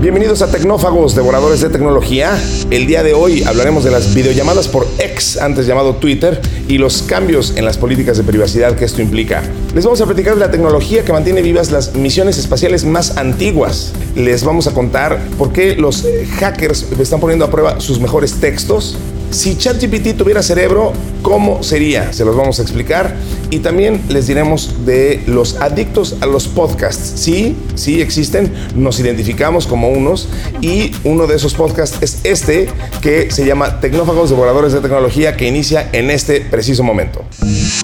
Bienvenidos 0.00 0.40
a 0.40 0.50
Tecnófagos, 0.50 1.14
devoradores 1.14 1.60
de 1.60 1.68
tecnología. 1.68 2.42
El 2.70 2.86
día 2.86 3.02
de 3.02 3.12
hoy 3.12 3.42
hablaremos 3.42 3.84
de 3.84 3.90
las 3.90 4.14
videollamadas 4.14 4.66
por 4.66 4.86
X, 4.98 5.36
antes 5.36 5.66
llamado 5.66 5.96
Twitter, 5.96 6.40
y 6.68 6.78
los 6.78 7.02
cambios 7.02 7.54
en 7.58 7.66
las 7.66 7.76
políticas 7.76 8.16
de 8.16 8.22
privacidad 8.24 8.76
que 8.76 8.86
esto 8.86 9.02
implica. 9.02 9.42
Les 9.74 9.84
vamos 9.84 10.00
a 10.00 10.06
platicar 10.06 10.36
de 10.36 10.40
la 10.40 10.50
tecnología 10.50 11.04
que 11.04 11.12
mantiene 11.12 11.42
vivas 11.42 11.70
las 11.70 11.94
misiones 11.96 12.38
espaciales 12.38 12.86
más 12.86 13.18
antiguas. 13.18 13.92
Les 14.16 14.42
vamos 14.42 14.66
a 14.66 14.72
contar 14.72 15.20
por 15.36 15.52
qué 15.52 15.76
los 15.76 16.06
hackers 16.38 16.86
están 16.98 17.20
poniendo 17.20 17.44
a 17.44 17.50
prueba 17.50 17.78
sus 17.78 18.00
mejores 18.00 18.40
textos 18.40 18.96
si 19.30 19.56
ChatGPT 19.56 20.16
tuviera 20.16 20.42
cerebro, 20.42 20.92
¿cómo 21.22 21.62
sería? 21.62 22.12
Se 22.12 22.24
los 22.24 22.36
vamos 22.36 22.58
a 22.58 22.62
explicar. 22.62 23.14
Y 23.50 23.60
también 23.60 24.00
les 24.08 24.26
diremos 24.26 24.84
de 24.86 25.22
los 25.26 25.56
adictos 25.56 26.16
a 26.20 26.26
los 26.26 26.48
podcasts. 26.48 27.20
Sí, 27.20 27.56
sí 27.74 28.00
existen, 28.00 28.52
nos 28.74 29.00
identificamos 29.00 29.66
como 29.66 29.88
unos. 29.88 30.28
Y 30.60 30.92
uno 31.04 31.26
de 31.26 31.36
esos 31.36 31.54
podcasts 31.54 31.98
es 32.00 32.20
este, 32.24 32.68
que 33.00 33.30
se 33.30 33.44
llama 33.44 33.80
Tecnófagos 33.80 34.30
Devoradores 34.30 34.72
de 34.72 34.80
Tecnología, 34.80 35.36
que 35.36 35.46
inicia 35.46 35.88
en 35.92 36.10
este 36.10 36.40
preciso 36.40 36.82
momento. 36.82 37.24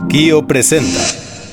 Kio 0.08 0.46
presenta 0.46 1.00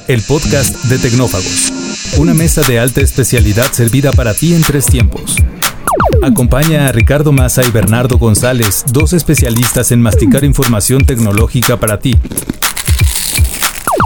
el 0.07 0.21
podcast 0.21 0.75
de 0.85 0.97
Tecnófagos. 0.97 1.71
Una 2.17 2.33
mesa 2.33 2.61
de 2.61 2.79
alta 2.79 3.01
especialidad 3.01 3.71
servida 3.71 4.11
para 4.11 4.33
ti 4.33 4.53
en 4.53 4.61
tres 4.61 4.85
tiempos 4.85 5.35
Acompaña 6.23 6.87
a 6.87 6.91
Ricardo 6.93 7.33
Massa 7.33 7.65
y 7.67 7.71
Bernardo 7.71 8.17
González, 8.17 8.85
dos 8.87 9.11
especialistas 9.11 9.91
en 9.91 10.01
masticar 10.01 10.45
información 10.45 11.03
tecnológica 11.05 11.77
para 11.77 11.99
ti. 11.99 12.17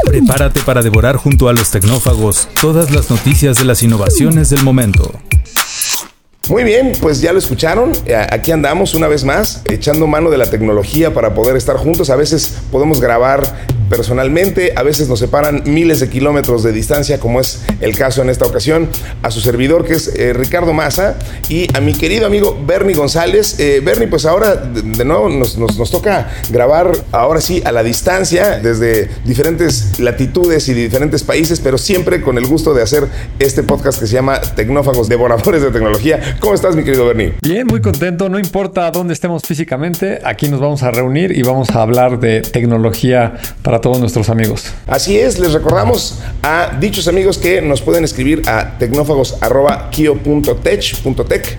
Prepárate 0.03 0.61
para 0.61 0.81
devorar 0.81 1.17
junto 1.17 1.47
a 1.47 1.53
los 1.53 1.69
tecnófagos 1.69 2.49
todas 2.59 2.89
las 2.89 3.11
noticias 3.11 3.57
de 3.57 3.65
las 3.65 3.83
innovaciones 3.83 4.49
del 4.49 4.63
momento. 4.63 5.13
Muy 6.49 6.63
bien, 6.63 6.93
pues 7.01 7.19
ya 7.19 7.33
lo 7.33 7.39
escucharon. 7.39 7.91
Eh, 8.05 8.15
aquí 8.15 8.51
andamos 8.51 8.93
una 8.93 9.09
vez 9.09 9.25
más, 9.25 9.63
echando 9.69 10.07
mano 10.07 10.29
de 10.29 10.37
la 10.37 10.49
tecnología 10.49 11.13
para 11.13 11.33
poder 11.33 11.57
estar 11.57 11.75
juntos. 11.75 12.09
A 12.09 12.15
veces 12.15 12.55
podemos 12.71 13.01
grabar 13.01 13.43
personalmente, 13.89 14.73
a 14.75 14.83
veces 14.83 15.07
nos 15.07 15.19
separan 15.19 15.63
miles 15.65 15.99
de 15.99 16.09
kilómetros 16.09 16.63
de 16.63 16.71
distancia, 16.71 17.19
como 17.19 17.39
es 17.39 17.61
el 17.81 17.97
caso 17.97 18.21
en 18.21 18.29
esta 18.29 18.45
ocasión, 18.45 18.89
a 19.23 19.31
su 19.31 19.41
servidor 19.41 19.85
que 19.85 19.93
es 19.93 20.07
eh, 20.15 20.33
Ricardo 20.33 20.73
Maza 20.73 21.15
y 21.49 21.67
a 21.75 21.81
mi 21.81 21.93
querido 21.93 22.25
amigo 22.25 22.57
Bernie 22.65 22.95
González. 22.95 23.59
Eh, 23.59 23.81
Bernie, 23.83 24.07
pues 24.07 24.25
ahora 24.25 24.55
de, 24.55 25.05
nuevo 25.05 25.29
nos, 25.29 25.57
nos, 25.57 25.91
toca 25.91 26.29
grabar 26.49 26.91
ahora 27.11 27.41
sí 27.41 27.61
a 27.65 27.71
la 27.71 27.83
distancia, 27.83 28.59
desde 28.59 29.09
diferentes 29.25 29.99
latitudes 29.99 30.67
y 30.69 30.73
diferentes 30.73 31.23
países, 31.23 31.59
pero 31.59 31.77
siempre 31.77 32.21
con 32.21 32.37
el 32.37 32.45
gusto 32.45 32.73
de 32.73 32.83
hacer 32.83 33.07
este 33.39 33.63
podcast 33.63 33.99
que 33.99 34.07
se 34.07 34.13
llama 34.13 34.41
Tecnófagos 34.41 35.09
Devoradores 35.09 35.61
de 35.61 35.71
Tecnología. 35.71 36.36
¿Cómo 36.39 36.53
estás, 36.53 36.75
mi 36.75 36.83
querido 36.83 37.05
Bernie? 37.05 37.33
Bien, 37.41 37.65
muy 37.65 37.81
contento. 37.81 38.29
No 38.29 38.37
importa 38.37 38.91
dónde 38.91 39.13
estemos 39.13 39.43
físicamente, 39.43 40.19
aquí 40.23 40.47
nos 40.47 40.59
vamos 40.59 40.83
a 40.83 40.91
reunir 40.91 41.35
y 41.35 41.41
vamos 41.41 41.71
a 41.71 41.81
hablar 41.81 42.19
de 42.19 42.41
tecnología 42.41 43.33
para 43.63 43.81
todos 43.81 43.99
nuestros 43.99 44.29
amigos. 44.29 44.65
Así 44.85 45.17
es, 45.17 45.39
les 45.39 45.53
recordamos 45.53 46.19
a 46.43 46.77
dichos 46.79 47.07
amigos 47.07 47.39
que 47.39 47.61
nos 47.61 47.81
pueden 47.81 48.03
escribir 48.03 48.43
a 48.47 48.77
tecnófagos.kio.tech.tech 48.77 51.57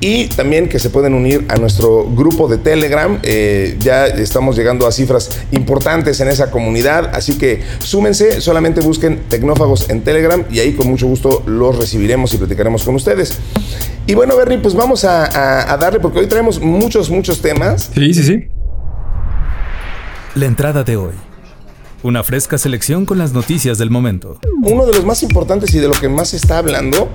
y 0.00 0.26
también 0.28 0.68
que 0.68 0.78
se 0.78 0.90
pueden 0.90 1.14
unir 1.14 1.44
a 1.48 1.56
nuestro 1.56 2.04
grupo 2.04 2.48
de 2.48 2.58
Telegram. 2.58 3.18
Eh, 3.22 3.76
ya 3.78 4.06
estamos 4.06 4.56
llegando 4.56 4.86
a 4.86 4.92
cifras 4.92 5.30
importantes 5.52 6.20
en 6.20 6.28
esa 6.28 6.50
comunidad, 6.50 7.10
así 7.14 7.38
que 7.38 7.62
súmense, 7.78 8.40
solamente 8.40 8.80
busquen 8.80 9.20
Tecnófagos 9.28 9.90
en 9.90 10.02
Telegram 10.02 10.44
y 10.50 10.60
ahí 10.60 10.72
con 10.72 10.88
mucho 10.88 11.06
gusto 11.06 11.42
los 11.46 11.78
recibiremos 11.78 12.32
y 12.34 12.38
platicaremos 12.38 12.84
con 12.84 12.94
ustedes. 12.94 13.38
Y 14.06 14.14
bueno, 14.14 14.36
Bernie, 14.36 14.58
pues 14.58 14.74
vamos 14.74 15.04
a, 15.04 15.76
darle, 15.78 15.98
porque 15.98 16.18
hoy 16.18 16.26
traemos 16.26 16.60
muchos, 16.60 17.08
muchos 17.08 17.40
temas. 17.40 17.90
Sí, 17.94 18.12
sí, 18.12 18.22
sí. 18.22 18.48
La 20.34 20.46
entrada 20.46 20.84
de 20.84 20.96
hoy. 20.96 21.14
Una 22.02 22.22
fresca 22.22 22.58
selección 22.58 23.06
con 23.06 23.16
las 23.16 23.32
noticias 23.32 23.78
del 23.78 23.88
momento. 23.88 24.38
Uno 24.62 24.84
de 24.84 24.92
los 24.92 25.06
más 25.06 25.22
importantes 25.22 25.72
y 25.74 25.78
de 25.78 25.88
lo 25.88 25.94
que 25.94 26.10
más 26.10 26.28
se 26.28 26.36
está 26.36 26.58
hablando 26.58 27.08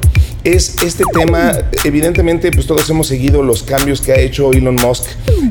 es 0.43 0.81
este 0.81 1.03
tema. 1.13 1.51
Evidentemente, 1.83 2.51
pues 2.51 2.65
todos 2.65 2.89
hemos 2.89 3.05
seguido 3.05 3.43
los 3.43 3.61
cambios 3.61 4.01
que 4.01 4.13
ha 4.13 4.19
hecho 4.19 4.51
Elon 4.51 4.75
Musk 4.75 5.03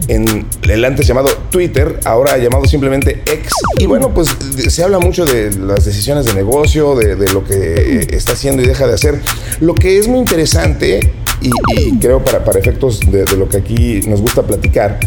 en 0.09 0.44
el 0.69 0.84
antes 0.84 1.06
llamado 1.06 1.28
Twitter, 1.50 2.00
ahora 2.05 2.37
llamado 2.37 2.65
simplemente 2.65 3.22
X. 3.26 3.53
Y 3.78 3.87
bueno, 3.87 4.12
pues 4.12 4.34
se 4.56 4.82
habla 4.82 4.99
mucho 4.99 5.25
de 5.25 5.56
las 5.56 5.84
decisiones 5.84 6.26
de 6.26 6.34
negocio, 6.34 6.97
de, 6.97 7.28
lo 7.32 7.44
que 7.44 8.09
está 8.10 8.32
haciendo 8.32 8.65
y 8.65 8.66
deja 8.66 8.88
de 8.88 8.94
hacer. 8.94 9.20
Lo 9.60 9.76
que 9.76 9.99
es 9.99 10.09
muy 10.09 10.19
interesante 10.19 11.12
y, 11.41 11.99
creo 11.99 12.22
para, 12.22 12.44
para 12.44 12.59
efectos 12.59 13.00
de, 13.00 13.25
lo 13.37 13.49
que 13.49 13.59
aquí 13.59 14.00
nos 14.06 14.21
gusta 14.21 14.43
platicar, 14.43 14.99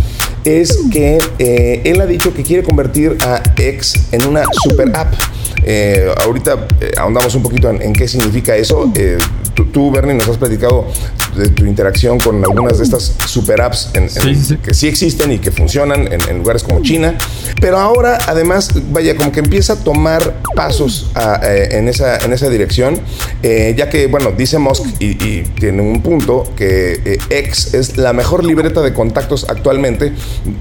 es 0.46 0.80
que 0.92 1.20
eh, 1.40 1.82
él 1.86 2.02
ha 2.02 2.06
dicho 2.06 2.34
que 2.34 2.44
quiere 2.44 2.64
convertir 2.64 3.18
a 3.22 3.42
X 3.56 4.08
en 4.12 4.26
una 4.26 4.44
super 4.64 4.90
app. 4.96 5.14
Eh, 5.64 6.12
ahorita 6.26 6.68
eh, 6.80 6.92
ahondamos 6.98 7.36
un 7.36 7.44
poquito 7.44 7.70
en, 7.70 7.94
qué 7.94 8.08
significa 8.08 8.56
eso. 8.56 8.92
tú, 9.72 9.92
Bernie, 9.92 10.16
nos 10.16 10.28
has 10.28 10.38
platicado 10.38 10.88
de 11.36 11.50
tu 11.50 11.66
interacción 11.66 12.20
con 12.20 12.44
algunas 12.44 12.80
de 12.80 12.84
estas 12.84 13.16
super 13.28 13.62
apps 13.62 13.92
que 14.64 14.74
sí 14.74 14.88
existen 14.88 15.32
y 15.32 15.38
que 15.38 15.52
funcionan 15.52 16.10
en, 16.12 16.38
lugares 16.40 16.64
como 16.64 16.82
China. 16.82 17.16
Pero 17.60 17.78
ahora, 17.78 18.18
además, 18.28 18.72
vaya, 18.92 19.16
como 19.16 19.32
que 19.32 19.42
empieza 19.42 19.74
a 19.74 19.76
tomar 19.76 20.42
pasos 20.56 21.12
en, 21.44 21.88
esa, 21.88 22.18
en 22.18 22.34
esa 22.34 22.50
dirección, 22.50 23.00
ya 23.44 23.90
que, 23.90 24.08
bueno, 24.08 24.32
dice 24.32 24.58
Musk 24.58 24.86
y, 25.00 25.12
y 25.24 25.44
tiene 25.60 25.84
un 25.84 26.02
punto 26.02 26.44
que 26.56 27.20
X 27.30 27.76
es 27.76 27.98
la 27.98 28.14
mejor 28.14 28.44
libreta 28.44 28.82
de 28.82 28.94
contactos 28.94 29.46
actualmente 29.48 30.14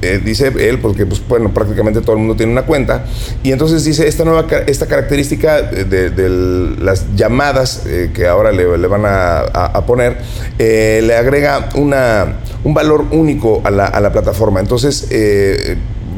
eh, 0.02 0.20
dice 0.24 0.52
él, 0.58 0.78
porque 0.78 1.06
pues 1.06 1.22
bueno, 1.28 1.52
prácticamente 1.52 2.00
todo 2.00 2.12
el 2.12 2.18
mundo 2.18 2.36
tiene 2.36 2.52
una 2.52 2.62
cuenta, 2.62 3.04
y 3.42 3.52
entonces 3.52 3.84
dice 3.84 4.06
esta 4.08 4.24
nueva, 4.24 4.46
esta 4.66 4.86
característica 4.86 5.62
de, 5.62 6.76
las 6.80 7.14
llamadas 7.16 7.84
eh, 7.86 8.10
que 8.14 8.26
ahora 8.26 8.52
le, 8.52 8.64
van 8.64 9.02
a, 9.04 9.84
poner, 9.86 10.18
eh, 10.58 11.00
le 11.04 11.16
agrega 11.16 11.70
una, 11.74 12.40
un 12.64 12.74
valor 12.74 13.06
único 13.10 13.60
a 13.64 13.70
la, 13.70 13.86
a 13.86 14.00
la 14.00 14.12
plataforma. 14.12 14.60
Entonces, 14.60 15.08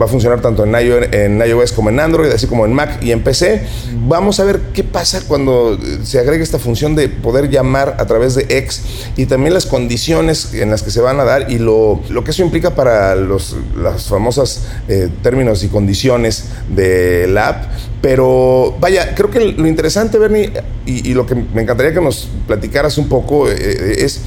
va 0.01 0.07
a 0.07 0.09
funcionar 0.09 0.41
tanto 0.41 0.65
en 0.65 0.75
iOS, 0.75 1.09
en 1.13 1.41
iOS, 1.41 1.73
como 1.73 1.91
en 1.91 2.01
Android, 2.01 2.31
así 2.31 2.47
como 2.47 2.65
en 2.65 2.73
Mac 2.73 3.03
y 3.03 3.13
en 3.13 3.23
PC. 3.23 3.63
Vamos 4.07 4.41
a 4.41 4.45
ver 4.45 4.61
qué 4.73 4.85
pasa 4.85 5.23
cuando 5.27 5.79
se 6.03 6.19
agregue 6.19 6.43
esta 6.43 6.59
función 6.59 6.95
de 6.95 7.09
poder 7.09 7.51
llamar 7.51 7.97
a 7.99 8.07
través 8.07 8.35
de 8.35 8.47
X 8.49 8.83
y 9.17 9.27
también 9.27 9.55
las 9.55 9.67
condiciones 9.67 10.55
en 10.55 10.71
las 10.71 10.83
que 10.83 10.91
se 10.91 11.01
van 11.01 11.21
a 11.21 11.25
dar 11.25 11.51
y 11.51 11.59
lo, 11.59 12.01
lo 12.09 12.25
que 12.25 12.31
eso 12.31 12.43
implica 12.43 12.75
para 12.75 13.15
los 13.15 13.57
las 13.77 14.09
famosas 14.09 14.67
eh, 14.89 15.09
términos 15.23 15.65
y 15.65 15.69
condiciones 15.69 16.47
de 16.69 17.27
la 17.29 17.49
app. 17.49 17.65
Pero 18.01 18.77
vaya, 18.81 19.15
creo 19.15 19.31
que 19.31 19.41
lo 19.41 19.67
interesante, 19.67 20.19
Bernie, 20.19 20.53
y, 20.87 21.15
lo 21.15 21.27
que 21.27 21.35
me 21.37 21.63
encantaría 21.63 21.93
que 21.93 22.01
nos 22.01 22.29
platicaras 22.47 22.99
un 22.99 23.09
poco 23.09 23.49
eh, 23.49 24.05
es 24.05 24.23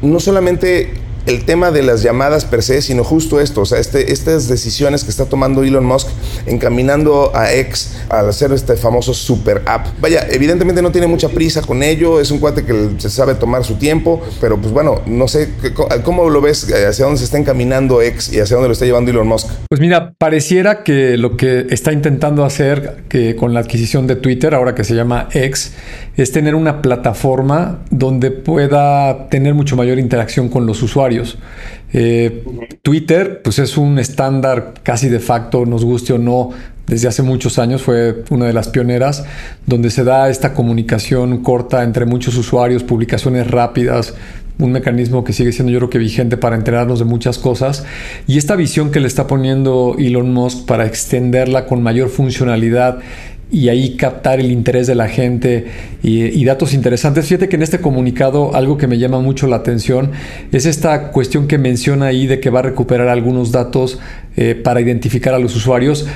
no 0.00 0.20
solamente 0.20 0.94
el 1.26 1.44
tema 1.44 1.70
de 1.70 1.82
las 1.82 2.02
llamadas 2.02 2.44
per 2.44 2.62
se, 2.62 2.82
sino 2.82 3.04
justo 3.04 3.40
esto, 3.40 3.62
o 3.62 3.66
sea, 3.66 3.78
este, 3.78 4.12
estas 4.12 4.48
decisiones 4.48 5.04
que 5.04 5.10
está 5.10 5.26
tomando 5.26 5.62
Elon 5.62 5.84
Musk 5.84 6.08
encaminando 6.46 7.30
a 7.34 7.52
X 7.52 7.96
al 8.08 8.28
hacer 8.28 8.52
este 8.52 8.76
famoso 8.76 9.14
super 9.14 9.62
app. 9.66 9.86
Vaya, 10.00 10.26
evidentemente 10.30 10.82
no 10.82 10.90
tiene 10.92 11.06
mucha 11.06 11.28
prisa 11.28 11.62
con 11.62 11.82
ello, 11.82 12.20
es 12.20 12.30
un 12.30 12.38
cuate 12.38 12.64
que 12.64 12.90
se 12.98 13.10
sabe 13.10 13.34
tomar 13.34 13.64
su 13.64 13.74
tiempo, 13.74 14.20
pero 14.40 14.56
pues 14.56 14.72
bueno, 14.72 15.02
no 15.06 15.28
sé, 15.28 15.50
¿cómo 16.04 16.28
lo 16.30 16.40
ves? 16.40 16.72
¿Hacia 16.72 17.04
dónde 17.04 17.18
se 17.18 17.24
está 17.24 17.38
encaminando 17.38 18.02
X 18.02 18.32
y 18.32 18.40
hacia 18.40 18.56
dónde 18.56 18.68
lo 18.68 18.72
está 18.72 18.84
llevando 18.84 19.10
Elon 19.10 19.28
Musk? 19.28 19.48
Pues 19.68 19.80
mira, 19.80 20.14
pareciera 20.18 20.82
que 20.82 21.16
lo 21.16 21.36
que 21.36 21.66
está 21.70 21.92
intentando 21.92 22.44
hacer 22.44 23.04
que 23.08 23.36
con 23.36 23.54
la 23.54 23.60
adquisición 23.60 24.06
de 24.06 24.16
Twitter, 24.16 24.54
ahora 24.54 24.74
que 24.74 24.84
se 24.84 24.94
llama 24.94 25.28
X, 25.32 25.72
es 26.16 26.32
tener 26.32 26.54
una 26.54 26.82
plataforma 26.82 27.78
donde 27.90 28.30
pueda 28.30 29.28
tener 29.28 29.54
mucho 29.54 29.76
mayor 29.76 29.98
interacción 29.98 30.48
con 30.48 30.66
los 30.66 30.82
usuarios. 30.82 31.09
Eh, 31.92 32.44
Twitter, 32.82 33.40
pues 33.42 33.58
es 33.58 33.76
un 33.76 33.98
estándar 33.98 34.74
casi 34.82 35.08
de 35.08 35.20
facto, 35.20 35.66
nos 35.66 35.84
guste 35.84 36.12
o 36.12 36.18
no, 36.18 36.50
desde 36.86 37.08
hace 37.08 37.22
muchos 37.22 37.58
años, 37.58 37.82
fue 37.82 38.24
una 38.30 38.46
de 38.46 38.52
las 38.52 38.68
pioneras, 38.68 39.24
donde 39.66 39.90
se 39.90 40.02
da 40.02 40.28
esta 40.28 40.54
comunicación 40.54 41.42
corta 41.42 41.84
entre 41.84 42.04
muchos 42.04 42.36
usuarios, 42.36 42.82
publicaciones 42.82 43.48
rápidas, 43.48 44.14
un 44.58 44.72
mecanismo 44.72 45.24
que 45.24 45.32
sigue 45.32 45.52
siendo 45.52 45.72
yo 45.72 45.78
creo 45.78 45.90
que 45.90 45.98
vigente 45.98 46.36
para 46.36 46.56
enterarnos 46.56 46.98
de 46.98 47.04
muchas 47.04 47.38
cosas. 47.38 47.84
Y 48.26 48.38
esta 48.38 48.56
visión 48.56 48.90
que 48.90 49.00
le 49.00 49.06
está 49.06 49.26
poniendo 49.26 49.96
Elon 49.98 50.32
Musk 50.32 50.66
para 50.66 50.86
extenderla 50.86 51.66
con 51.66 51.82
mayor 51.82 52.08
funcionalidad 52.08 52.98
y 53.50 53.68
ahí 53.68 53.96
captar 53.96 54.40
el 54.40 54.50
interés 54.50 54.86
de 54.86 54.94
la 54.94 55.08
gente 55.08 55.66
y, 56.02 56.44
datos 56.44 56.72
interesantes. 56.74 57.26
Fíjate 57.26 57.48
que 57.48 57.56
en 57.56 57.62
este 57.62 57.80
comunicado 57.80 58.54
algo 58.54 58.76
que 58.76 58.86
me 58.86 58.98
llama 58.98 59.20
mucho 59.20 59.46
la 59.46 59.56
atención 59.56 60.10
es 60.52 60.66
esta 60.66 61.10
cuestión 61.10 61.46
que 61.46 61.58
menciona 61.58 62.06
ahí 62.06 62.26
de 62.26 62.40
que 62.40 62.50
va 62.50 62.60
a 62.60 62.62
recuperar 62.62 63.08
algunos 63.08 63.52
datos 63.52 63.98
eh, 64.36 64.54
para 64.54 64.80
identificar 64.80 65.34
a 65.34 65.38
los 65.38 65.54
usuarios 65.54 66.06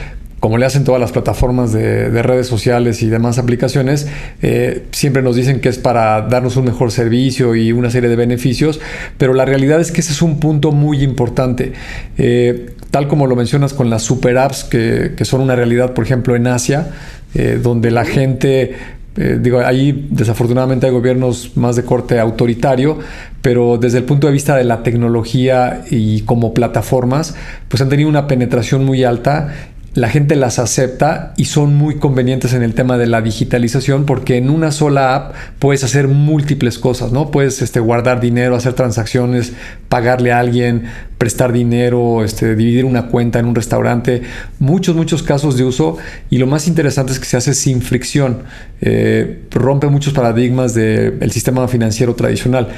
como 0.44 0.58
le 0.58 0.66
hacen 0.66 0.84
todas 0.84 1.00
las 1.00 1.10
plataformas 1.10 1.72
de, 1.72 2.22
redes 2.22 2.46
sociales 2.46 3.02
y 3.02 3.08
demás 3.08 3.38
aplicaciones, 3.38 4.08
eh, 4.42 4.82
siempre 4.90 5.22
nos 5.22 5.36
dicen 5.36 5.58
que 5.58 5.70
es 5.70 5.78
para 5.78 6.20
darnos 6.20 6.58
un 6.58 6.66
mejor 6.66 6.92
servicio 6.92 7.54
y 7.54 7.72
una 7.72 7.88
serie 7.88 8.10
de 8.10 8.16
beneficios, 8.16 8.78
pero 9.16 9.32
la 9.32 9.46
realidad 9.46 9.80
es 9.80 9.90
que 9.90 10.02
ese 10.02 10.12
es 10.12 10.20
un 10.20 10.40
punto 10.40 10.70
muy 10.70 11.02
importante. 11.02 11.72
Eh, 12.18 12.74
tal 12.90 13.08
como 13.08 13.26
lo 13.26 13.36
mencionas 13.36 13.72
con 13.72 13.88
las 13.88 14.02
super 14.02 14.36
apps 14.36 14.64
que, 14.64 15.12
que 15.16 15.24
son 15.24 15.40
una 15.40 15.56
realidad, 15.56 15.94
por 15.94 16.04
ejemplo, 16.04 16.36
en 16.36 16.46
Asia, 16.46 16.90
eh, 17.34 17.58
donde 17.62 17.90
la 17.90 18.04
gente 18.04 18.74
digo, 19.16 19.60
ahí 19.60 20.08
desafortunadamente 20.10 20.86
hay 20.86 20.92
gobiernos 20.92 21.56
más 21.56 21.76
de 21.76 21.84
corte 21.84 22.18
autoritario, 22.18 22.98
pero 23.42 23.78
desde 23.78 23.98
el 23.98 24.04
punto 24.04 24.26
de 24.26 24.32
vista 24.32 24.56
de 24.56 24.64
la 24.64 24.82
tecnología 24.82 25.84
y 25.88 26.22
como 26.22 26.52
plataformas, 26.52 27.36
pues 27.68 27.80
han 27.80 27.88
tenido 27.88 28.08
una 28.08 28.26
penetración 28.26 28.84
muy 28.84 29.04
alta 29.04 29.54
la 29.94 30.08
gente 30.08 30.34
las 30.34 30.58
acepta 30.58 31.32
y 31.36 31.44
son 31.44 31.76
muy 31.76 31.96
convenientes 31.96 32.52
en 32.52 32.62
el 32.62 32.74
tema 32.74 32.98
de 32.98 33.06
la 33.06 33.22
digitalización 33.22 34.06
porque 34.06 34.36
en 34.36 34.50
una 34.50 34.72
sola 34.72 35.14
app 35.14 35.34
puedes 35.60 35.84
hacer 35.84 36.08
múltiples 36.08 36.80
cosas, 36.80 37.12
¿no? 37.12 37.30
Puedes 37.30 37.62
este, 37.62 37.78
guardar 37.78 38.20
dinero, 38.20 38.56
hacer 38.56 38.72
transacciones, 38.72 39.52
pagarle 39.88 40.32
a 40.32 40.40
alguien, 40.40 40.86
prestar 41.16 41.52
dinero, 41.52 42.24
este, 42.24 42.56
dividir 42.56 42.84
una 42.84 43.06
cuenta 43.06 43.38
en 43.38 43.46
un 43.46 43.54
restaurante, 43.54 44.22
muchos, 44.58 44.96
muchos 44.96 45.22
casos 45.22 45.56
de 45.56 45.64
uso 45.64 45.96
y 46.28 46.38
lo 46.38 46.48
más 46.48 46.66
interesante 46.66 47.12
es 47.12 47.20
que 47.20 47.26
se 47.26 47.36
hace 47.36 47.54
sin 47.54 47.80
fricción, 47.80 48.38
eh, 48.80 49.44
rompe 49.52 49.86
muchos 49.86 50.12
paradigmas 50.12 50.74
del 50.74 51.30
sistema 51.30 51.68
financiero 51.68 52.16
tradicional. 52.16 52.68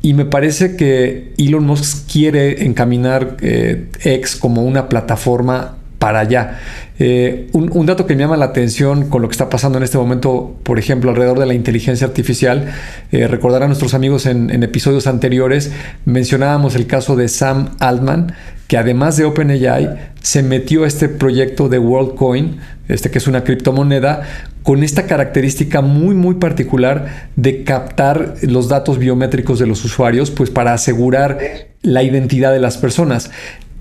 Y 0.00 0.14
me 0.14 0.24
parece 0.24 0.74
que 0.74 1.32
Elon 1.38 1.64
Musk 1.64 2.10
quiere 2.10 2.64
encaminar 2.64 3.36
eh, 3.40 3.88
X 4.02 4.34
como 4.34 4.64
una 4.64 4.88
plataforma 4.88 5.76
para 6.02 6.18
allá. 6.18 6.58
Eh, 6.98 7.46
un, 7.52 7.86
dato 7.86 8.06
que 8.06 8.16
me 8.16 8.22
llama 8.24 8.36
la 8.36 8.46
atención 8.46 9.08
con 9.08 9.22
lo 9.22 9.28
que 9.28 9.34
está 9.34 9.48
pasando 9.48 9.78
en 9.78 9.84
este 9.84 9.98
momento, 9.98 10.56
por 10.64 10.80
ejemplo, 10.80 11.10
alrededor 11.10 11.38
de 11.38 11.46
la 11.46 11.54
inteligencia 11.54 12.08
artificial, 12.08 12.72
eh, 13.12 13.28
recordar 13.28 13.62
a 13.62 13.68
nuestros 13.68 13.94
amigos 13.94 14.26
en, 14.26 14.50
episodios 14.64 15.06
anteriores, 15.06 15.70
mencionábamos 16.04 16.74
el 16.74 16.88
caso 16.88 17.14
de 17.14 17.28
Sam 17.28 17.76
Altman, 17.78 18.34
que 18.66 18.78
además 18.78 19.16
de 19.16 19.26
OpenAI, 19.26 20.12
se 20.20 20.42
metió 20.42 20.82
a 20.82 20.88
este 20.88 21.08
proyecto 21.08 21.68
de 21.68 21.78
WorldCoin, 21.78 22.58
este 22.88 23.12
que 23.12 23.18
es 23.18 23.28
una 23.28 23.44
criptomoneda, 23.44 24.22
con 24.64 24.82
esta 24.82 25.06
característica 25.06 25.82
muy 25.82 26.16
muy 26.16 26.34
particular 26.34 27.28
de 27.36 27.62
captar 27.62 28.34
los 28.42 28.68
datos 28.68 28.98
biométricos 28.98 29.60
de 29.60 29.68
los 29.68 29.84
usuarios, 29.84 30.32
pues 30.32 30.50
para 30.50 30.72
asegurar 30.72 31.38
la 31.82 32.02
identidad 32.02 32.52
de 32.52 32.60
las 32.60 32.78
personas. 32.78 33.30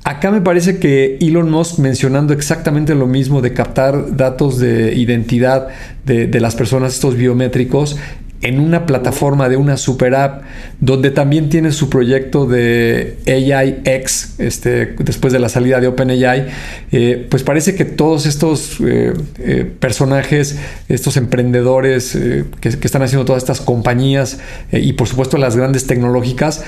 Acá 0.04 0.32
me 0.32 0.42
parece 0.42 0.80
que 0.80 1.18
Elon 1.22 1.52
Musk 1.52 1.78
mencionando 1.78 2.34
exactamente 2.34 2.96
lo 2.96 3.06
mismo 3.06 3.42
de 3.42 3.54
captar 3.54 4.16
datos 4.16 4.58
de 4.58 4.96
identidad 4.96 5.68
de, 6.06 6.40
las 6.40 6.56
personas, 6.56 6.96
estos 6.96 7.16
biométricos, 7.16 7.98
en 8.42 8.60
una 8.60 8.88
plataforma 8.88 9.48
de 9.50 9.58
una 9.58 9.78
super 9.78 10.16
app 10.16 10.42
donde 10.80 11.12
también 11.12 11.50
tiene 11.50 11.72
su 11.72 11.90
proyecto 11.90 12.48
de 12.48 13.18
AI 13.28 13.82
X 13.86 14.34
este, 14.40 14.96
después 14.98 15.32
de 15.32 15.38
la 15.38 15.48
salida 15.48 15.80
de 15.80 15.86
OpenAI, 15.86 16.48
eh, 16.92 17.28
pues 17.30 17.44
parece 17.44 17.76
que 17.76 17.86
todos 17.86 18.26
estos 18.26 18.80
eh, 18.82 19.14
eh, 19.38 19.72
personajes, 19.80 20.58
estos 20.90 21.18
emprendedores 21.18 22.18
que, 22.60 22.70
que, 22.72 22.88
están 22.88 23.04
haciendo 23.04 23.26
todas 23.26 23.44
estas 23.44 23.62
compañías 23.62 24.40
y 24.72 24.94
por 24.94 25.08
supuesto 25.08 25.38
las 25.38 25.56
grandes 25.56 25.86
tecnológicas, 25.86 26.64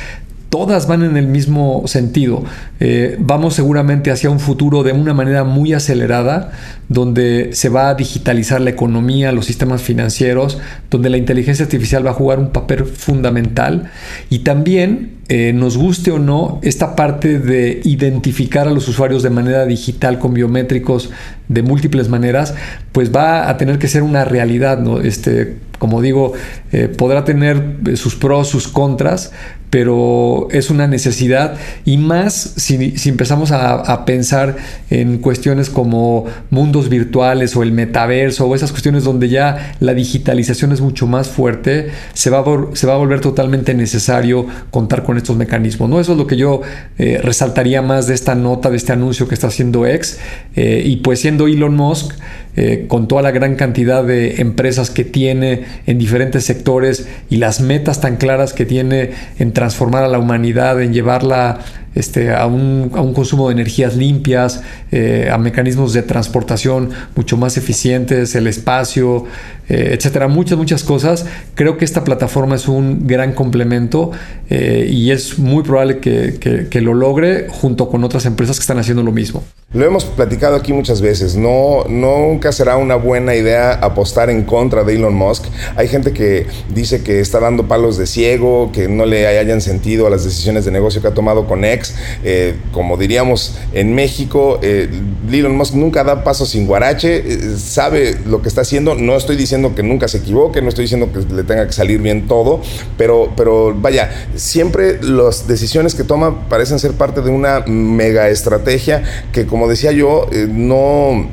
todas 0.54 0.86
van 0.86 1.02
en 1.02 1.18
el 1.18 1.26
mismo 1.26 1.82
sentido. 1.88 2.44
Eh, 2.80 3.18
vamos 3.18 3.56
seguramente 3.56 4.12
hacia 4.12 4.30
un 4.30 4.40
futuro 4.40 4.84
de 4.84 4.92
una 4.92 5.16
manera 5.16 5.44
muy 5.44 5.74
acelerada, 5.74 6.52
donde 6.90 7.50
se 7.54 7.70
va 7.70 7.90
a 7.90 7.96
digitalizar 7.96 8.62
la 8.62 8.70
economía, 8.70 9.32
los 9.32 9.48
sistemas 9.48 9.82
financieros, 9.82 10.60
donde 10.92 11.10
la 11.10 11.18
inteligencia 11.18 11.66
artificial 11.66 12.06
va 12.06 12.12
a 12.12 12.14
jugar 12.14 12.38
un 12.38 12.52
papel 12.52 12.86
fundamental 12.86 13.90
y 14.30 14.40
también, 14.40 15.14
eh, 15.28 15.54
nos 15.54 15.76
guste 15.76 16.12
o 16.12 16.20
no, 16.20 16.60
esta 16.62 16.96
parte 16.96 17.40
de 17.40 17.82
identificar 17.84 18.68
a 18.68 18.72
los 18.72 18.88
usuarios 18.88 19.24
de 19.24 19.32
manera 19.32 19.66
digital 19.66 20.20
con 20.20 20.36
biométricos 20.36 21.10
de 21.48 21.64
múltiples 21.64 22.10
maneras, 22.10 22.54
pues 22.92 23.12
va 23.12 23.50
a 23.50 23.58
tener 23.58 23.80
que 23.80 23.88
ser 23.88 24.04
una 24.04 24.24
realidad, 24.24 24.78
¿no? 24.78 25.00
Este, 25.00 25.56
como 25.80 26.02
digo, 26.02 26.34
eh, 26.72 26.90
podrá 26.90 27.26
tener 27.26 27.80
sus 27.96 28.16
pros, 28.16 28.50
sus 28.50 28.68
contras, 28.68 29.32
pero 29.74 30.50
es 30.52 30.70
una 30.70 30.86
necesidad 30.86 31.56
y 31.84 31.98
más 31.98 32.54
si, 32.58 32.94
empezamos 33.10 33.52
a, 33.52 34.06
pensar 34.06 34.56
en 34.92 35.18
cuestiones 35.18 35.72
como 35.72 36.26
mundos 36.52 36.90
virtuales 36.90 37.56
o 37.56 37.64
el 37.64 37.72
metaverso 37.72 38.46
o 38.46 38.54
esas 38.54 38.70
cuestiones 38.70 39.04
donde 39.04 39.30
ya 39.30 39.76
la 39.80 39.96
digitalización 39.96 40.74
es 40.74 40.82
mucho 40.82 41.08
más 41.08 41.28
fuerte, 41.28 41.90
se 42.14 42.30
va 42.30 42.42
a, 42.42 42.76
se 42.76 42.86
va 42.86 42.94
a 42.94 42.98
volver 42.98 43.20
totalmente 43.20 43.74
necesario 43.74 44.46
contar 44.70 45.02
con 45.02 45.18
estos 45.18 45.38
mecanismos. 45.38 45.90
¿no? 45.90 46.00
Eso 46.00 46.12
es 46.12 46.18
lo 46.20 46.28
que 46.28 46.38
yo 46.38 46.62
eh, 47.00 47.20
resaltaría 47.24 47.82
más 47.82 48.06
de 48.06 48.14
esta 48.14 48.36
nota, 48.36 48.70
de 48.70 48.78
este 48.78 48.94
anuncio 48.94 49.28
que 49.28 49.34
está 49.34 49.48
haciendo 49.48 49.88
X 49.88 50.20
eh, 50.56 50.84
y 50.86 50.98
pues 50.98 51.20
siendo 51.20 51.48
Elon 51.48 51.76
Musk, 51.76 52.14
eh, 52.56 52.86
con 52.88 53.08
toda 53.08 53.22
la 53.22 53.32
gran 53.32 53.56
cantidad 53.56 54.04
de 54.04 54.42
empresas 54.42 54.90
que 54.92 55.04
tiene 55.04 55.64
en 55.88 55.98
diferentes 55.98 56.46
sectores 56.46 57.08
y 57.30 57.38
las 57.38 57.62
metas 57.62 58.00
tan 58.00 58.18
claras 58.18 58.54
que 58.54 58.66
tiene 58.66 59.12
en 59.40 59.54
transformar 59.54 60.04
a 60.04 60.08
la 60.08 60.20
humanidad, 60.20 60.82
en 60.82 60.94
llevarla 60.94 61.60
este, 61.96 62.34
a, 62.34 62.46
un, 62.46 62.90
consumo 62.90 63.50
de 63.50 63.54
energías 63.54 63.96
limpias, 63.96 64.62
eh, 64.92 65.30
a 65.32 65.38
mecanismos 65.38 65.94
de 65.94 66.04
transportación 66.04 66.90
mucho 67.16 67.38
más 67.38 67.58
eficientes, 67.58 68.36
el 68.36 68.48
espacio, 68.48 69.26
eh, 69.74 69.94
etcétera, 69.94 70.28
muchas, 70.28 70.58
muchas 70.58 70.84
cosas. 70.84 71.26
Creo 71.56 71.78
que 71.78 71.86
esta 71.86 72.04
plataforma 72.04 72.56
es 72.56 72.68
un 72.68 73.08
gran 73.08 73.34
complemento 73.34 74.12
y 74.50 75.10
es 75.10 75.40
muy 75.40 75.64
probable 75.64 75.98
que, 75.98 76.68
que 76.70 76.82
lo 76.82 76.94
logre 76.94 77.48
junto 77.50 77.90
con 77.90 78.04
otras 78.04 78.26
empresas 78.26 78.58
que 78.58 78.62
están 78.62 78.78
haciendo 78.78 79.02
lo 79.02 79.12
mismo. 79.12 79.44
Lo 79.74 79.84
hemos 79.84 80.06
platicado 80.06 80.56
aquí 80.56 80.72
muchas 80.72 81.02
veces, 81.02 81.36
no, 81.36 81.86
nunca 81.90 82.52
será 82.52 82.78
una 82.78 82.94
buena 82.94 83.34
idea 83.34 83.74
apostar 83.74 84.30
en 84.30 84.44
contra 84.44 84.84
de 84.84 84.94
Elon 84.94 85.16
Musk. 85.16 85.46
Hay 85.76 85.88
gente 85.88 86.14
que 86.14 86.46
dice 86.76 87.02
que 87.02 87.20
está 87.20 87.40
dando 87.40 87.68
palos 87.68 87.98
de 87.98 88.06
ciego, 88.06 88.72
que 88.72 88.88
no 88.88 89.08
le 89.08 89.26
hayan 89.26 89.62
sentido 89.62 90.06
a 90.06 90.12
las 90.12 90.26
decisiones 90.26 90.66
de 90.66 90.72
negocio 90.72 91.02
que 91.02 91.08
ha 91.08 91.16
tomado 91.16 91.48
con 91.48 91.66
X. 91.66 91.96
Eh, 92.24 92.54
como 92.72 92.98
diríamos 92.98 93.56
en 93.74 93.96
México, 93.96 94.60
eh, 94.62 94.90
Elon 95.32 95.58
Musk 95.58 95.74
nunca 95.74 96.04
da 96.04 96.24
pasos 96.24 96.50
sin 96.50 96.68
guarache, 96.68 97.24
eh, 97.26 97.58
sabe 97.58 98.16
lo 98.28 98.44
que 98.44 98.50
está 98.50 98.62
haciendo. 98.62 98.94
No 98.94 99.16
estoy 99.16 99.38
diciendo 99.38 99.63
que 99.76 99.84
nunca 99.84 100.08
se 100.08 100.18
equivoque, 100.18 100.62
no 100.62 100.70
estoy 100.70 100.84
diciendo 100.84 101.10
que 101.12 101.20
le 101.34 101.44
tenga 101.44 101.66
que 101.66 101.74
salir 101.74 102.00
bien 102.02 102.28
todo, 102.28 102.62
pero, 102.98 103.32
pero 103.36 103.74
vaya, 103.74 104.10
siempre 104.36 105.02
las 105.02 105.48
decisiones 105.48 105.96
que 105.96 106.04
toma 106.04 106.48
parecen 106.50 106.80
ser 106.80 106.92
parte 106.94 107.22
de 107.22 107.30
una 107.30 107.62
mega 107.66 108.30
estrategia 108.30 109.04
que 109.32 109.46
como 109.46 109.68
decía 109.68 109.92
yo, 109.92 110.28
eh, 110.32 110.48
no, 110.50 111.30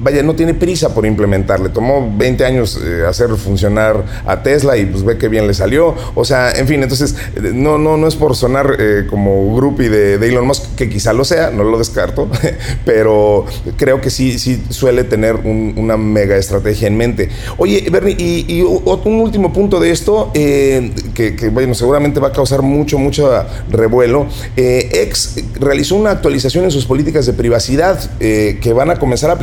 vaya, 0.00 0.22
no 0.22 0.34
tiene 0.34 0.54
prisa 0.54 0.94
por 0.94 1.06
implementar. 1.06 1.60
Le 1.60 1.68
tomó 1.68 2.12
20 2.16 2.44
años 2.44 2.80
eh, 2.82 3.04
hacer 3.08 3.30
funcionar 3.36 4.04
a 4.26 4.42
Tesla 4.42 4.76
y 4.76 4.86
pues 4.86 5.04
ve 5.04 5.18
que 5.18 5.28
bien 5.28 5.46
le 5.46 5.54
salió. 5.54 5.94
O 6.14 6.24
sea, 6.24 6.52
en 6.52 6.66
fin, 6.66 6.82
entonces, 6.82 7.16
eh, 7.36 7.52
no, 7.54 7.78
no, 7.78 7.96
no 7.96 8.06
es 8.06 8.16
por 8.16 8.36
sonar 8.36 8.76
como 9.08 9.54
groupie 9.54 9.88
de, 9.88 10.14
Elon 10.14 10.46
Musk, 10.46 10.76
que 10.76 10.88
quizá 10.88 11.12
lo 11.12 11.24
sea, 11.24 11.50
no 11.50 11.64
lo 11.64 11.78
descarto, 11.78 12.28
pero 12.84 13.46
creo 13.76 14.00
que 14.00 14.10
sí, 14.10 14.38
sí 14.38 14.62
suele 14.68 15.04
tener 15.04 15.36
una 15.36 15.96
mega 15.96 16.36
estrategia 16.36 16.88
en 16.88 16.96
mente. 16.96 17.28
Oye, 17.56 17.86
Bernie, 17.90 18.16
y, 18.18 18.62
un 18.62 19.20
último 19.20 19.52
punto 19.52 19.80
de 19.80 19.90
esto, 19.90 20.30
que, 20.32 21.50
bueno, 21.52 21.74
seguramente 21.74 22.20
va 22.20 22.28
a 22.28 22.32
causar 22.32 22.62
mucho, 22.62 22.98
mucho 22.98 23.30
revuelo. 23.70 24.26
Ex 24.56 25.36
realizó 25.58 25.96
una 25.96 26.10
actualización 26.10 26.64
en 26.64 26.70
sus 26.70 26.86
políticas 26.86 27.26
de 27.26 27.32
privacidad 27.32 28.10
eh, 28.20 28.58
que 28.60 28.72
van 28.72 28.90
a 28.90 28.96
comenzar 28.98 29.30
a 29.30 29.38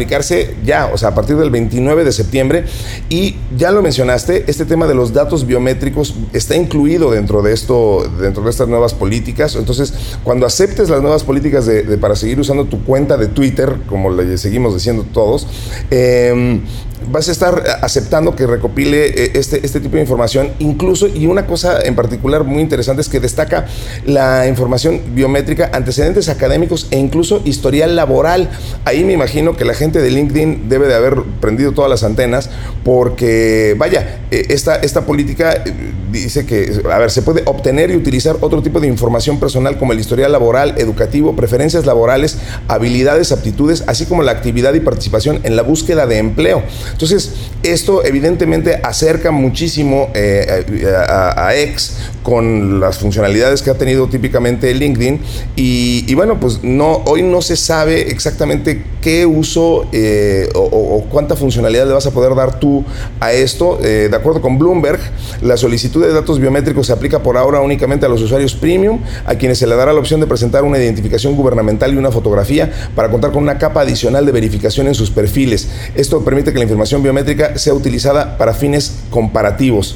ya, 0.64 0.90
o 0.94 0.98
sea, 0.98 1.10
a 1.10 1.16
partir 1.16 1.38
del 1.38 1.50
29 1.50 2.04
de 2.04 2.12
septiembre. 2.12 2.66
Y 3.10 3.36
ya 3.58 3.72
lo 3.72 3.82
mencionaste, 3.82 4.46
este 4.48 4.66
tema 4.66 4.88
de 4.88 4.96
los 4.96 5.14
datos 5.14 5.46
biométricos 5.46 6.16
está 6.34 6.56
incluido 6.56 7.12
dentro 7.12 7.42
de 7.42 7.54
esto, 7.54 8.10
dentro 8.20 8.44
de 8.44 8.50
estas 8.50 8.68
nuevas 8.68 8.94
políticas. 8.94 9.56
Entonces, 9.56 9.94
cuando 10.24 10.46
aceptes 10.46 10.90
las 10.90 11.02
nuevas 11.02 11.24
políticas 11.24 11.66
de, 11.66 11.84
para 11.98 12.16
seguir 12.16 12.40
usando 12.40 12.66
tu 12.66 12.84
cuenta 12.84 13.18
de 13.18 13.28
Twitter, 13.28 13.78
como 13.88 14.10
le 14.10 14.38
seguimos 14.38 14.74
diciendo 14.74 15.06
todos, 15.12 15.48
em, 15.90 16.62
vas 17.12 17.30
a 17.30 17.32
estar 17.32 17.64
aceptando 17.82 18.36
que 18.36 18.48
recopile 18.48 19.08
eh, 19.08 19.32
este, 19.36 19.66
este 19.66 19.80
tipo 19.80 19.96
de 19.96 20.02
información, 20.02 20.52
incluso, 20.60 21.08
y 21.08 21.28
una 21.28 21.46
cosa 21.46 21.82
en 21.82 21.96
particular 21.96 22.44
muy 22.44 22.62
interesante 22.62 23.02
es 23.02 23.10
que 23.10 23.20
destaca 23.20 23.66
la 24.06 24.48
información 24.48 25.02
biométrica, 25.14 25.70
antecedentes 25.74 26.30
académicos 26.30 26.88
e 26.92 26.98
incluso 26.98 27.42
historial 27.46 27.96
laboral. 27.96 28.50
Ahí 28.86 29.04
me 29.04 29.14
imagino 29.14 29.56
que 29.56 29.66
la 29.66 29.74
gente 29.74 30.02
de 30.02 30.12
LinkedIn 30.12 30.70
debe 30.70 30.88
de 30.88 30.96
haber 30.96 31.24
prendido 31.40 31.72
todas 31.72 31.90
las 31.90 32.04
antenas, 32.04 32.50
porque, 32.84 33.76
vaya, 33.78 34.20
eh, 34.32 34.48
esta, 34.50 34.76
esta 34.76 35.06
política 35.06 35.54
eh, 35.54 35.74
dice 36.12 36.46
que, 36.46 36.82
a 36.92 36.98
ver, 36.98 37.12
se 37.12 37.22
puede 37.22 37.44
obtener 37.46 37.92
y 37.92 37.96
utilizar 37.96 38.38
otro 38.42 38.62
tipo 38.62 38.80
de 38.80 38.88
información 38.88 39.40
personal 39.40 39.78
como 39.78 39.94
el 39.94 40.00
historial 40.00 40.32
laboral, 40.32 40.76
educativo, 40.78 41.36
preferencias 41.36 41.86
laborales, 41.86 42.38
habilidades, 42.68 43.32
aptitudes, 43.32 43.84
así 43.88 44.06
como 44.06 44.24
la 44.24 44.32
actividad 44.32 44.74
y 44.74 44.80
participación 44.80 45.40
en 45.44 45.56
la 45.56 45.64
búsqueda 45.64 46.06
de 46.06 46.18
empleo. 46.18 46.64
Entonces, 46.92 47.34
esto 47.64 48.06
evidentemente 48.06 48.80
acerca 48.84 49.32
muchísimo 49.32 50.10
eh, 50.14 50.66
a, 51.10 51.56
X 51.56 51.98
con 52.24 52.80
las 52.80 52.98
funcionalidades 52.98 53.62
que 53.62 53.70
ha 53.70 53.76
tenido 53.76 54.08
típicamente 54.08 54.74
LinkedIn 54.74 55.22
y, 55.56 56.14
bueno, 56.16 56.40
pues 56.40 56.64
no, 56.64 57.04
hoy 57.06 57.24
no 57.24 57.42
se 57.42 57.56
sabe 57.56 58.12
exactamente 58.12 58.84
qué 59.02 59.26
uso 59.26 59.88
eh, 59.92 60.50
o, 60.54 61.06
cuánta 61.10 61.36
funcionalidad 61.36 61.88
le 61.88 61.94
vas 61.94 62.06
a 62.06 62.12
poder 62.12 62.36
dar 62.36 62.60
tú 62.60 62.84
a 63.20 63.32
esto. 63.32 63.80
Eh, 63.82 64.08
de 64.10 64.16
acuerdo 64.16 64.42
con 64.42 64.60
Bloomberg, 64.60 65.00
la 65.42 65.56
solicitud 65.58 66.04
de 66.06 66.12
datos 66.12 66.40
biométricos 66.40 66.88
se 66.88 66.94
aplica 66.94 67.24
por 67.24 67.38
ahora 67.38 67.62
únicamente 67.62 68.06
a 68.06 68.10
los 68.10 68.22
usuarios 68.22 68.56
premium, 68.56 69.00
a 69.26 69.36
quienes 69.36 69.58
se 69.58 69.68
le 69.68 69.76
dará 69.76 69.94
la 69.94 70.00
opción 70.00 70.20
de 70.20 70.28
presentar 70.28 70.64
una 70.64 70.78
identificación 70.78 71.36
gubernamental 71.36 71.94
y 71.94 71.98
una 71.98 72.12
fotografía 72.12 72.72
para 72.96 73.10
contar 73.10 73.32
con 73.32 73.44
una 73.44 73.58
capa 73.58 73.82
adicional 73.82 74.26
de 74.26 74.32
verificación 74.32 74.88
en 74.88 74.96
sus 74.96 75.12
perfiles. 75.12 75.70
Esto 75.96 76.24
permite 76.24 76.52
que 76.52 76.58
la 76.58 76.64
información 76.64 76.77
biométrica 77.04 77.58
sea 77.58 77.74
utilizada 77.74 78.38
para 78.38 78.54
fines 78.54 78.94
comparativos. 79.10 79.96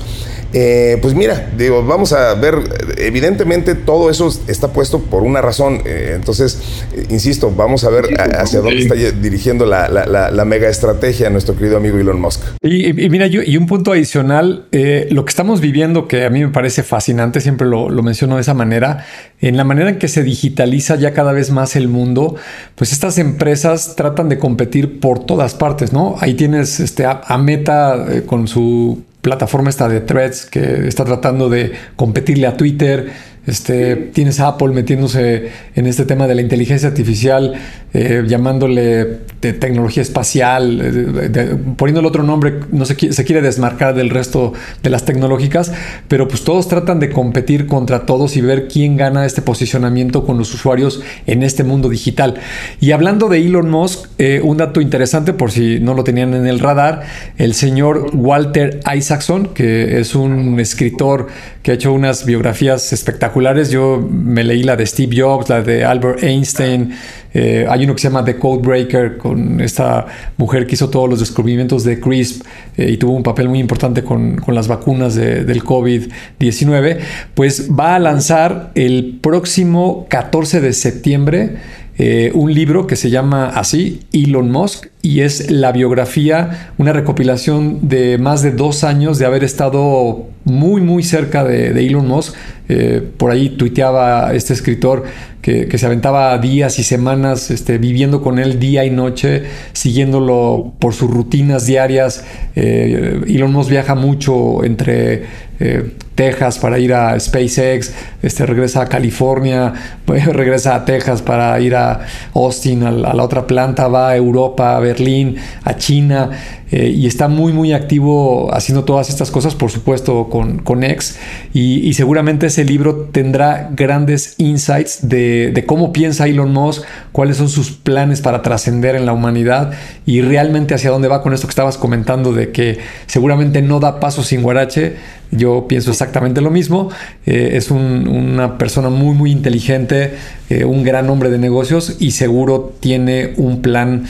Eh, 0.53 0.97
pues 1.01 1.13
mira, 1.13 1.49
digo, 1.57 1.85
vamos 1.85 2.11
a 2.11 2.33
ver, 2.35 2.55
evidentemente 2.97 3.73
todo 3.73 4.09
eso 4.09 4.29
está 4.47 4.73
puesto 4.73 4.99
por 4.99 5.23
una 5.23 5.41
razón, 5.41 5.81
eh, 5.85 6.13
entonces, 6.15 6.83
eh, 6.93 7.05
insisto, 7.09 7.53
vamos 7.55 7.85
a 7.85 7.89
ver 7.89 8.05
hacia 8.35 8.59
dónde 8.59 8.81
está 8.81 8.95
dirigiendo 8.95 9.65
la, 9.65 9.87
la, 9.87 10.45
mega 10.45 10.67
estrategia 10.67 11.29
nuestro 11.29 11.55
querido 11.55 11.77
amigo 11.77 11.97
Elon 11.97 12.19
Musk. 12.19 12.41
Y, 12.61 12.91
mira, 13.09 13.27
yo, 13.27 13.41
y 13.43 13.55
un 13.55 13.65
punto 13.65 13.93
adicional, 13.93 14.65
lo 14.71 15.25
que 15.25 15.29
estamos 15.29 15.61
viviendo, 15.61 16.07
que 16.07 16.25
a 16.25 16.29
mí 16.29 16.43
me 16.43 16.49
parece 16.49 16.83
fascinante, 16.83 17.39
siempre 17.39 17.67
lo, 17.67 17.89
lo 17.89 18.03
menciono 18.03 18.35
de 18.35 18.41
esa 18.41 18.53
manera, 18.53 19.05
en 19.39 19.55
la 19.55 19.63
manera 19.63 19.91
en 19.91 19.99
que 19.99 20.09
se 20.09 20.23
digitaliza 20.23 20.95
ya 20.95 21.13
cada 21.13 21.31
vez 21.31 21.51
más 21.51 21.75
el 21.77 21.87
mundo, 21.87 22.35
pues 22.75 22.91
estas 22.91 23.17
empresas 23.17 23.95
tratan 23.95 24.27
de 24.27 24.37
competir 24.37 24.99
por 24.99 25.25
todas 25.25 25.53
partes, 25.53 25.93
¿no? 25.93 26.15
Ahí 26.19 26.33
tienes 26.33 26.79
este, 26.81 27.05
a 27.05 27.37
Meta 27.37 28.05
con 28.25 28.47
su 28.47 29.03
plataforma 29.21 29.69
esta 29.69 29.87
de 29.87 30.01
threads 30.01 30.45
que 30.45 30.87
está 30.87 31.05
tratando 31.05 31.49
de 31.49 31.73
competirle 31.95 32.47
a 32.47 32.57
Twitter 32.57 33.11
este, 33.47 33.95
tienes 33.95 34.39
Apple 34.39 34.69
metiéndose 34.69 35.49
en 35.75 35.87
este 35.87 36.05
tema 36.05 36.27
de 36.27 36.35
la 36.35 36.41
inteligencia 36.41 36.89
artificial, 36.89 37.55
eh, 37.93 38.23
llamándole 38.27 39.19
de 39.41 39.53
tecnología 39.53 40.03
espacial, 40.03 40.79
eh, 40.81 41.55
poniéndole 41.75 42.07
otro 42.07 42.21
nombre, 42.21 42.59
no 42.71 42.85
se, 42.85 43.11
se 43.11 43.25
quiere 43.25 43.41
desmarcar 43.41 43.95
del 43.95 44.11
resto 44.11 44.53
de 44.83 44.89
las 44.91 45.05
tecnológicas, 45.05 45.71
pero 46.07 46.27
pues 46.27 46.43
todos 46.43 46.67
tratan 46.67 46.99
de 46.99 47.09
competir 47.09 47.65
contra 47.65 48.05
todos 48.05 48.37
y 48.37 48.41
ver 48.41 48.67
quién 48.67 48.95
gana 48.95 49.25
este 49.25 49.41
posicionamiento 49.41 50.23
con 50.23 50.37
los 50.37 50.53
usuarios 50.53 51.01
en 51.25 51.41
este 51.41 51.63
mundo 51.63 51.89
digital. 51.89 52.35
Y 52.79 52.91
hablando 52.91 53.27
de 53.27 53.39
Elon 53.39 53.71
Musk, 53.71 54.07
eh, 54.19 54.39
un 54.43 54.57
dato 54.57 54.81
interesante 54.81 55.33
por 55.33 55.51
si 55.51 55.79
no 55.79 55.95
lo 55.95 56.03
tenían 56.03 56.35
en 56.35 56.45
el 56.45 56.59
radar, 56.59 57.01
el 57.37 57.55
señor 57.55 58.11
Walter 58.13 58.79
Isaacson, 58.95 59.47
que 59.47 59.99
es 59.99 60.13
un 60.13 60.59
escritor 60.59 61.27
que 61.63 61.71
ha 61.71 61.73
hecho 61.73 61.91
unas 61.91 62.25
biografías 62.25 62.93
espectaculares. 62.93 63.30
Yo 63.69 64.07
me 64.09 64.43
leí 64.43 64.63
la 64.63 64.75
de 64.75 64.85
Steve 64.85 65.15
Jobs, 65.19 65.49
la 65.49 65.61
de 65.61 65.83
Albert 65.83 66.23
Einstein. 66.23 66.93
Eh, 67.33 67.65
hay 67.69 67.85
uno 67.85 67.95
que 67.95 68.01
se 68.01 68.09
llama 68.09 68.25
The 68.25 68.37
Code 68.37 68.61
Breaker, 68.61 69.17
con 69.17 69.61
esta 69.61 70.05
mujer 70.37 70.67
que 70.67 70.75
hizo 70.75 70.89
todos 70.89 71.09
los 71.09 71.19
descubrimientos 71.19 71.83
de 71.83 71.99
CRISP 71.99 72.45
eh, 72.77 72.91
y 72.91 72.97
tuvo 72.97 73.13
un 73.13 73.23
papel 73.23 73.47
muy 73.47 73.59
importante 73.59 74.03
con, 74.03 74.35
con 74.35 74.53
las 74.53 74.67
vacunas 74.67 75.15
del 75.15 75.63
COVID-19. 75.63 76.99
Pues 77.33 77.69
va 77.71 77.95
a 77.95 77.99
lanzar 77.99 78.71
el 78.75 79.19
próximo 79.21 80.07
14 80.09 80.59
de 80.59 80.73
septiembre 80.73 81.57
eh, 82.03 82.31
un 82.33 82.51
libro 82.51 82.87
que 82.87 82.95
se 82.95 83.11
llama 83.11 83.49
así, 83.49 83.99
Elon 84.11 84.49
Musk, 84.49 84.87
y 85.03 85.19
es 85.19 85.51
la 85.51 85.71
biografía, 85.71 86.71
una 86.79 86.93
recopilación 86.93 87.89
de 87.89 88.17
más 88.17 88.41
de 88.41 88.51
dos 88.51 88.83
años 88.83 89.19
de 89.19 89.27
haber 89.27 89.43
estado 89.43 90.25
muy, 90.43 90.81
muy 90.81 91.03
cerca 91.03 91.43
de, 91.43 91.69
Elon 91.85 92.07
Musk. 92.07 92.33
Eh, 92.73 93.01
por 93.17 93.31
ahí 93.31 93.49
tuiteaba 93.49 94.33
este 94.33 94.53
escritor 94.53 95.03
que, 95.41 95.77
se 95.77 95.85
aventaba 95.85 96.37
días 96.37 96.79
y 96.79 96.83
semanas 96.83 97.51
este, 97.51 97.77
viviendo 97.77 98.21
con 98.21 98.39
él 98.39 98.59
día 98.59 98.85
y 98.85 98.89
noche, 98.89 99.43
siguiéndolo 99.73 100.71
por 100.79 100.93
sus 100.93 101.11
rutinas 101.11 101.65
diarias. 101.65 102.23
Eh, 102.55 103.23
Elon 103.27 103.51
Musk 103.51 103.69
viaja 103.69 103.95
mucho 103.95 104.63
entre 104.63 105.23
eh, 105.63 105.91
Texas 106.15 106.59
para 106.59 106.77
ir 106.79 106.93
a 106.93 107.19
SpaceX, 107.19 107.93
este, 108.21 108.45
regresa 108.45 108.81
a 108.81 108.89
California, 108.89 109.73
regresa 110.07 110.75
a 110.75 110.85
Texas 110.85 111.21
para 111.21 111.59
ir 111.59 111.75
a 111.75 112.01
Austin, 112.33 112.83
a, 112.83 112.91
la 112.91 113.23
otra 113.23 113.47
planta, 113.47 113.87
va 113.87 114.09
a 114.09 114.15
Europa, 114.15 114.75
a 114.75 114.79
Berlín, 114.79 115.37
a 115.63 115.75
China. 115.77 116.31
Eh, 116.71 116.87
y 116.87 117.05
está 117.05 117.27
muy 117.27 117.51
muy 117.51 117.73
activo 117.73 118.53
haciendo 118.53 118.85
todas 118.85 119.09
estas 119.09 119.29
cosas, 119.29 119.55
por 119.55 119.71
supuesto 119.71 120.29
con, 120.29 120.59
con 120.59 120.85
X, 120.85 121.19
y, 121.53 121.93
seguramente 121.95 122.45
ese 122.45 122.63
libro 122.63 123.09
tendrá 123.11 123.69
grandes 123.73 124.35
insights 124.37 124.99
de, 125.09 125.51
de, 125.53 125.65
cómo 125.65 125.91
piensa 125.91 126.27
Elon 126.27 126.53
Musk, 126.53 126.83
cuáles 127.11 127.35
son 127.35 127.49
sus 127.49 127.71
planes 127.71 128.21
para 128.21 128.41
trascender 128.41 128.95
en 128.95 129.05
la 129.05 129.11
humanidad 129.11 129.73
y 130.05 130.21
realmente 130.21 130.73
hacia 130.73 130.91
dónde 130.91 131.09
va 131.09 131.21
con 131.21 131.33
esto 131.33 131.45
que 131.45 131.51
estabas 131.51 131.77
comentando 131.77 132.31
de 132.31 132.53
que 132.53 132.79
seguramente 133.05 133.61
no 133.61 133.81
da 133.81 133.99
paso 133.99 134.23
sin 134.23 134.41
guarache. 134.41 134.95
Yo 135.31 135.65
pienso 135.67 135.91
exactamente 135.91 136.41
lo 136.41 136.51
mismo. 136.51 136.89
Eh, 137.25 137.51
es 137.53 137.71
una 137.71 138.57
persona 138.57 138.89
muy, 138.89 139.15
muy 139.15 139.31
inteligente, 139.31 140.15
eh, 140.49 140.65
un 140.65 140.83
gran 140.83 141.09
hombre 141.09 141.29
de 141.29 141.37
negocios 141.37 141.95
y 141.99 142.11
seguro 142.11 142.73
tiene 142.79 143.33
un 143.37 143.61
plan 143.61 144.05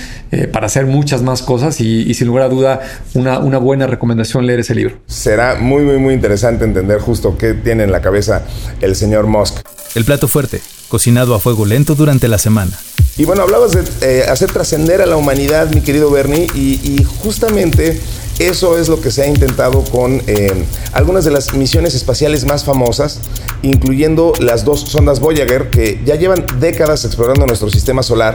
para 0.53 0.67
hacer 0.67 0.85
muchas 0.85 1.21
más 1.21 1.41
cosas 1.41 1.81
y, 1.81 2.09
y 2.09 2.13
sin 2.13 2.27
lugar 2.27 2.43
a 2.43 2.49
duda 2.49 2.79
una, 3.13 3.39
una 3.39 3.57
buena 3.57 3.85
recomendación 3.85 4.47
leer 4.47 4.61
ese 4.61 4.73
libro. 4.73 4.95
Será 5.07 5.55
muy, 5.55 5.83
muy, 5.83 5.97
muy 5.97 6.13
interesante 6.13 6.63
entender 6.63 6.99
justo 6.99 7.37
qué 7.37 7.53
tiene 7.53 7.83
en 7.83 7.91
la 7.91 8.01
cabeza 8.01 8.43
el 8.79 8.95
señor 8.95 9.27
Musk. 9.27 9.59
El 9.93 10.05
plato 10.05 10.27
fuerte, 10.29 10.61
cocinado 10.87 11.35
a 11.35 11.39
fuego 11.39 11.65
lento 11.65 11.95
durante 11.95 12.27
la 12.29 12.37
semana. 12.37 12.71
Y 13.17 13.25
bueno, 13.25 13.41
hablabas 13.43 13.73
de 13.73 13.83
eh, 14.01 14.23
hacer 14.23 14.51
trascender 14.51 15.01
a 15.01 15.05
la 15.05 15.17
humanidad, 15.17 15.69
mi 15.71 15.81
querido 15.81 16.09
Bernie, 16.09 16.47
y, 16.55 16.79
y 16.81 17.03
justamente 17.03 17.99
eso 18.47 18.79
es 18.79 18.89
lo 18.89 18.99
que 18.99 19.11
se 19.11 19.21
ha 19.21 19.27
intentado 19.27 19.83
con 19.83 20.21
eh, 20.25 20.65
algunas 20.93 21.23
de 21.25 21.31
las 21.31 21.53
misiones 21.53 21.93
espaciales 21.93 22.45
más 22.45 22.63
famosas, 22.63 23.19
incluyendo 23.61 24.33
las 24.39 24.65
dos 24.65 24.81
sondas 24.81 25.19
Voyager 25.19 25.69
que 25.69 26.01
ya 26.05 26.15
llevan 26.15 26.45
décadas 26.59 27.05
explorando 27.05 27.45
nuestro 27.45 27.69
sistema 27.69 28.01
solar. 28.01 28.33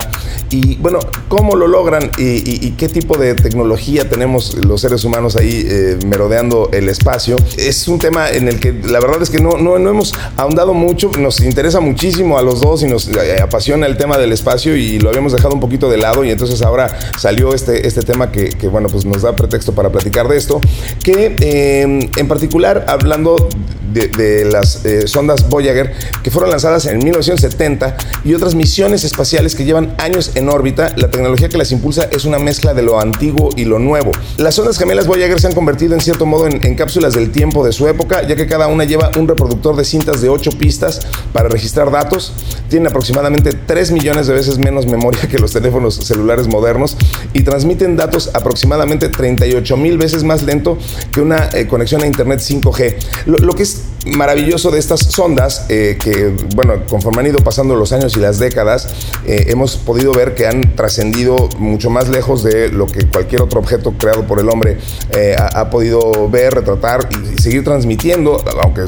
Y 0.51 0.77
bueno, 0.77 1.01
¿cómo 1.29 1.57
lo 1.57 1.67
logran 1.67 2.11
y, 2.19 2.71
qué 2.77 2.89
tipo 2.89 3.17
de 3.17 3.35
tecnología 3.35 4.09
tenemos 4.09 4.55
los 4.57 4.81
seres 4.81 5.05
humanos 5.05 5.35
ahí 5.35 5.67
eh, 5.67 5.99
merodeando 6.07 6.71
el 6.73 6.89
espacio? 6.89 7.37
Es 7.57 7.89
un 7.89 7.99
tema 7.99 8.31
en 8.31 8.47
el 8.47 8.61
que 8.61 8.73
la 8.73 9.01
verdad 9.01 9.23
es 9.23 9.31
que 9.31 9.41
no, 9.41 9.57
no, 9.57 9.77
hemos 9.77 10.13
ahondado 10.37 10.73
mucho, 10.73 11.11
nos 11.19 11.41
interesa 11.41 11.81
muchísimo 11.81 12.39
a 12.39 12.43
los 12.43 12.61
dos 12.61 12.83
y 12.83 12.87
nos 12.87 13.09
eh, 13.09 13.41
apasiona 13.43 13.87
el 13.87 13.97
tema 13.97 14.19
del 14.19 14.33
espacio 14.33 14.77
y 14.77 15.01
lo 15.01 15.09
habíamos 15.09 15.33
dejado 15.33 15.55
un 15.55 15.61
poquito 15.61 15.91
de 15.91 15.97
lado 15.97 16.25
y 16.25 16.31
entonces 16.31 16.63
ahora 16.63 16.97
salió 17.19 17.55
este, 17.55 17.87
este 17.87 18.03
tema 18.03 18.31
que, 18.31 18.51
que 18.51 18.69
bueno, 18.69 18.89
pues 18.89 19.05
nos 19.05 19.23
da 19.23 19.35
pretexto 19.35 19.73
para 19.73 19.91
platicar 19.97 20.29
de 20.29 20.37
esto, 20.37 20.61
que 21.03 21.37
eh, 21.41 22.11
en 22.17 22.29
particular 22.29 22.85
hablando 22.87 23.49
de, 24.05 24.45
las 24.45 24.85
eh, 24.85 25.07
sondas 25.07 25.49
Voyager 25.49 25.95
que 26.23 26.31
fueron 26.31 26.51
lanzadas 26.51 26.87
en 26.87 26.99
1970 26.99 27.97
y 28.25 28.35
otras 28.35 28.55
misiones 28.55 29.05
espaciales 29.05 29.55
que 29.55 29.65
llevan 29.65 29.95
años 29.99 30.33
en 30.35 30.49
órbita, 30.49 30.93
la 30.97 31.11
tecnología 31.11 31.49
que 31.49 31.57
las 31.57 31.73
impulsa 31.73 32.09
es 32.11 32.25
una 32.25 32.39
mezcla 32.39 32.75
de 32.75 32.83
lo 32.83 33.01
antiguo 33.01 33.51
y 33.57 33.65
lo 33.65 33.79
nuevo. 33.79 34.13
Las 34.37 34.57
sondas 34.57 34.79
gemelas 34.79 35.07
Voyager 35.07 35.41
se 35.41 35.47
han 35.47 35.55
convertido 35.55 35.95
en 35.95 36.01
cierto 36.01 36.27
modo 36.27 36.47
en, 36.47 36.77
cápsulas 36.77 37.15
del 37.15 37.31
tiempo 37.31 37.65
de 37.65 37.73
su 37.73 37.89
época, 37.89 38.27
ya 38.27 38.37
que 38.37 38.47
cada 38.47 38.67
una 38.67 38.85
lleva 38.85 39.11
un 39.19 39.29
reproductor 39.29 39.77
de 39.77 39.85
cintas 39.85 40.21
de 40.21 40.29
8 40.29 40.51
pistas 40.59 41.01
para 41.33 41.49
registrar 41.49 41.91
datos, 41.91 42.33
tienen 42.69 42.89
aproximadamente 42.89 43.53
3 43.53 43.93
millones 43.93 44.27
de 44.27 44.35
veces 44.35 44.59
menos 44.59 44.87
memoria 44.87 45.27
que 45.29 45.39
los 45.39 45.53
teléfonos 45.53 45.95
celulares 45.95 46.49
modernos 46.49 46.97
y 47.33 47.43
transmiten 47.43 47.97
datos 47.97 48.31
aproximadamente 48.35 49.09
38 49.09 49.77
mil 49.87 49.99
veces 49.99 50.25
más 50.25 50.43
lento 50.43 50.79
que 51.13 51.21
una 51.21 51.49
eh, 51.53 51.67
conexión 51.69 52.03
a 52.03 52.07
Internet 52.07 52.41
5G. 52.41 52.97
Lo, 53.27 53.53
que 53.55 53.63
es 53.63 53.83
maravilloso 54.07 54.71
de 54.71 54.79
estas 54.79 55.01
sondas, 55.01 55.67
eh, 55.69 55.99
que, 56.03 56.35
bueno, 56.55 56.85
conforme 56.89 57.21
han 57.21 57.27
ido 57.27 57.39
pasando 57.39 57.75
los 57.75 57.93
años 57.93 58.17
y 58.17 58.21
las 58.21 58.39
décadas, 58.39 58.89
eh, 59.27 59.47
hemos 59.49 59.77
podido 59.77 60.13
ver 60.13 60.35
que 60.35 60.47
han 60.47 60.77
trascendido 60.77 61.49
mucho 61.59 61.91
más 61.91 62.09
lejos 62.09 62.43
de 62.45 62.69
lo 62.71 62.87
que 62.87 63.07
cualquier 63.07 63.43
otro 63.43 63.61
objeto 63.61 63.93
creado 63.99 64.27
por 64.27 64.39
el 64.39 64.49
hombre 64.49 64.79
eh, 65.11 65.37
ha, 65.39 65.71
podido 65.71 66.29
ver, 66.31 66.55
retratar 66.55 67.09
y, 67.11 67.41
seguir 67.43 67.65
transmitiendo, 67.65 68.43
aunque 68.63 68.83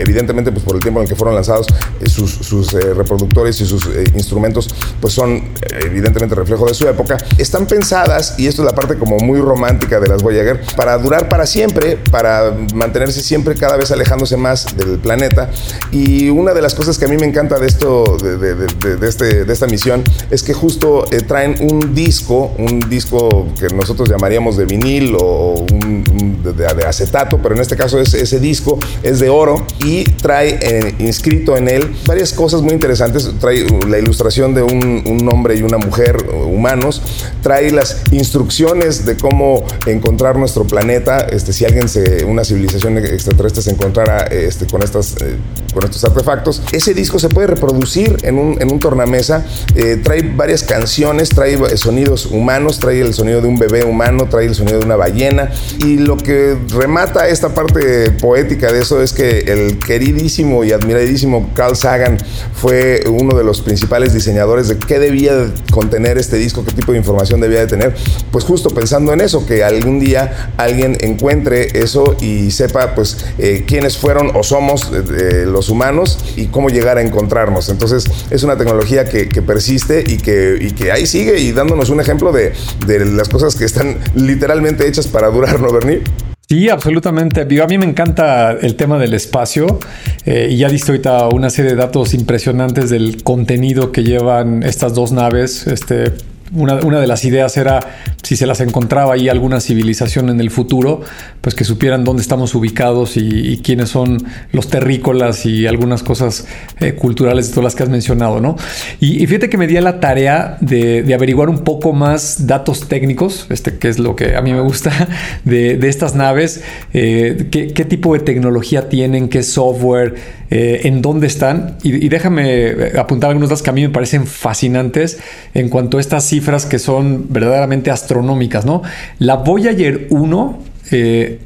evidentemente 0.00 0.50
pues, 0.50 0.64
por 0.64 0.76
el 0.76 0.82
tiempo 0.82 1.00
en 1.00 1.04
el 1.04 1.08
que 1.08 1.16
fueron 1.16 1.34
lanzados, 1.34 1.66
sus, 2.06 2.30
sus 2.30 2.72
reproductores 2.72 3.60
y 3.60 3.66
sus 3.66 3.88
instrumentos 4.14 4.68
pues 5.00 5.14
son 5.14 5.52
evidentemente 5.84 6.34
reflejo 6.34 6.66
de 6.66 6.74
su 6.74 6.88
época, 6.88 7.16
están 7.38 7.66
pensadas, 7.66 8.34
y 8.38 8.46
esto 8.46 8.62
es 8.62 8.66
la 8.66 8.74
parte 8.74 8.96
como 8.96 9.18
muy 9.18 9.40
romántica 9.40 10.00
de 10.00 10.08
las 10.08 10.22
Voyager, 10.22 10.60
para 10.76 10.98
durar 10.98 11.28
para 11.28 11.46
siempre, 11.46 11.96
para 12.10 12.54
mantenerse 12.74 13.20
siempre 13.20 13.54
cada 13.54 13.76
vez 13.76 13.90
alejándose 13.90 14.36
más 14.36 14.63
del 14.76 14.98
planeta. 14.98 15.50
Y 15.90 16.28
una 16.30 16.54
de 16.54 16.62
las 16.62 16.74
cosas 16.74 16.98
que 16.98 17.04
a 17.04 17.08
mí 17.08 17.16
me 17.16 17.26
encanta 17.26 17.58
de 17.58 17.66
esto, 17.66 18.16
de, 18.16 19.06
este, 19.06 19.44
de 19.44 19.52
esta 19.52 19.66
misión, 19.66 20.02
es 20.30 20.42
que 20.42 20.54
justo 20.54 21.06
eh, 21.10 21.20
traen 21.20 21.56
un 21.60 21.94
disco, 21.94 22.52
un 22.58 22.80
disco 22.88 23.46
que 23.58 23.68
nosotros 23.74 24.08
llamaríamos 24.08 24.56
de 24.56 24.64
vinil 24.64 25.16
o 25.20 25.64
un, 25.70 26.42
de, 26.42 26.66
acetato, 26.86 27.38
pero 27.42 27.54
en 27.54 27.60
este 27.60 27.76
caso 27.76 27.98
es, 27.98 28.14
ese 28.14 28.40
disco 28.40 28.78
es 29.02 29.20
de 29.20 29.28
oro 29.28 29.64
y 29.84 30.04
trae 30.04 30.58
eh, 30.60 30.94
inscrito 30.98 31.56
en 31.56 31.68
él 31.68 31.96
varias 32.06 32.32
cosas 32.32 32.62
muy 32.62 32.72
interesantes. 32.72 33.30
Trae 33.40 33.66
la 33.88 33.98
ilustración 33.98 34.54
de 34.54 34.62
un, 34.62 35.04
un 35.06 35.28
hombre 35.28 35.56
y 35.56 35.62
una 35.62 35.78
mujer 35.78 36.16
humanos, 36.46 37.02
trae 37.42 37.70
las 37.70 38.02
instrucciones 38.12 39.04
de 39.04 39.16
cómo 39.16 39.64
encontrar 39.86 40.36
nuestro 40.36 40.64
planeta, 40.64 41.20
este, 41.20 41.52
si 41.52 41.64
alguien 41.64 41.88
se, 41.88 42.24
una 42.24 42.44
civilización 42.44 42.98
extraterrestre 42.98 43.62
se 43.62 43.70
encontrara 43.70 44.24
este, 44.54 44.66
con, 44.66 44.82
estas, 44.82 45.16
eh, 45.20 45.36
con 45.72 45.84
estos 45.84 46.04
artefactos. 46.04 46.62
Ese 46.70 46.94
disco 46.94 47.18
se 47.18 47.28
puede 47.28 47.48
reproducir 47.48 48.16
en 48.22 48.38
un, 48.38 48.62
en 48.62 48.70
un 48.70 48.78
tornamesa, 48.78 49.44
eh, 49.74 50.00
trae 50.02 50.22
varias 50.22 50.62
canciones, 50.62 51.30
trae 51.30 51.58
sonidos 51.76 52.26
humanos, 52.26 52.78
trae 52.78 53.00
el 53.00 53.14
sonido 53.14 53.40
de 53.40 53.48
un 53.48 53.58
bebé 53.58 53.84
humano, 53.84 54.28
trae 54.30 54.46
el 54.46 54.54
sonido 54.54 54.78
de 54.78 54.86
una 54.86 54.94
ballena 54.94 55.50
y 55.80 55.98
lo 55.98 56.16
que 56.16 56.56
remata 56.68 57.26
esta 57.28 57.52
parte 57.52 58.12
poética 58.12 58.72
de 58.72 58.80
eso 58.80 59.02
es 59.02 59.12
que 59.12 59.40
el 59.40 59.80
queridísimo 59.80 60.62
y 60.62 60.70
admiradísimo 60.70 61.50
Carl 61.54 61.76
Sagan 61.76 62.18
fue 62.54 63.02
uno 63.08 63.36
de 63.36 63.42
los 63.42 63.60
principales 63.60 64.14
diseñadores 64.14 64.68
de 64.68 64.78
qué 64.78 65.00
debía 65.00 65.52
contener 65.72 66.16
este 66.18 66.36
disco, 66.36 66.64
qué 66.64 66.72
tipo 66.72 66.92
de 66.92 66.98
información 66.98 67.40
debía 67.40 67.58
de 67.58 67.66
tener, 67.66 67.94
pues 68.30 68.44
justo 68.44 68.70
pensando 68.70 69.12
en 69.12 69.20
eso, 69.20 69.44
que 69.46 69.64
algún 69.64 69.98
día 69.98 70.52
alguien 70.56 70.96
encuentre 71.00 71.80
eso 71.80 72.16
y 72.20 72.52
sepa 72.52 72.94
pues 72.94 73.26
eh, 73.38 73.64
quiénes 73.66 73.96
fueron 73.96 74.33
o 74.34 74.42
somos 74.42 74.90
eh, 74.92 75.44
los 75.46 75.68
humanos 75.68 76.18
y 76.36 76.46
cómo 76.46 76.68
llegar 76.68 76.98
a 76.98 77.02
encontrarnos. 77.02 77.68
Entonces 77.68 78.04
es 78.30 78.42
una 78.42 78.56
tecnología 78.56 79.04
que, 79.04 79.26
persiste 79.42 80.04
y 80.06 80.18
que, 80.18 80.58
y 80.60 80.72
que 80.72 80.90
ahí 80.90 81.06
sigue 81.06 81.38
y 81.40 81.52
dándonos 81.52 81.90
un 81.90 82.00
ejemplo 82.00 82.32
de, 82.32 82.52
de 82.86 83.04
las 83.04 83.28
cosas 83.28 83.56
que 83.56 83.64
están 83.64 83.98
literalmente 84.14 84.86
hechas 84.86 85.06
para 85.06 85.28
durar, 85.28 85.60
¿no, 85.60 85.72
Bernie? 85.72 86.02
Sí, 86.48 86.68
absolutamente. 86.68 87.40
a 87.40 87.66
mí 87.66 87.78
me 87.78 87.86
encanta 87.86 88.52
el 88.52 88.76
tema 88.76 88.98
del 88.98 89.14
espacio 89.14 89.78
eh, 90.26 90.48
y 90.50 90.58
ya 90.58 90.68
visto 90.68 90.92
ahorita 90.92 91.28
una 91.28 91.48
serie 91.48 91.70
de 91.70 91.76
datos 91.76 92.12
impresionantes 92.12 92.90
del 92.90 93.22
contenido 93.22 93.92
que 93.92 94.02
llevan 94.02 94.62
estas 94.62 94.94
dos 94.94 95.10
naves. 95.10 95.66
Este, 95.66 96.12
una, 96.52 96.74
una, 96.76 97.00
de 97.00 97.06
las 97.06 97.24
ideas 97.24 97.56
era 97.56 97.80
si 98.22 98.36
se 98.36 98.46
las 98.46 98.60
encontraba 98.60 99.14
ahí 99.14 99.28
alguna 99.28 99.60
civilización 99.60 100.30
en 100.30 100.40
el 100.40 100.50
futuro, 100.50 101.02
pues 101.40 101.54
que 101.54 101.64
supieran 101.64 102.04
dónde 102.04 102.22
estamos 102.22 102.54
ubicados 102.54 103.16
y, 103.16 103.60
quiénes 103.64 103.90
son 103.90 104.18
los 104.52 104.68
terrícolas 104.68 105.46
y 105.46 105.66
algunas 105.66 106.02
cosas 106.02 106.46
eh, 106.80 106.92
culturales 106.94 107.48
de 107.48 107.52
todas 107.52 107.64
las 107.64 107.74
que 107.74 107.82
has 107.82 107.88
mencionado, 107.88 108.40
¿no? 108.40 108.56
Y, 109.00 109.26
fíjate 109.26 109.48
que 109.48 109.58
me 109.58 109.66
di 109.66 109.76
a 109.76 109.80
la 109.80 110.00
tarea 110.00 110.56
de, 110.60 111.12
averiguar 111.14 111.48
un 111.48 111.64
poco 111.64 111.92
más 111.92 112.46
datos 112.46 112.88
técnicos, 112.88 113.46
este, 113.50 113.78
que 113.78 113.88
es 113.88 113.98
lo 113.98 114.16
que 114.16 114.36
a 114.36 114.42
mí 114.42 114.52
me 114.52 114.60
gusta 114.60 114.90
de, 115.44 115.78
estas 115.88 116.14
naves, 116.14 116.62
eh, 116.92 117.48
qué, 117.50 117.68
qué, 117.68 117.84
tipo 117.84 118.14
de 118.14 118.20
tecnología 118.20 118.88
tienen, 118.88 119.28
qué 119.28 119.42
software, 119.42 120.14
eh, 120.50 120.86
en 120.86 121.02
dónde 121.02 121.26
están. 121.26 121.78
Y, 121.82 122.08
déjame 122.08 122.92
apuntar 122.98 123.30
algunos 123.30 123.48
datos 123.48 123.62
que 123.62 123.70
a 123.70 123.72
mí 123.72 123.82
me 123.82 123.88
parecen 123.88 124.26
fascinantes 124.26 125.18
en 125.52 125.68
cuanto 125.68 125.98
a 125.98 126.00
estas 126.00 126.32
cifras 126.34 126.66
que 126.66 126.80
son 126.80 127.26
verdaderamente 127.30 127.92
astronómicas, 127.92 128.66
¿no? 128.66 128.82
La 129.20 129.36
Voyager 129.36 130.08
1 130.10 130.58
eh, 130.90 131.38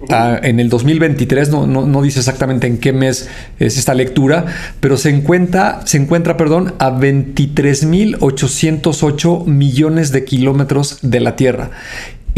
en 0.42 0.60
el 0.60 0.70
2023, 0.70 1.50
no, 1.50 1.66
no, 1.66 2.02
dice 2.02 2.20
exactamente 2.20 2.66
en 2.66 2.78
qué 2.78 2.94
mes 2.94 3.28
es 3.58 3.76
esta 3.78 3.92
lectura, 3.94 4.46
pero 4.80 4.96
se 4.96 5.10
encuentra, 5.10 5.82
se 5.84 5.98
encuentra 5.98 6.38
perdón, 6.38 6.72
a 6.78 6.90
23.808 6.90 9.44
millones 9.44 10.10
de 10.10 10.24
kilómetros 10.24 11.00
de 11.02 11.20
la 11.20 11.36
Tierra 11.36 11.70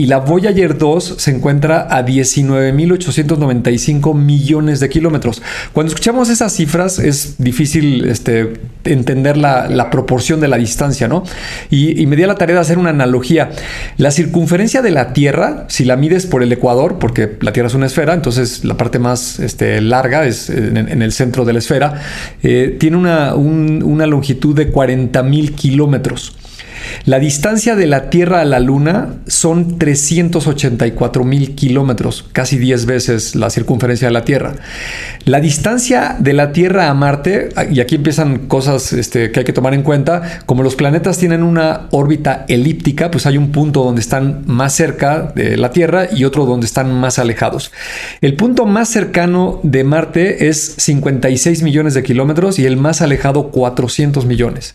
y 0.01 0.07
la 0.07 0.17
Voyager 0.17 0.79
2 0.79 1.17
se 1.19 1.31
encuentra 1.31 1.87
a 1.91 2.07
19.895 2.07 4.15
millones 4.15 4.81
de 4.81 4.89
kilómetros. 4.89 5.43
Cuando 5.75 5.91
escuchamos 5.91 6.31
esas 6.31 6.55
cifras 6.55 6.99
es 6.99 7.35
difícil 7.37 8.07
este, 8.07 8.55
entender 8.85 9.37
la, 9.37 9.91
proporción 9.91 10.41
de 10.41 10.49
la 10.49 10.57
distancia, 10.57 11.07
¿no? 11.07 11.23
Y, 11.71 12.07
me 12.07 12.17
di 12.17 12.23
a 12.23 12.29
la 12.29 12.37
tarea 12.37 12.55
de 12.55 12.63
hacer 12.63 12.79
una 12.79 12.89
analogía. 12.89 13.51
La 13.99 14.11
circunferencia 14.11 14.81
de 14.81 14.91
la 14.91 15.13
Tierra, 15.13 15.67
si 15.69 15.85
la 15.85 15.97
mides 15.97 16.25
por 16.25 16.43
el 16.43 16.51
ecuador, 16.51 16.99
porque 16.99 17.37
la 17.43 17.53
Tierra 17.53 17.67
es 17.67 17.75
una 17.75 17.85
esfera, 17.85 18.15
entonces 18.15 18.65
la 18.65 18.79
parte 18.79 18.99
más 18.99 19.39
este, 19.39 19.83
larga 19.83 20.25
es 20.25 20.49
en, 20.49 21.03
el 21.03 21.13
centro 21.13 21.45
de 21.45 21.53
la 21.53 21.59
esfera, 21.59 22.01
eh, 22.43 22.75
tiene 22.81 22.97
una, 22.97 23.35
una 23.35 24.07
longitud 24.07 24.57
de 24.57 24.73
40.000 24.73 25.55
kilómetros. 25.55 26.33
La 27.07 27.19
distancia 27.19 27.77
de 27.77 27.87
la 27.87 28.11
Tierra 28.11 28.41
a 28.41 28.45
la 28.45 28.61
Luna 28.61 29.15
son 29.27 29.79
384 29.79 31.25
mil 31.25 31.55
kilómetros, 31.55 32.27
casi 32.33 32.59
10 32.59 32.87
veces 32.87 33.35
la 33.35 33.51
circunferencia 33.51 34.09
de 34.09 34.13
la 34.13 34.25
Tierra. 34.25 34.55
La 35.25 35.41
distancia 35.41 36.17
de 36.19 36.33
la 36.33 36.53
Tierra 36.53 36.89
a 36.89 36.95
Marte, 36.95 37.51
y 37.71 37.81
aquí 37.81 37.97
empiezan 37.97 38.47
cosas 38.49 38.93
este, 38.93 39.31
que 39.31 39.41
hay 39.41 39.45
que 39.45 39.53
tomar 39.53 39.75
en 39.75 39.83
cuenta, 39.83 40.41
como 40.47 40.63
los 40.63 40.77
planetas 40.77 41.19
tienen 41.19 41.43
una 41.43 41.89
órbita 41.91 42.45
elíptica, 42.49 43.11
pues 43.11 43.27
hay 43.27 43.39
un 43.39 43.53
punto 43.53 43.85
donde 43.85 44.01
están 44.01 44.43
más 44.47 44.75
cerca 44.75 45.33
de 45.35 45.57
la 45.57 45.71
Tierra 45.71 46.09
y 46.13 46.25
otro 46.25 46.47
donde 46.47 46.67
están 46.67 46.93
más 46.93 47.19
alejados. 47.19 47.73
El 48.21 48.35
punto 48.37 48.67
más 48.67 48.89
cercano 48.89 49.61
de 49.63 49.85
Marte 49.85 50.49
es 50.49 50.75
56 50.79 51.63
millones 51.63 51.95
de 51.95 52.03
kilómetros 52.03 52.59
y 52.59 52.67
el 52.67 52.77
más 52.77 53.03
alejado 53.03 53.51
400 53.51 54.27
millones. 54.27 54.75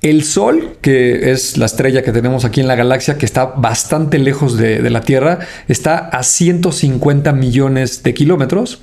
El 0.00 0.22
Sol, 0.22 0.76
que 0.80 1.32
es 1.32 1.58
la 1.58 1.66
estrella 1.66 2.02
que 2.02 2.12
tenemos 2.12 2.44
aquí 2.44 2.60
en 2.60 2.68
la 2.68 2.76
galaxia, 2.76 3.18
que 3.18 3.26
está 3.26 3.46
bastante 3.46 4.18
lejos 4.18 4.56
de, 4.56 4.88
la 4.90 5.00
Tierra, 5.00 5.40
está 5.66 5.98
a 5.98 6.22
150 6.22 7.32
millones 7.32 8.04
de 8.04 8.14
kilómetros. 8.14 8.80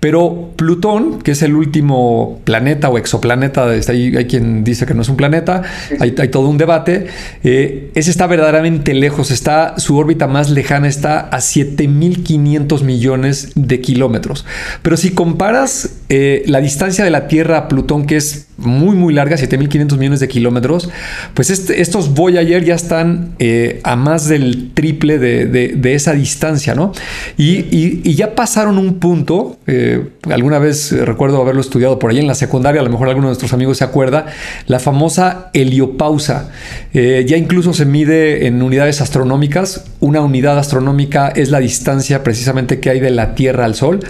Pero 0.00 0.50
Plutón, 0.56 1.20
que 1.20 1.32
es 1.32 1.42
el 1.42 1.54
último 1.54 2.40
planeta 2.44 2.88
o 2.88 2.98
exoplaneta, 2.98 3.68
hay, 3.68 4.16
hay 4.16 4.26
quien 4.26 4.64
dice 4.64 4.86
que 4.86 4.94
no 4.94 5.02
es 5.02 5.08
un 5.08 5.16
planeta, 5.16 5.62
hay, 5.98 6.12
todo 6.28 6.48
un 6.48 6.58
debate, 6.58 7.06
eh, 7.44 7.90
ese 7.94 8.10
está 8.10 8.26
verdaderamente 8.26 8.94
lejos, 8.94 9.30
está, 9.30 9.78
su 9.78 9.96
órbita 9.96 10.26
más 10.26 10.50
lejana 10.50 10.88
está 10.88 11.20
a 11.20 11.38
7.500 11.38 12.82
millones 12.82 13.52
de 13.54 13.80
kilómetros. 13.80 14.46
Pero 14.82 14.96
si 14.96 15.10
comparas 15.10 15.96
eh, 16.08 16.42
la 16.46 16.60
distancia 16.60 17.04
de 17.04 17.10
la 17.10 17.28
Tierra 17.28 17.58
a 17.58 17.68
Plutón, 17.68 18.06
que 18.06 18.16
es 18.16 18.46
muy, 18.60 18.94
muy 18.94 19.14
larga, 19.14 19.36
7.500 19.36 19.96
millones 19.96 20.20
de 20.20 20.28
kilómetros, 20.28 20.90
pues 21.34 21.50
este, 21.50 21.80
estos 21.80 22.14
Voyager 22.14 22.64
ya 22.64 22.74
están 22.74 23.34
eh, 23.38 23.80
a 23.84 23.96
más 23.96 24.28
del 24.28 24.72
triple 24.74 25.18
de, 25.18 25.94
esa 25.94 26.12
distancia, 26.12 26.74
¿no? 26.74 26.92
Y, 27.36 27.66
y, 27.70 28.14
ya 28.14 28.34
pasaron 28.34 28.78
un 28.78 28.98
punto, 28.98 29.49
eh, 29.66 30.10
alguna 30.30 30.58
vez 30.58 30.92
recuerdo 30.92 31.40
haberlo 31.40 31.60
estudiado 31.60 31.98
por 31.98 32.10
ahí 32.10 32.18
en 32.18 32.26
la 32.26 32.34
secundaria, 32.34 32.80
a 32.80 32.84
lo 32.84 32.90
mejor 32.90 33.08
alguno 33.08 33.26
de 33.26 33.30
nuestros 33.30 33.52
amigos 33.52 33.78
se 33.78 33.84
acuerda, 33.84 34.26
la 34.66 34.78
famosa 34.78 35.50
heliopausa. 35.52 36.50
Eh, 36.92 37.24
ya 37.26 37.36
incluso 37.36 37.72
se 37.72 37.84
mide 37.84 38.46
en 38.46 38.62
unidades 38.62 39.00
astronómicas. 39.00 39.84
Una 40.00 40.20
unidad 40.20 40.58
astronómica 40.58 41.28
es 41.28 41.50
la 41.50 41.60
distancia 41.60 42.22
precisamente 42.22 42.80
que 42.80 42.90
hay 42.90 43.00
de 43.00 43.10
la 43.10 43.34
Tierra 43.34 43.64
al 43.64 43.74
Sol 43.74 44.00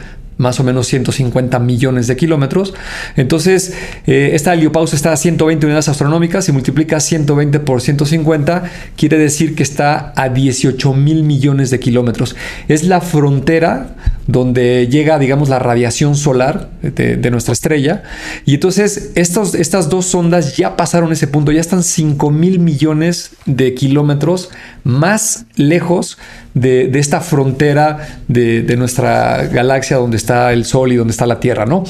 más 0.41 0.59
o 0.59 0.65
menos 0.65 0.87
150 0.87 1.59
millones 1.59 2.07
de 2.07 2.17
kilómetros. 2.17 2.73
Entonces, 3.17 3.75
eh, 4.07 4.31
esta 4.33 4.55
heliopausa 4.55 4.97
está 4.97 5.13
a 5.13 5.17
120 5.17 5.67
unidades 5.67 5.89
astronómicas. 5.89 6.47
Si 6.47 6.53
multiplica 6.53 6.99
120 6.99 7.61
por 7.61 7.83
150, 7.83 8.65
quiere 8.97 9.19
decir 9.19 9.55
que 9.55 9.63
está 9.63 10.15
a 10.17 10.31
18 10.31 10.95
mil 10.95 11.25
millones 11.25 11.69
de 11.71 11.79
kilómetros. 11.79 12.37
Es 12.69 12.85
la 12.85 13.03
frontera 13.03 13.95
donde 14.31 14.87
llega, 14.89 15.19
digamos, 15.19 15.49
la 15.49 15.59
radiación 15.59 16.15
solar 16.15 16.71
de, 16.83 17.31
nuestra 17.31 17.53
estrella. 17.53 18.03
Y 18.47 18.55
entonces 18.55 19.13
estas 19.15 19.89
dos 19.89 20.07
sondas 20.07 20.57
ya 20.57 20.77
pasaron 20.77 21.13
ese 21.13 21.27
punto, 21.27 21.53
ya 21.53 21.61
están 21.61 21.83
5 21.83 22.31
mil 22.31 22.59
millones 22.59 23.33
de 23.47 23.75
kilómetros 23.75 24.51
más 24.85 25.47
lejos 25.57 26.19
de, 26.55 26.91
esta 26.99 27.21
frontera 27.21 28.21
de, 28.29 28.77
nuestra 28.77 29.47
galaxia 29.47 29.97
donde 29.97 30.17
está 30.17 30.53
el 30.53 30.65
Sol 30.65 30.93
y 30.93 30.97
donde 30.97 31.11
está 31.11 31.27
la 31.27 31.41
Tierra, 31.41 31.67
¿no? 31.67 31.85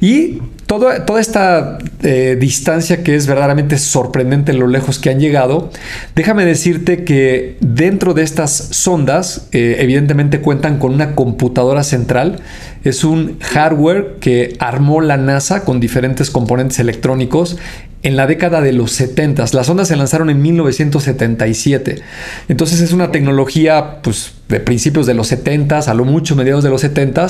Y 0.00 0.40
toda, 0.66 1.20
esta 1.20 1.78
eh, 2.02 2.36
distancia 2.38 3.02
que 3.02 3.14
es 3.14 3.26
verdaderamente 3.26 3.78
sorprendente 3.78 4.52
lo 4.52 4.66
lejos 4.66 4.98
que 4.98 5.10
han 5.10 5.20
llegado, 5.20 5.70
déjame 6.14 6.44
decirte 6.44 7.04
que 7.04 7.56
dentro 7.60 8.14
de 8.14 8.22
estas 8.22 8.52
sondas, 8.52 9.48
eh, 9.52 9.76
evidentemente 9.78 10.40
cuentan 10.40 10.78
con 10.78 10.92
una 10.92 11.14
computadora 11.14 11.82
central. 11.82 12.40
Es 12.84 13.02
un 13.02 13.38
hardware 13.40 14.16
que 14.20 14.56
armó 14.58 15.00
la 15.00 15.16
NASA 15.16 15.64
con 15.64 15.80
diferentes 15.80 16.30
componentes 16.30 16.78
electrónicos 16.78 17.56
en 18.06 18.14
la 18.14 18.28
década 18.28 18.60
de 18.60 18.72
los 18.72 18.92
70. 18.92 19.46
Las 19.52 19.68
ondas 19.68 19.88
se 19.88 19.96
lanzaron 19.96 20.30
en 20.30 20.40
1977. 20.40 22.02
Entonces 22.48 22.80
es 22.80 22.92
una 22.92 23.10
tecnología 23.10 24.00
pues, 24.00 24.32
de 24.48 24.60
principios 24.60 25.06
de 25.06 25.14
los 25.14 25.26
70, 25.26 25.80
a 25.80 25.94
lo 25.94 26.04
mucho 26.04 26.36
mediados 26.36 26.62
de 26.62 26.70
los 26.70 26.82
70. 26.82 27.26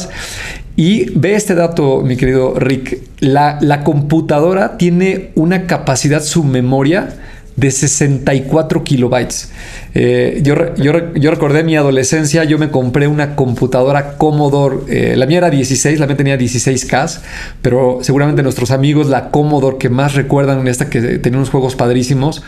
Y 0.76 1.18
ve 1.18 1.34
este 1.34 1.54
dato, 1.54 2.02
mi 2.02 2.18
querido 2.18 2.58
Rick. 2.58 2.98
La, 3.20 3.56
la 3.62 3.84
computadora 3.84 4.76
tiene 4.76 5.30
una 5.34 5.66
capacidad 5.66 6.22
submemoria 6.22 7.08
de 7.57 7.71
64 7.71 8.85
kilobytes. 8.85 9.51
Eh, 9.95 10.40
yo, 10.42 10.75
yo, 10.77 11.31
recordé 11.31 11.64
mi 11.64 11.75
adolescencia, 11.75 12.45
yo 12.45 12.59
me 12.59 12.71
compré 12.71 13.09
una 13.09 13.35
computadora 13.35 14.16
Commodore, 14.19 14.77
eh, 14.88 15.16
la 15.16 15.27
mía 15.27 15.38
era 15.38 15.51
16, 15.51 15.99
la 15.99 16.07
mía 16.07 16.16
tenía 16.16 16.38
16K, 16.38 17.21
pero 17.62 18.01
seguramente 18.03 18.42
nuestros 18.42 18.71
amigos, 18.71 19.09
la 19.09 19.31
Commodore 19.31 19.79
que 19.79 19.88
más 19.88 20.14
recuerdan, 20.14 20.69
esta 20.69 20.90
que 20.90 21.01
tenía 21.19 21.38
unos 21.38 21.51
juegos 21.51 21.77
padrísimos, 21.77 22.42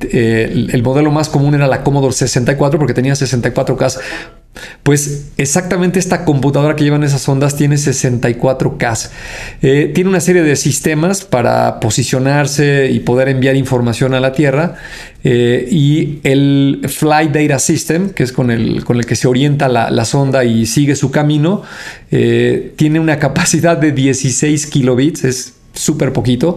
eh, 0.00 0.48
el, 0.50 0.70
el 0.72 0.82
modelo 0.82 1.10
más 1.10 1.28
común 1.28 1.54
era 1.54 1.66
la 1.66 1.82
Commodore 1.82 2.14
64 2.14 2.78
porque 2.78 2.94
tenía 2.94 3.12
64K 3.12 4.00
pues 4.82 5.26
exactamente 5.36 5.98
esta 5.98 6.24
computadora 6.24 6.76
que 6.76 6.84
llevan 6.84 7.02
esas 7.02 7.28
ondas 7.28 7.56
tiene 7.56 7.76
64K. 7.76 9.10
Eh, 9.62 9.90
tiene 9.94 10.10
una 10.10 10.20
serie 10.20 10.42
de 10.42 10.56
sistemas 10.56 11.24
para 11.24 11.80
posicionarse 11.80 12.90
y 12.90 13.00
poder 13.00 13.28
enviar 13.28 13.56
información 13.56 14.14
a 14.14 14.20
la 14.20 14.32
Tierra. 14.32 14.76
Eh, 15.26 15.66
y 15.70 16.20
el 16.22 16.82
Flight 16.86 17.32
Data 17.32 17.58
System, 17.58 18.10
que 18.10 18.22
es 18.24 18.32
con 18.32 18.50
el, 18.50 18.84
con 18.84 18.98
el 18.98 19.06
que 19.06 19.16
se 19.16 19.26
orienta 19.26 19.68
la, 19.68 20.04
sonda 20.04 20.44
y 20.44 20.66
sigue 20.66 20.96
su 20.96 21.10
camino, 21.10 21.62
eh, 22.10 22.74
tiene 22.76 23.00
una 23.00 23.18
capacidad 23.18 23.76
de 23.78 23.92
16 23.92 24.66
kilobits. 24.66 25.24
Es 25.24 25.53
súper 25.74 26.12
poquito. 26.12 26.56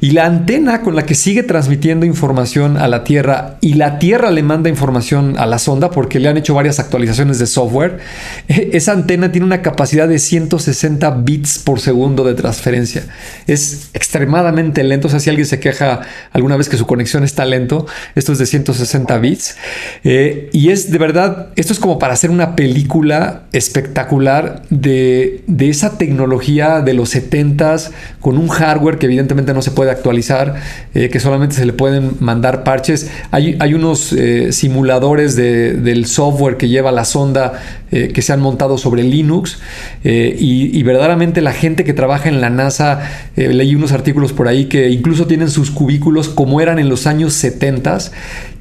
Y 0.00 0.10
la 0.10 0.26
antena 0.26 0.80
con 0.80 0.96
la 0.96 1.06
que 1.06 1.14
sigue 1.14 1.42
transmitiendo 1.42 2.06
información 2.06 2.76
a 2.76 2.88
la 2.88 3.04
Tierra 3.04 3.58
y 3.60 3.74
la 3.74 3.98
Tierra 3.98 4.30
le 4.30 4.42
manda 4.42 4.68
información 4.68 5.36
a 5.38 5.46
la 5.46 5.58
sonda 5.58 5.90
porque 5.90 6.18
le 6.18 6.28
han 6.28 6.36
hecho 6.36 6.54
varias 6.54 6.80
actualizaciones 6.80 7.38
de 7.38 7.46
software, 7.46 8.00
esa 8.48 8.92
antena 8.92 9.32
tiene 9.32 9.46
una 9.46 9.62
capacidad 9.62 10.08
de 10.08 10.18
160 10.18 11.10
bits 11.10 11.58
por 11.58 11.80
segundo 11.80 12.24
de 12.24 12.34
transferencia. 12.34 13.04
Es 13.46 13.90
extremadamente 13.92 14.82
lento. 14.82 15.08
O 15.08 15.10
sea, 15.10 15.20
si 15.20 15.30
alguien 15.30 15.46
se 15.46 15.60
queja 15.60 16.00
alguna 16.32 16.56
vez 16.56 16.68
que 16.68 16.76
su 16.76 16.86
conexión 16.86 17.24
está 17.24 17.44
lento, 17.44 17.86
esto 18.14 18.32
es 18.32 18.38
de 18.38 18.46
160 18.46 19.18
bits. 19.18 19.56
Eh, 20.04 20.48
y 20.52 20.70
es 20.70 20.90
de 20.90 20.98
verdad, 20.98 21.48
esto 21.56 21.72
es 21.72 21.78
como 21.78 21.98
para 21.98 22.14
hacer 22.14 22.30
una 22.30 22.56
película 22.56 23.42
espectacular 23.52 24.62
de, 24.70 25.42
de 25.46 25.68
esa 25.68 25.98
tecnología 25.98 26.80
de 26.80 26.94
los 26.94 27.14
70s 27.14 27.90
con 28.20 28.38
un 28.38 28.48
hardware 28.54 28.98
que 28.98 29.06
evidentemente 29.06 29.52
no 29.52 29.60
se 29.60 29.70
puede 29.70 29.90
actualizar, 29.90 30.54
eh, 30.94 31.10
que 31.10 31.20
solamente 31.20 31.54
se 31.54 31.66
le 31.66 31.72
pueden 31.72 32.16
mandar 32.20 32.64
parches. 32.64 33.10
Hay, 33.30 33.74
unos 33.74 34.12
eh, 34.12 34.52
simuladores 34.52 35.36
del 35.36 36.06
software 36.06 36.56
que 36.56 36.68
lleva 36.68 36.92
la 36.92 37.04
sonda 37.04 37.60
eh, 37.90 38.08
que 38.14 38.22
se 38.22 38.32
han 38.32 38.40
montado 38.40 38.78
sobre 38.78 39.02
Linux 39.02 39.58
y, 40.04 40.82
verdaderamente 40.82 41.40
la 41.40 41.52
gente 41.52 41.84
que 41.84 41.92
trabaja 41.94 42.28
en 42.28 42.40
la 42.40 42.50
NASA, 42.50 43.00
leí 43.36 43.74
unos 43.74 43.92
artículos 43.92 44.32
por 44.32 44.48
ahí 44.48 44.66
que 44.66 44.90
incluso 44.90 45.26
tienen 45.26 45.50
sus 45.50 45.70
cubículos 45.70 46.28
como 46.28 46.60
eran 46.60 46.78
en 46.78 46.88
los 46.88 47.06
años 47.06 47.32
70 47.34 47.84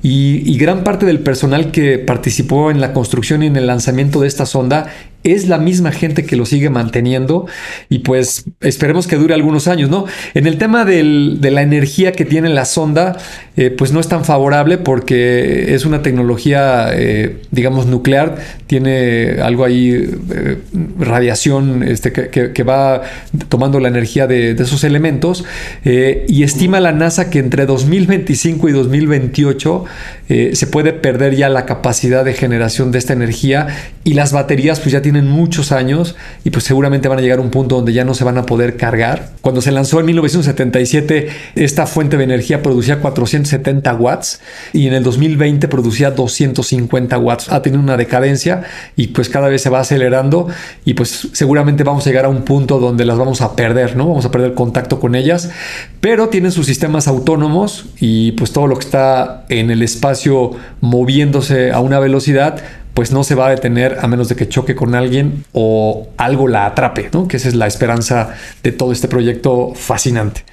y, 0.02 0.42
y 0.52 0.58
gran 0.58 0.84
parte 0.84 1.06
del 1.06 1.20
personal 1.20 1.72
que 1.72 2.00
participó 2.00 2.72
en 2.72 2.82
la 2.82 2.94
construcción 2.94 3.44
y 3.44 3.48
en 3.48 3.56
el 3.56 3.68
lanzamiento 3.68 4.22
de 4.22 4.28
esta 4.28 4.46
sonda 4.46 4.88
es 5.24 5.48
la 5.48 5.58
misma 5.58 5.92
gente 5.92 6.26
que 6.26 6.36
lo 6.36 6.46
sigue 6.46 6.70
manteniendo 6.70 7.48
y 7.90 8.00
pues 8.00 8.46
esperemos 8.62 9.08
que 9.08 9.16
dure 9.16 9.34
algunos 9.34 9.68
años, 9.68 9.90
¿no? 9.90 10.06
En 10.34 10.48
el 10.48 10.58
tema 10.58 10.86
de 10.86 11.04
la 11.52 11.62
energía 11.62 12.12
que 12.12 12.26
tiene 12.26 12.50
la 12.50 12.66
sonda, 12.66 13.18
eh, 13.56 13.70
pues 13.70 13.92
no 13.92 14.00
es 14.00 14.08
tan 14.08 14.26
favorable 14.26 14.80
porque 14.80 15.76
es 15.76 15.86
una 15.86 16.02
tecnología, 16.02 16.88
eh, 16.92 17.38
digamos, 17.52 17.86
nuclear, 17.86 18.38
tiene 18.66 19.42
algo 19.44 19.64
ahí, 19.64 19.92
eh, 19.92 20.58
radiación 20.98 21.84
este, 21.84 22.12
que, 22.12 22.64
va 22.64 23.04
tomando 23.50 23.80
la 23.80 23.90
energía 23.90 24.26
de, 24.26 24.52
esos 24.52 24.86
elementos 24.86 25.44
y 25.84 26.44
estima 26.44 26.80
la 26.80 26.94
NASA 26.94 27.30
que 27.30 27.40
entre 27.40 27.66
2025 27.66 28.70
y 28.70 28.72
2028 28.72 29.86
se 30.54 30.68
puede 30.68 30.94
perder 30.94 31.36
ya 31.36 31.50
la 31.50 31.66
capacidad 31.66 32.24
de 32.24 32.34
generación 32.34 32.94
de 32.94 33.00
esta 33.00 33.12
energía 33.12 33.68
y 34.06 34.14
las 34.14 34.32
baterías 34.32 34.80
pues 34.80 34.94
ya 34.94 35.02
tienen 35.02 35.28
muchos 35.28 35.74
años 35.74 36.16
y 36.46 36.52
pues 36.52 36.64
seguramente 36.64 37.10
van 37.10 37.20
a 37.20 37.22
llegar 37.22 37.40
a 37.40 37.42
un 37.42 37.50
punto 37.50 37.76
donde 37.76 37.92
ya 37.92 38.06
no 38.06 38.14
se 38.14 38.24
van 38.24 38.38
a 38.38 38.46
poder 38.46 38.78
cargar. 38.78 39.34
Cuando 39.42 39.62
se 39.62 39.72
lanzó 39.72 40.00
en 40.00 40.06
1977, 40.06 41.28
esta 41.56 41.86
fuente 41.86 42.16
de 42.16 42.24
energía 42.24 42.62
producía 42.62 43.02
470 43.44 43.94
watts 43.96 44.42
y 44.72 44.88
en 44.88 44.94
el 44.94 45.04
2020 45.04 45.68
producía 45.68 46.12
250 46.12 47.18
watts. 47.18 47.52
Ha 47.52 47.62
tenido 47.62 47.82
una 47.82 47.98
decadencia 47.98 48.64
y 48.96 49.08
pues 49.08 49.30
cada 49.30 49.50
vez 49.50 49.62
se 49.62 49.70
va 49.70 49.80
acelerando 49.80 50.48
y 50.86 50.94
pues 50.94 51.30
seguramente 51.34 51.84
vamos 51.84 52.06
a 52.06 52.10
llegar 52.10 52.26
a 52.26 52.30
un 52.30 52.44
punto 52.44 52.80
donde 52.80 53.06
las 53.06 53.18
vamos 53.18 53.42
a 53.42 53.56
perder, 53.56 53.96
¿no? 53.96 54.08
Vamos 54.08 54.26
a 54.26 54.32
perder 54.32 54.54
contacto 54.54 55.00
con 55.00 55.16
ellas, 55.16 55.52
pero 56.02 56.30
tienen 56.30 56.52
sus 56.52 56.66
sistemas 56.66 57.08
autónomos 57.08 57.86
y 58.00 58.34
pues 58.34 58.52
todo 58.52 58.68
lo 58.68 58.76
que 58.78 58.86
está 58.86 59.46
en 59.50 59.72
el 59.72 59.82
espacio 59.82 60.52
moviéndose 60.82 61.72
a 61.72 61.80
una 61.80 62.00
velocidad 62.00 62.62
pues 62.94 63.12
no 63.12 63.24
se 63.24 63.36
va 63.36 63.48
a 63.48 63.50
detener 63.50 63.98
a 64.02 64.08
menos 64.08 64.30
de 64.30 64.36
que 64.36 64.48
choque 64.48 64.76
con 64.76 64.94
alguien 64.94 65.46
o 65.52 66.10
algo 66.18 66.48
la 66.48 66.68
atrape, 66.68 67.10
¿no? 67.12 67.28
Que 67.28 67.38
esa 67.38 67.48
es 67.48 67.56
la 67.56 67.66
esperanza 67.66 68.36
de 68.62 68.72
todo 68.72 68.92
este 68.92 69.08
proyecto 69.08 69.74
fascinante. 69.74 70.44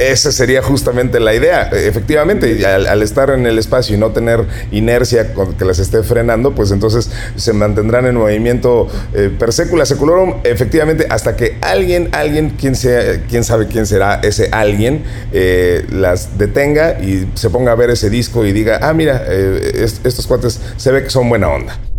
Esa 0.00 0.32
sería 0.32 0.62
justamente 0.62 1.20
la 1.20 1.34
idea. 1.34 1.68
Efectivamente, 1.72 2.64
al, 2.64 3.02
estar 3.02 3.28
en 3.28 3.44
el 3.44 3.58
espacio 3.58 3.94
y 3.94 3.98
no 3.98 4.12
tener 4.12 4.46
inercia 4.70 5.34
que 5.58 5.64
las 5.66 5.78
esté 5.78 6.02
frenando, 6.02 6.54
pues 6.54 6.70
entonces 6.70 7.10
se 7.36 7.52
mantendrán 7.52 8.06
en 8.06 8.14
movimiento 8.14 8.88
eh, 9.12 9.30
per 9.38 9.52
secula 9.52 9.84
seculorum, 9.84 10.36
efectivamente, 10.42 11.06
hasta 11.10 11.36
que 11.36 11.58
alguien, 11.60 12.08
alguien, 12.12 12.48
quien, 12.48 12.76
sea, 12.76 13.20
quién 13.28 13.44
sabe 13.44 13.66
quién 13.66 13.84
será 13.84 14.20
ese 14.22 14.48
alguien, 14.52 15.04
eh, 15.32 15.84
las 15.90 16.38
detenga 16.38 16.98
y 16.98 17.28
se 17.34 17.50
ponga 17.50 17.72
a 17.72 17.74
ver 17.74 17.90
ese 17.90 18.08
disco 18.08 18.46
y 18.46 18.52
diga, 18.52 18.78
ah, 18.80 18.94
mira, 18.94 19.22
eh, 19.28 19.84
estos 19.84 20.26
cuates 20.26 20.60
se 20.78 20.92
ve 20.92 21.02
que 21.02 21.10
son 21.10 21.28
buena 21.28 21.50
onda. 21.50 21.89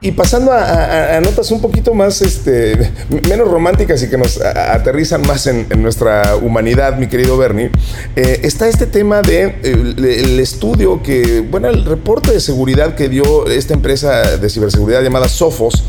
Y 0.00 0.12
pasando 0.12 0.52
a, 0.52 1.20
notas 1.20 1.50
un 1.50 1.60
poquito 1.60 1.92
más, 1.92 2.22
este, 2.22 2.92
menos 3.28 3.50
románticas 3.50 4.00
y 4.04 4.08
que 4.08 4.16
nos 4.16 4.40
aterrizan 4.40 5.22
más 5.22 5.48
en, 5.48 5.66
nuestra 5.82 6.36
humanidad, 6.36 6.96
mi 6.98 7.08
querido 7.08 7.36
Bernie, 7.36 7.72
eh, 8.14 8.40
está 8.44 8.68
este 8.68 8.86
tema 8.86 9.22
de 9.22 9.56
el, 9.64 10.38
estudio 10.38 11.02
que, 11.02 11.40
bueno, 11.40 11.68
el 11.68 11.84
reporte 11.84 12.30
de 12.30 12.38
seguridad 12.38 12.94
que 12.94 13.08
dio 13.08 13.48
esta 13.48 13.74
empresa 13.74 14.36
de 14.36 14.48
ciberseguridad 14.48 15.02
llamada 15.02 15.28
Sophos, 15.28 15.82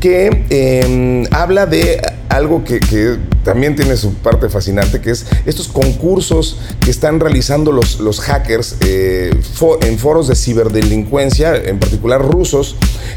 que 0.00 0.44
em, 0.50 1.24
habla 1.30 1.64
de 1.64 2.02
algo 2.28 2.62
que, 2.62 2.78
también 3.46 3.76
tiene 3.76 3.96
su 3.96 4.12
parte 4.12 4.48
fascinante, 4.48 5.00
que 5.00 5.12
es 5.12 5.24
estos 5.46 5.68
concursos 5.68 6.58
que 6.84 6.90
están 6.90 7.20
realizando 7.20 7.70
los, 7.70 8.00
los 8.00 8.20
hackers 8.20 8.74
eh, 8.80 9.30
en 9.82 9.98
foros 9.98 10.26
de 10.26 10.34
ciberdelincuencia, 10.34 11.54
en 11.54 11.78
particular 11.78 12.20
rusos, 12.20 12.74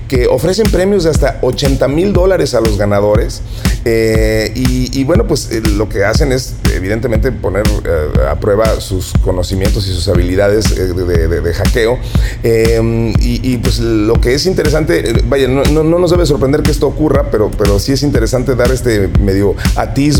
que 0.07 0.27
ofrecen 0.27 0.69
premios 0.69 1.03
de 1.03 1.09
hasta 1.09 1.39
80 1.41 1.87
mil 1.87 2.13
dólares 2.13 2.53
a 2.53 2.61
los 2.61 2.77
ganadores 2.77 3.41
y, 3.85 5.03
bueno, 5.03 5.25
pues 5.25 5.49
lo 5.51 5.89
que 5.89 6.03
hacen 6.03 6.31
es 6.31 6.53
evidentemente 6.75 7.31
poner 7.31 7.63
a 8.29 8.39
prueba 8.39 8.79
sus 8.81 9.13
conocimientos 9.23 9.87
y 9.87 9.93
sus 9.93 10.07
habilidades 10.09 10.75
de, 10.75 11.53
hackeo. 11.53 11.97
Y, 12.43 13.57
pues 13.57 13.79
lo 13.79 14.13
que 14.21 14.35
es 14.35 14.45
interesante, 14.45 15.23
vaya, 15.25 15.47
no, 15.47 15.63
no, 15.63 15.83
nos 15.83 16.11
debe 16.11 16.25
sorprender 16.25 16.61
que 16.61 16.71
esto 16.71 16.85
ocurra, 16.85 17.31
pero, 17.31 17.49
pero 17.57 17.79
sí 17.79 17.93
es 17.93 18.03
interesante 18.03 18.55
dar 18.55 18.71
este 18.71 19.07
medio 19.19 19.55
atisbo 19.75 20.18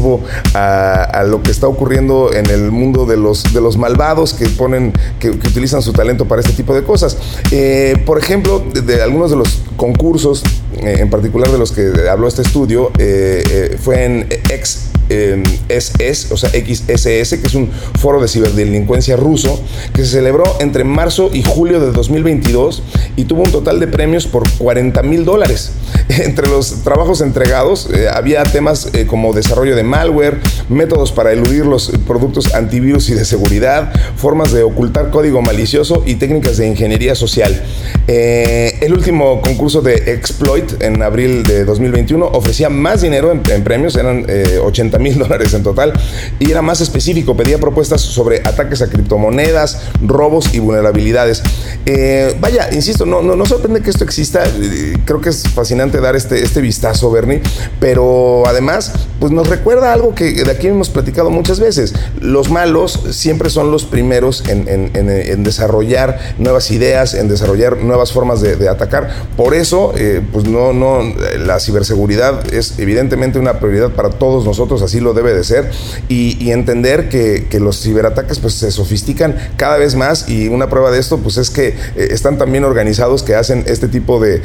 a, 0.53 1.23
lo 1.27 1.41
que 1.41 1.51
está 1.51 1.67
ocurriendo 1.67 2.33
en 2.33 2.49
el 2.49 2.71
mundo 2.71 3.05
de 3.05 3.17
los, 3.17 3.53
de 3.53 3.61
los 3.61 3.77
malvados 3.77 4.33
que 4.33 4.47
ponen, 4.47 4.93
que, 5.19 5.29
utilizan 5.29 5.81
su 5.81 5.93
talento 5.93 6.25
para 6.25 6.41
este 6.41 6.53
tipo 6.53 6.73
de 6.73 6.83
cosas. 6.83 7.17
Eh, 7.51 8.01
por 8.05 8.17
ejemplo, 8.17 8.59
de, 8.59 9.01
algunos 9.01 9.31
de 9.31 9.37
los 9.37 9.59
concursos, 9.75 10.43
eh, 10.81 10.97
en 10.99 11.09
particular 11.09 11.51
de 11.51 11.57
los 11.57 11.71
que 11.71 11.91
habló 12.09 12.27
este 12.27 12.41
estudio, 12.41 12.91
eh, 12.97 13.77
fue 13.81 14.05
en 14.05 14.27
ex 14.49 14.89
XSS, 15.09 16.31
o 16.31 16.37
sea, 16.37 16.49
XSS, 16.49 17.37
que 17.37 17.47
es 17.47 17.55
un 17.55 17.69
foro 17.99 18.21
de 18.21 18.27
ciberdelincuencia 18.27 19.15
ruso, 19.15 19.59
que 19.93 20.05
se 20.05 20.11
celebró 20.11 20.43
entre 20.59 20.83
marzo 20.83 21.31
y 21.33 21.43
julio 21.43 21.79
de 21.79 21.91
2022 21.91 22.83
y 23.15 23.25
tuvo 23.25 23.43
un 23.43 23.51
total 23.51 23.79
de 23.79 23.87
premios 23.87 24.27
por 24.27 24.43
40 24.57 25.01
mil 25.03 25.25
dólares. 25.25 25.71
Entre 26.09 26.47
los 26.47 26.83
trabajos 26.83 27.21
entregados 27.21 27.89
eh, 27.93 28.07
había 28.13 28.43
temas 28.43 28.89
eh, 28.93 29.05
como 29.05 29.33
desarrollo 29.33 29.75
de 29.75 29.83
malware, 29.89 30.39
métodos 30.69 31.11
para 31.11 31.31
eludir 31.33 31.65
los 31.65 31.91
productos 32.07 32.53
antivirus 32.53 33.09
y 33.09 33.15
de 33.15 33.25
seguridad, 33.25 33.91
formas 34.15 34.51
de 34.51 34.63
ocultar 34.63 35.09
código 35.09 35.41
malicioso 35.41 36.03
y 36.05 36.15
técnicas 36.15 36.57
de 36.57 36.67
ingeniería 36.67 37.15
social. 37.15 37.61
Eh, 38.07 38.77
el 38.81 38.93
último 38.93 39.41
concurso 39.41 39.81
de 39.81 40.13
Exploit 40.13 40.81
en 40.81 41.01
abril 41.01 41.43
de 41.43 41.65
2021 41.65 42.25
ofrecía 42.25 42.69
más 42.69 43.01
dinero 43.01 43.31
en, 43.31 43.63
premios, 43.63 43.95
eran 43.95 44.25
80 44.63 44.99
mil 44.99 45.17
dólares 45.17 45.53
en 45.53 45.63
total, 45.63 45.93
y 46.39 46.51
era 46.51 46.61
más 46.61 46.81
específico, 46.81 47.35
pedía 47.35 47.57
propuestas 47.57 48.01
sobre 48.01 48.37
ataques 48.39 48.81
a 48.81 48.87
criptomonedas, 48.87 49.81
robos 50.05 50.53
y 50.53 50.59
vulnerabilidades. 50.59 51.41
Eh, 51.85 52.35
vaya, 52.39 52.69
insisto, 52.73 53.05
no, 53.05 53.21
no, 53.21 53.35
no 53.35 53.45
sorprende 53.45 53.81
que 53.81 53.89
esto 53.89 54.03
exista, 54.03 54.43
eh, 54.45 54.97
creo 55.05 55.21
que 55.21 55.29
es 55.29 55.43
fascinante 55.49 55.99
dar 55.99 56.15
este, 56.15 56.43
este 56.43 56.61
vistazo, 56.61 57.11
Bernie, 57.11 57.41
pero 57.79 58.43
además, 58.45 58.93
pues 59.19 59.31
nos 59.31 59.47
recuerda 59.47 59.78
algo 59.83 60.15
que 60.15 60.31
de 60.31 60.51
aquí 60.51 60.67
hemos 60.67 60.89
platicado 60.89 61.29
muchas 61.29 61.59
veces, 61.59 61.93
los 62.21 62.49
malos 62.49 62.99
siempre 63.11 63.49
son 63.49 63.71
los 63.71 63.85
primeros 63.85 64.43
en, 64.47 65.43
desarrollar 65.43 66.19
nuevas 66.37 66.71
ideas, 66.71 67.13
en 67.13 67.27
desarrollar 67.27 67.77
nuevas 67.77 68.11
formas 68.11 68.41
de, 68.41 68.69
atacar, 68.69 69.09
por 69.35 69.53
eso, 69.53 69.93
eh, 69.97 70.21
pues 70.31 70.45
no, 70.45 70.73
no, 70.73 71.01
la 71.39 71.59
ciberseguridad 71.59 72.53
es 72.53 72.77
evidentemente 72.79 73.39
una 73.39 73.59
prioridad 73.59 73.91
para 73.91 74.09
todos 74.09 74.45
nosotros, 74.45 74.81
así 74.81 74.99
lo 74.99 75.13
debe 75.13 75.33
de 75.33 75.43
ser, 75.43 75.71
y, 76.07 76.49
entender 76.49 77.09
que, 77.09 77.47
los 77.59 77.81
ciberataques 77.81 78.39
pues 78.39 78.53
se 78.53 78.71
sofistican 78.71 79.35
cada 79.57 79.77
vez 79.77 79.95
más 79.95 80.29
y 80.29 80.47
una 80.47 80.69
prueba 80.69 80.91
de 80.91 80.99
esto 80.99 81.17
pues 81.17 81.37
es 81.37 81.49
que 81.49 81.67
eh, 81.67 81.75
están 82.11 82.37
también 82.37 82.63
organizados 82.63 83.21
que 83.21 83.35
hacen 83.35 83.65
este 83.67 83.87
tipo 83.89 84.19
de, 84.19 84.41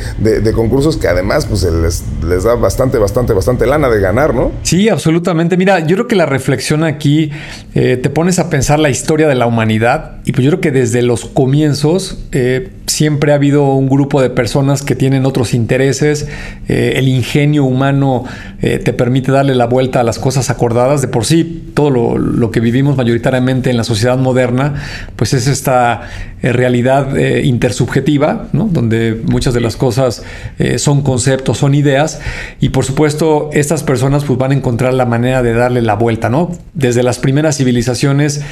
concursos 0.53 0.97
que 0.97 1.09
además 1.09 1.47
pues 1.47 1.63
les, 1.63 2.03
les, 2.27 2.45
da 2.45 2.55
bastante, 2.57 2.99
bastante, 2.99 3.33
bastante 3.33 3.67
lana 3.67 3.89
de 3.89 4.01
ganar, 4.01 4.35
¿no? 4.35 4.51
Sí, 4.63 4.89
absolutamente. 4.89 5.14
Mira, 5.57 5.81
yo 5.81 5.97
creo 5.97 6.09
que 6.09 6.17
la 6.17 6.27
reflexión 6.27 6.85
aquí 6.85 7.31
eh, 7.75 7.97
te 7.97 8.11
pones 8.11 8.39
a 8.39 8.51
pensar 8.51 8.79
la 8.79 8.91
historia 8.91 9.29
de 9.29 9.35
la 9.35 9.47
humanidad 9.47 10.19
y 10.25 10.33
pues 10.33 10.45
yo 10.45 10.51
creo 10.51 10.61
que 10.61 10.71
desde 10.71 11.03
los 11.03 11.25
comienzos 11.27 12.19
eh, 12.33 12.71
siempre 12.87 13.33
ha 13.33 13.37
habido 13.37 13.65
un 13.75 13.89
grupo 13.89 14.21
de 14.21 14.31
personas 14.31 14.83
que 14.83 14.95
tienen 14.95 15.27
otros 15.27 15.55
intereses, 15.55 16.29
el 16.69 17.09
ingenio 17.09 17.65
humano 17.65 18.25
te 18.61 18.93
permite 18.93 19.33
darle 19.33 19.55
la 19.55 19.67
vuelta 19.67 20.01
a 20.01 20.03
las 20.03 20.19
cosas 20.19 20.51
acordadas. 20.51 21.03
De 21.03 21.09
por 21.09 21.25
sí, 21.25 21.65
todo 21.75 21.91
lo, 21.91 22.51
que 22.51 22.61
vivimos 22.61 22.97
mayoritariamente 22.97 23.71
en 23.71 23.77
la 23.77 23.85
sociedad 23.85 24.17
moderna, 24.17 24.75
pues 25.17 25.35
es 25.35 25.49
esta 25.49 26.03
eh, 26.43 26.53
realidad 26.53 27.17
eh, 27.17 27.43
intersubjetiva, 27.45 28.49
donde 28.53 29.21
muchas 29.25 29.55
de 29.55 29.61
las 29.61 29.77
cosas 29.77 30.23
eh, 30.59 30.79
son 30.79 31.03
conceptos, 31.03 31.59
son 31.59 31.75
ideas, 31.75 32.21
y 32.61 32.69
por 32.69 32.85
supuesto 32.85 33.51
estas 33.53 33.83
personas 33.83 34.25
pues, 34.25 34.39
van 34.39 34.53
a 34.53 34.55
encontrar 34.55 34.95
la 34.95 35.05
manera 35.05 35.43
de 35.43 35.53
darle 35.53 35.83
la 35.83 35.95
vuelta. 35.95 36.31
¿no? 36.31 36.53
Desde 36.75 37.03
las 37.03 37.19
primeras 37.19 37.57
civilizaciones 37.57 38.43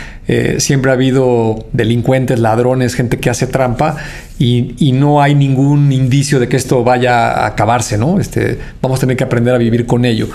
siempre 0.58 0.90
ha 0.90 0.94
habido 0.94 1.66
delincuentes, 1.72 2.38
ladrones, 2.38 2.94
gente 2.94 3.18
que 3.18 3.30
hace 3.30 3.46
trampa, 3.46 3.96
y, 4.44 4.92
no 4.92 5.22
hay 5.22 5.37
ningún 5.37 5.92
indicio 5.92 6.40
de 6.40 6.48
que 6.48 6.57
esto 6.57 6.83
vaya 6.83 7.31
a 7.31 7.46
acabarse, 7.46 7.96
¿no? 7.96 8.18
Este, 8.18 8.59
vamos 8.81 8.98
a 8.98 9.00
tener 9.02 9.16
que 9.16 9.22
aprender 9.22 9.55
a 9.55 9.59
vivir 9.59 9.87
con 9.87 10.05
ello. 10.05 10.28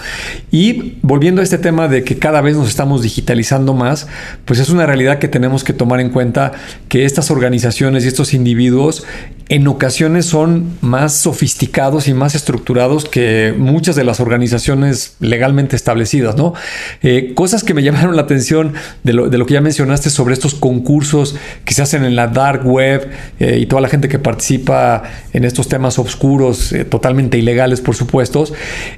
Y 0.50 0.98
volviendo 1.02 1.42
a 1.42 1.44
este 1.44 1.58
tema 1.58 1.90
de 1.90 2.06
que 2.06 2.18
cada 2.18 2.40
vez 2.40 2.56
nos 2.56 2.70
estamos 2.70 3.02
digitalizando 3.02 3.74
más, 3.74 4.08
pues 4.46 4.60
es 4.60 4.70
una 4.70 4.86
realidad 4.86 5.20
que 5.20 5.28
tenemos 5.28 5.66
que 5.66 5.74
tomar 5.74 6.00
en 6.00 6.10
cuenta 6.10 6.54
que 6.88 7.04
estas 7.04 7.32
organizaciones 7.32 8.06
y 8.06 8.08
estos 8.08 8.34
individuos 8.34 9.06
en 9.50 9.68
ocasiones 9.68 10.26
son 10.26 10.78
más 10.82 11.14
sofisticados 11.14 12.08
y 12.08 12.14
más 12.14 12.36
estructurados 12.36 13.06
que 13.06 13.54
muchas 13.58 13.96
de 13.96 14.04
las 14.04 14.20
organizaciones 14.20 15.16
legalmente 15.20 15.76
establecidas, 15.76 16.36
¿no? 16.36 16.54
Eh, 17.02 17.34
cosas 17.34 17.64
que 17.64 17.74
me 17.74 17.84
llamaron 17.88 18.16
la 18.16 18.24
atención 18.24 18.74
de 19.04 19.14
lo, 19.14 19.46
que 19.46 19.54
ya 19.54 19.62
mencionaste 19.62 20.10
sobre 20.10 20.34
estos 20.34 20.54
concursos 20.54 21.36
que 21.64 21.74
se 21.74 21.82
hacen 21.82 22.04
en 22.04 22.16
la 22.16 22.28
dark 22.28 22.66
web 22.66 23.10
eh, 23.40 23.58
y 23.60 23.66
toda 23.68 23.82
la 23.82 23.90
gente 23.90 23.97
que 24.02 24.20
participa 24.20 25.04
en 25.34 25.44
estos 25.44 25.68
temas 25.68 26.00
oscuros, 26.00 26.72
eh, 26.72 26.86
totalmente 26.86 27.38
ilegales, 27.38 27.82
por 27.82 27.96
supuesto, 27.96 28.46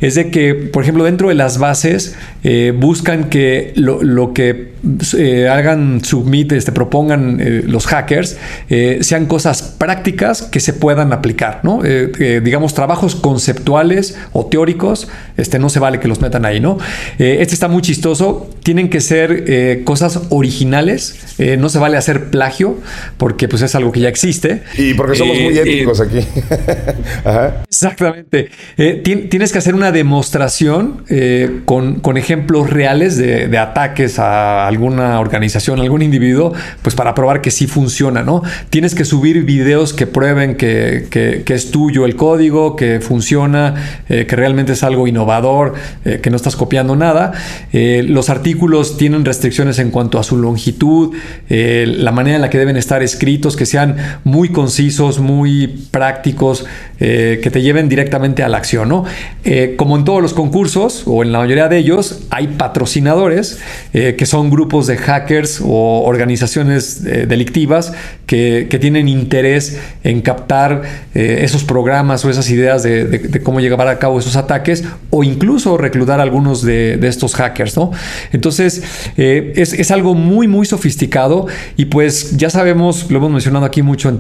es 0.02 0.16
de 0.16 0.32
que, 0.32 0.54
por 0.54 0.84
ejemplo, 0.84 1.04
dentro 1.04 1.30
de 1.30 1.36
las 1.36 1.58
bases 1.58 2.16
buscan 2.76 3.30
que 3.30 3.74
lo, 3.76 4.34
que 4.34 4.70
hagan 5.50 6.04
submit, 6.04 6.52
este, 6.52 6.72
propongan 6.72 7.40
los 7.68 7.88
hackers, 7.88 8.38
sean 9.02 9.26
cosas 9.26 9.62
prácticas 9.78 10.44
que 10.44 10.60
se 10.60 10.74
puedan 10.74 11.14
aplicar, 11.14 11.62
¿no? 11.64 11.84
Eh, 11.86 12.12
eh, 12.20 12.42
digamos, 12.44 12.74
trabajos 12.74 13.16
conceptuales 13.16 14.18
o 14.34 14.46
teóricos, 14.46 15.08
este, 15.38 15.60
no 15.60 15.70
se 15.70 15.80
vale 15.80 16.00
que 16.00 16.08
los 16.08 16.22
metan 16.22 16.46
ahí, 16.46 16.60
¿no? 16.60 16.78
Eh, 17.18 17.38
este 17.42 17.54
está 17.54 17.68
muy 17.68 17.82
chistoso, 17.82 18.50
tienen 18.64 18.90
que 18.90 19.02
ser 19.02 19.84
cosas 19.84 20.20
originales, 20.30 21.36
no 21.58 21.70
se 21.70 21.80
vale 21.80 21.98
hacer 21.98 22.30
plagio, 22.30 22.78
porque 23.18 23.48
pues 23.48 23.62
es 23.62 23.74
algo 23.76 23.92
que 23.92 24.02
ya 24.02 24.10
existe. 24.10 24.64
Y 24.78 24.89
porque 24.94 25.16
somos 25.16 25.40
muy 25.40 25.58
éticos 25.58 26.02
aquí. 26.02 26.20
Exactamente. 27.68 28.50
tienes 29.04 29.52
que 29.52 29.58
hacer 29.58 29.76
una 29.76 29.92
demostración 29.92 31.04
con, 31.66 32.18
ejemplos 32.18 32.70
reales 32.70 33.18
de, 33.18 33.48
de 33.48 33.58
ataques 33.58 34.20
a 34.20 34.68
alguna 34.68 35.20
organización, 35.20 35.80
algún 35.80 36.02
individuo, 36.02 36.54
pues 36.82 36.96
para 36.96 37.16
probar 37.16 37.42
que 37.42 37.52
sí 37.52 37.68
funciona, 37.68 38.24
¿no? 38.24 38.44
Tienes 38.70 38.96
que 38.96 39.06
subir 39.06 39.44
videos 39.44 39.94
que 39.94 40.08
prueben 40.08 40.56
que, 40.56 41.44
es 41.48 41.72
tuyo 41.72 42.06
el 42.06 42.16
código, 42.16 42.76
que 42.76 43.00
funciona, 43.00 43.76
eh, 44.10 44.26
que 44.26 44.36
realmente 44.36 44.74
es 44.74 44.84
algo 44.84 45.08
innovador, 45.08 45.74
eh, 46.06 46.20
que 46.22 46.30
no 46.30 46.36
estás 46.36 46.56
copiando 46.56 46.96
nada. 46.96 47.34
Eh, 47.74 48.04
los 48.08 48.30
artículos 48.30 48.98
tienen 48.98 49.26
restricciones 49.26 49.80
en 49.80 49.92
cuanto 49.92 50.20
a 50.20 50.24
su 50.24 50.38
longitud, 50.38 51.16
la 51.50 52.12
manera 52.12 52.36
en 52.36 52.42
la 52.42 52.50
que 52.50 52.58
deben 52.58 52.78
estar 52.78 53.02
escritos, 53.04 53.56
que 53.56 53.66
sean 53.66 53.98
muy 54.24 54.50
concisos, 54.70 55.20
muy 55.20 55.88
prácticos, 55.90 56.66
que 57.00 57.50
te 57.52 57.62
lleven 57.62 57.88
directamente 57.88 58.44
a 58.44 58.50
la 58.50 58.58
acción. 58.58 58.90
¿no? 58.90 59.06
como 59.78 59.98
en 59.98 60.04
todos 60.04 60.22
los 60.22 60.34
concursos, 60.34 61.04
o 61.06 61.24
en 61.24 61.32
la 61.32 61.40
mayoría 61.40 61.70
de 61.70 61.78
ellos, 61.78 62.24
hay 62.30 62.48
patrocinadores, 62.48 63.60
que 63.94 64.26
son 64.26 64.50
grupos 64.50 64.86
de 64.88 64.98
hackers 64.98 65.62
o 65.64 66.04
organizaciones 66.04 67.04
delictivas 67.04 67.94
que, 68.26 68.68
que 68.70 68.80
tienen 68.80 69.08
interés 69.08 69.80
en 70.04 70.22
captar 70.22 70.84
eh, 71.16 71.40
esos 71.42 71.64
programas 71.64 72.24
o 72.26 72.30
esas 72.30 72.50
ideas 72.50 72.84
de, 72.84 73.42
cómo 73.44 73.60
llevar 73.60 73.88
a 73.88 74.00
cabo 74.00 74.20
esos 74.20 74.36
ataques 74.36 74.84
o 75.10 75.24
incluso 75.24 75.78
reclutar 75.78 76.20
a 76.20 76.24
algunos 76.24 76.62
de, 76.64 77.00
estos 77.08 77.34
hackers, 77.36 77.76
¿no? 77.76 77.92
Entonces, 78.32 78.84
eh, 79.18 79.54
es, 79.56 79.90
algo 79.92 80.14
muy, 80.14 80.48
muy 80.48 80.66
sofisticado 80.68 81.48
y 81.76 81.86
pues 81.86 82.38
ya 82.38 82.50
sabemos, 82.52 83.10
lo 83.10 83.18
hemos 83.18 83.32
mencionado 83.32 83.66
aquí 83.66 83.82
mucho 83.82 84.10
en 84.10 84.20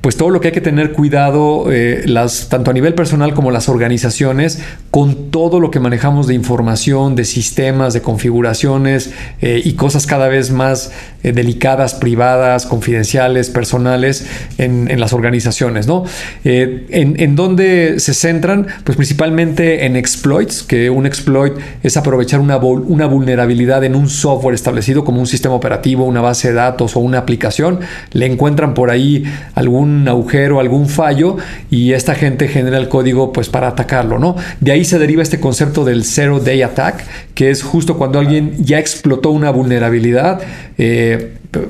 Pues 0.00 0.16
todo 0.16 0.30
lo 0.30 0.40
que 0.40 0.48
hay 0.48 0.54
que 0.54 0.60
tener 0.60 0.92
cuidado, 0.92 1.72
eh, 1.72 2.02
las, 2.06 2.48
tanto 2.48 2.70
a 2.70 2.74
nivel 2.74 2.94
personal 2.94 3.34
como 3.34 3.50
las 3.50 3.68
organizaciones, 3.68 4.62
con 4.90 5.30
todo 5.30 5.60
lo 5.60 5.70
que 5.70 5.80
manejamos 5.80 6.26
de 6.26 6.34
información, 6.34 7.16
de 7.16 7.24
sistemas, 7.24 7.92
de 7.94 8.02
configuraciones 8.02 9.12
y 9.40 9.72
cosas 9.74 10.06
cada 10.06 10.28
vez 10.28 10.50
más 10.50 10.92
eh, 11.26 11.32
delicadas, 11.32 11.94
privadas, 11.94 12.66
confidenciales, 12.66 13.50
personales 13.50 14.26
en, 14.58 14.86
las 15.00 15.12
organizaciones. 15.12 15.88
¿no? 15.88 16.04
Eh, 16.44 16.86
en, 16.90 17.20
en 17.20 17.34
dónde 17.34 17.98
se 17.98 18.14
centran? 18.14 18.68
Pues 18.84 18.96
principalmente 18.96 19.84
en 19.86 19.96
exploits, 19.96 20.62
que 20.62 20.88
un 20.88 21.04
exploit 21.04 21.54
es 21.82 21.96
aprovechar 21.96 22.38
una, 22.38 22.56
vulnerabilidad 22.56 23.82
en 23.82 23.96
un 23.96 24.08
software 24.08 24.54
establecido 24.54 25.04
como 25.04 25.20
un 25.20 25.26
sistema 25.26 25.54
operativo, 25.56 26.04
una 26.04 26.20
base 26.20 26.48
de 26.48 26.54
datos 26.54 26.94
o 26.94 27.00
una 27.00 27.18
aplicación. 27.18 27.80
Le 28.12 28.26
encuentran 28.26 28.72
por 28.72 28.90
ahí 28.90 29.24
algún 29.54 30.06
agujero, 30.06 30.60
algún 30.60 30.88
fallo 30.88 31.38
y 31.70 31.92
esta 31.92 32.14
gente 32.14 32.46
genera 32.46 32.78
el 32.78 32.88
código 32.88 33.32
pues 33.32 33.48
para 33.48 33.66
atacarlo. 33.66 34.20
¿no? 34.20 34.36
De 34.60 34.70
ahí 34.72 34.84
se 34.84 34.98
deriva 35.00 35.22
este 35.22 35.40
concepto 35.40 35.84
del 35.84 36.04
Zero 36.04 36.38
Day 36.38 36.62
Attack, 36.62 37.04
que 37.34 37.50
es 37.50 37.62
justo 37.62 37.98
cuando 37.98 38.18
alguien 38.18 38.64
ya 38.64 38.78
explotó 38.78 39.30
una 39.30 39.50
vulnerabilidad, 39.50 40.40
eh, 40.78 41.15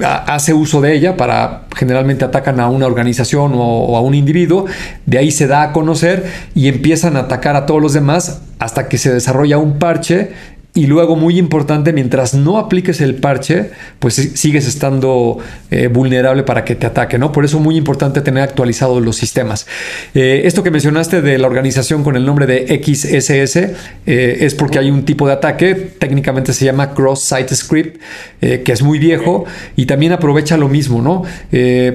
hace 0.02 0.54
uso 0.54 0.80
de 0.80 0.94
ella 0.94 1.16
para 1.16 1.62
generalmente 1.76 2.24
atacan 2.24 2.61
a 2.61 2.68
una 2.68 2.87
organización 2.87 3.52
o, 3.54 3.96
a 3.96 4.00
un 4.00 4.14
individuo, 4.14 4.66
de 5.04 5.18
ahí 5.18 5.30
se 5.30 5.46
da 5.46 5.62
a 5.62 5.72
conocer 5.72 6.24
y 6.54 6.68
empiezan 6.68 7.16
a 7.16 7.20
atacar 7.20 7.56
a 7.56 7.66
todos 7.66 7.82
los 7.82 7.92
demás 7.92 8.42
hasta 8.59 8.88
que 8.88 8.98
se 8.98 9.12
desarrolla 9.12 9.59
un 9.59 9.78
parche 9.78 10.32
y 10.76 10.86
luego, 10.86 11.16
muy 11.16 11.38
importante, 11.38 11.94
mientras 11.94 12.34
no 12.34 12.58
apliques 12.58 13.00
el 13.00 13.14
parche, 13.14 13.70
pues 13.98 14.14
sigues 14.34 14.68
estando 14.68 15.38
eh, 15.70 15.86
vulnerable 15.88 16.42
para 16.42 16.66
que 16.66 16.74
te 16.74 16.84
ataque, 16.86 17.18
¿no? 17.18 17.32
Por 17.32 17.46
eso 17.46 17.58
muy 17.58 17.78
importante 17.78 18.20
tener 18.20 18.42
actualizados 18.42 19.02
los 19.02 19.16
sistemas. 19.16 19.66
Eh, 20.14 20.42
esto 20.44 20.62
que 20.62 20.70
mencionaste 20.70 21.22
de 21.22 21.38
la 21.38 21.46
organización 21.46 22.04
con 22.04 22.14
el 22.14 22.26
nombre 22.26 22.44
de 22.44 22.66
XSS 22.84 23.56
eh, 23.56 24.36
es 24.40 24.54
porque 24.54 24.78
hay 24.78 24.90
un 24.90 25.06
tipo 25.06 25.26
de 25.26 25.32
ataque, 25.32 25.74
técnicamente 25.74 26.52
se 26.52 26.66
llama 26.66 26.92
Cross-Site 26.92 27.54
Script, 27.54 28.02
que 28.40 28.70
es 28.70 28.82
muy 28.82 28.98
viejo 28.98 29.46
y 29.76 29.86
también 29.86 30.12
aprovecha 30.12 30.58
lo 30.58 30.68
mismo, 30.68 31.00
¿no? 31.00 31.22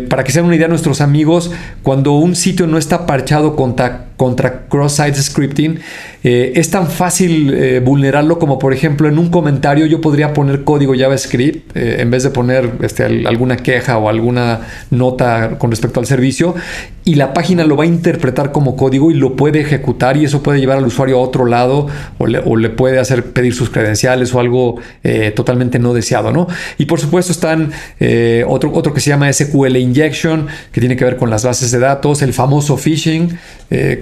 para 0.09 0.23
que 0.23 0.31
se 0.31 0.39
den 0.39 0.47
una 0.47 0.55
idea 0.55 0.67
nuestros 0.67 1.01
amigos, 1.01 1.51
cuando 1.83 2.13
un 2.13 2.35
sitio 2.35 2.65
no 2.65 2.79
está 2.79 3.05
parchado 3.05 3.55
contra, 3.55 4.07
contra 4.21 4.67
Cross-Site 4.67 5.19
Scripting, 5.19 5.79
es 6.21 6.69
tan 6.69 6.85
fácil 6.85 7.81
vulnerarlo 7.83 8.37
como 8.37 8.59
por 8.59 8.73
ejemplo, 8.73 9.07
en 9.07 9.17
un 9.17 9.31
comentario 9.31 9.87
yo 9.87 10.01
podría 10.01 10.33
poner 10.33 10.63
código 10.63 10.93
JavaScript 10.95 11.75
eh, 11.75 11.97
en 11.99 12.11
vez 12.11 12.21
de 12.21 12.29
poner 12.29 12.69
este, 12.81 13.05
alguna 13.25 13.57
queja 13.57 13.97
o 13.97 14.07
alguna 14.07 14.61
nota 14.91 15.57
con 15.57 15.71
respecto 15.71 15.99
al 15.99 16.05
servicio 16.05 16.53
y 17.03 17.15
la 17.15 17.33
página 17.33 17.63
lo 17.63 17.75
va 17.75 17.85
a 17.85 17.87
interpretar 17.87 18.51
como 18.51 18.75
código 18.75 19.09
y 19.09 19.15
lo 19.15 19.35
puede 19.35 19.61
ejecutar 19.61 20.17
y 20.17 20.25
eso 20.25 20.43
puede 20.43 20.59
llevar 20.59 20.77
al 20.77 20.85
usuario 20.85 21.17
a 21.17 21.21
otro 21.21 21.45
lado 21.45 21.87
o 22.19 22.27
le, 22.27 22.69
puede 22.69 22.99
hacer 22.99 23.25
pedir 23.33 23.55
sus 23.55 23.71
credenciales 23.71 24.33
o 24.35 24.39
algo 24.39 24.75
eh, 25.03 25.31
totalmente 25.35 25.79
no 25.79 25.93
deseado, 25.93 26.31
¿no? 26.31 26.47
Y 26.77 26.85
por 26.85 26.99
supuesto 26.99 27.31
están 27.31 27.71
eh, 27.99 28.45
otro, 28.47 28.71
otro 28.73 28.93
que 28.93 29.01
se 29.01 29.09
llama 29.09 29.31
SQL 29.33 29.75
Injection, 29.77 30.47
que 30.71 30.79
tiene 30.79 30.95
que 30.95 31.03
ver 31.03 31.17
con 31.17 31.29
las 31.29 31.43
bases 31.43 31.71
de 31.71 31.79
datos, 31.79 32.21
el 32.21 32.33
famoso 32.33 32.77
phishing, 32.77 33.37
eh, 33.71 34.01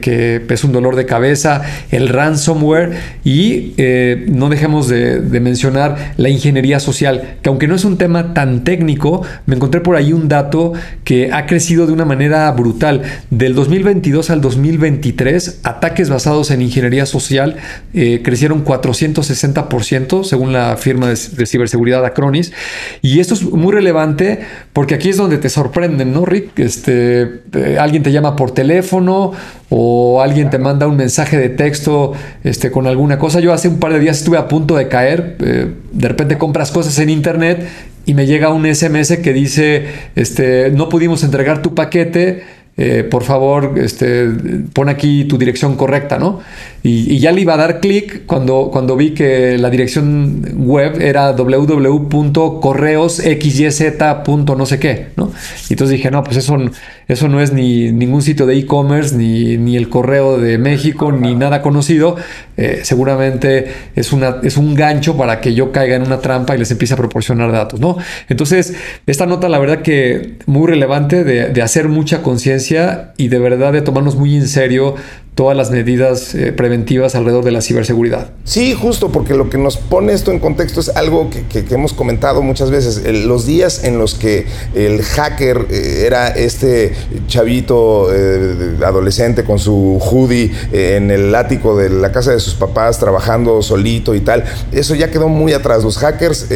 es 0.50 0.64
un 0.64 0.72
dolor 0.72 0.96
de 0.96 1.06
cabeza, 1.06 1.62
el 1.92 2.10
ransomware 2.10 2.92
y 3.24 3.74
no 4.28 4.50
dejemos 4.50 4.88
de, 4.88 5.22
de 5.22 5.40
mencionar 5.40 6.14
la 6.18 6.30
ingeniería 6.30 6.80
social, 6.80 7.38
que 7.42 7.50
aunque 7.50 7.68
no 7.68 7.76
es 7.76 7.86
un 7.86 7.98
tema 7.98 8.34
tan 8.34 8.64
técnico, 8.64 9.22
me 9.46 9.56
encontré 9.56 9.82
por 9.82 9.96
ahí 9.96 10.14
un 10.14 10.28
dato 10.28 10.74
que 11.04 11.32
ha 11.32 11.46
crecido 11.46 11.88
de 11.88 11.94
una 11.94 12.06
manera 12.06 12.52
brutal 12.52 13.02
del 13.30 13.56
2022 13.56 14.30
al 14.30 14.42
2023, 14.42 15.62
ataques 15.64 16.10
basados 16.10 16.52
en 16.52 16.62
ingeniería 16.62 17.06
social 17.06 17.58
eh, 17.94 18.22
crecieron 18.24 18.64
460% 18.66 20.24
según 20.24 20.54
la 20.54 20.78
firma 20.78 21.10
de, 21.10 21.16
ciberseguridad 21.46 22.06
Acronis. 22.06 22.52
Y 23.02 23.20
esto 23.20 23.34
es 23.34 23.44
muy 23.44 23.74
relevante 23.74 24.40
porque 24.74 24.96
aquí 24.96 25.10
es 25.10 25.18
donde 25.18 25.38
te 25.38 25.50
sorprenden, 25.50 26.14
¿no, 26.14 26.26
Rick? 26.26 26.60
Este, 26.60 27.42
eh, 27.54 27.78
alguien 27.80 28.04
te 28.04 28.12
llama 28.12 28.36
por 28.36 28.52
teléfono 28.52 29.32
o 29.70 29.99
alguien 30.22 30.50
te 30.50 30.58
manda 30.58 30.88
un 30.88 30.98
mensaje 30.98 31.38
de 31.38 31.50
texto 31.50 32.14
este, 32.44 32.72
con 32.72 32.88
alguna 32.88 33.18
cosa. 33.18 33.40
Yo 33.40 33.54
hace 33.54 33.68
un 33.68 33.80
par 33.80 33.94
de 33.94 34.00
días 34.00 34.18
estuve 34.18 34.38
a 34.38 34.48
punto 34.48 34.76
de 34.76 34.88
caer. 34.88 35.38
Eh, 35.40 35.68
de 35.92 36.08
repente 36.08 36.38
compras 36.38 36.72
cosas 36.72 36.98
en 37.00 37.10
internet 37.10 37.68
y 38.06 38.14
me 38.14 38.26
llega 38.26 38.50
un 38.50 38.66
SMS 38.66 39.18
que 39.18 39.34
dice, 39.34 39.86
este, 40.16 40.72
no 40.72 40.90
pudimos 40.90 41.24
entregar 41.24 41.62
tu 41.62 41.76
paquete 41.76 42.44
eh, 42.82 43.04
por 43.04 43.24
favor, 43.24 43.74
este, 43.78 44.26
pon 44.72 44.88
aquí 44.88 45.26
tu 45.26 45.38
dirección 45.38 45.76
correcta, 45.76 46.18
¿no? 46.18 46.40
Y, 46.82 47.20
ya 47.20 47.34
le 47.34 47.42
iba 47.42 47.56
a 47.56 47.58
dar 47.58 47.82
clic 47.82 48.26
cuando, 48.26 48.70
cuando 48.72 48.96
vi 48.96 49.14
que 49.14 49.58
la 49.58 49.70
dirección 49.70 50.66
web 50.66 51.02
era 51.02 51.34
www.correosxyz. 51.34 53.84
no 54.56 54.66
sé 54.66 54.80
qué, 54.80 55.08
¿no? 55.18 55.30
Y 55.70 55.74
entonces 55.74 55.98
dije, 55.98 56.10
no, 56.10 56.24
pues 56.24 56.38
eso, 56.38 56.58
eso 57.10 57.28
no 57.28 57.42
es 57.42 57.52
ni 57.52 57.92
ningún 57.92 58.22
sitio 58.22 58.46
de 58.46 58.56
e-commerce, 58.56 59.16
ni, 59.16 59.58
ni, 59.58 59.76
el 59.76 59.90
correo 59.90 60.38
de 60.38 60.60
México, 60.60 61.12
ni 61.12 61.34
nada 61.34 61.64
conocido. 61.64 62.16
Eh, 62.56 62.82
seguramente 62.84 63.68
es, 63.96 64.14
una, 64.14 64.38
es 64.44 64.58
un 64.58 64.76
gancho 64.76 65.18
para 65.18 65.42
que 65.42 65.56
yo 65.56 65.72
caiga 65.72 65.96
en 65.96 66.04
una 66.04 66.20
trampa 66.20 66.56
y 66.56 66.60
les 66.60 66.70
empiece 66.70 66.94
a 66.94 66.98
proporcionar 66.98 67.52
datos, 67.52 67.80
¿no? 67.80 67.98
Entonces, 68.30 68.76
esta 69.08 69.26
nota, 69.26 69.50
la 69.50 69.58
verdad 69.58 69.82
que 69.82 70.36
muy 70.46 70.68
relevante 70.68 71.24
de, 71.24 71.50
de 71.50 71.62
hacer 71.64 71.90
mucha 71.90 72.22
conciencia 72.22 73.14
y 73.18 73.30
de 73.30 73.40
verdad 73.40 73.74
de 73.74 73.82
tomarnos 73.82 74.16
muy 74.16 74.36
en 74.36 74.48
serio 74.48 74.96
todas 75.40 75.56
las 75.56 75.72
medidas 75.72 76.36
eh, 76.36 76.52
preventivas 76.52 77.16
alrededor 77.16 77.46
de 77.46 77.52
la 77.52 77.62
ciberseguridad. 77.62 78.32
Sí, 78.44 78.74
justo 78.74 79.10
porque 79.10 79.36
lo 79.36 79.50
que 79.50 79.58
nos 79.58 79.78
pone 79.78 80.12
esto 80.12 80.32
en 80.32 80.40
contexto 80.40 80.82
es 80.82 80.90
algo 80.90 81.30
que, 81.30 81.64
hemos 81.74 81.94
comentado 81.94 82.42
muchas 82.42 82.72
veces. 82.72 83.02
los 83.26 83.46
días 83.46 83.86
en 83.86 84.00
los 84.00 84.16
que 84.16 84.48
el 84.76 85.02
hacker 85.02 85.68
eh, 85.70 86.04
era 86.06 86.28
este 86.28 86.94
chavito 87.28 88.10
eh, 88.14 88.80
adolescente 88.86 89.46
con 89.46 89.60
su 89.60 89.98
hoodie 90.02 90.52
en 90.74 91.10
el 91.10 91.34
ático 91.34 91.78
de 91.78 91.90
la 91.90 92.12
casa 92.12 92.34
de 92.34 92.42
sus 92.42 92.56
papás 92.56 93.00
trabajando 93.00 93.62
solito 93.62 94.16
y 94.16 94.20
tal, 94.20 94.44
eso 94.74 94.94
ya 94.94 95.10
quedó 95.10 95.30
muy 95.30 95.54
atrás. 95.54 95.86
Los 95.86 96.00
hackers 96.00 96.48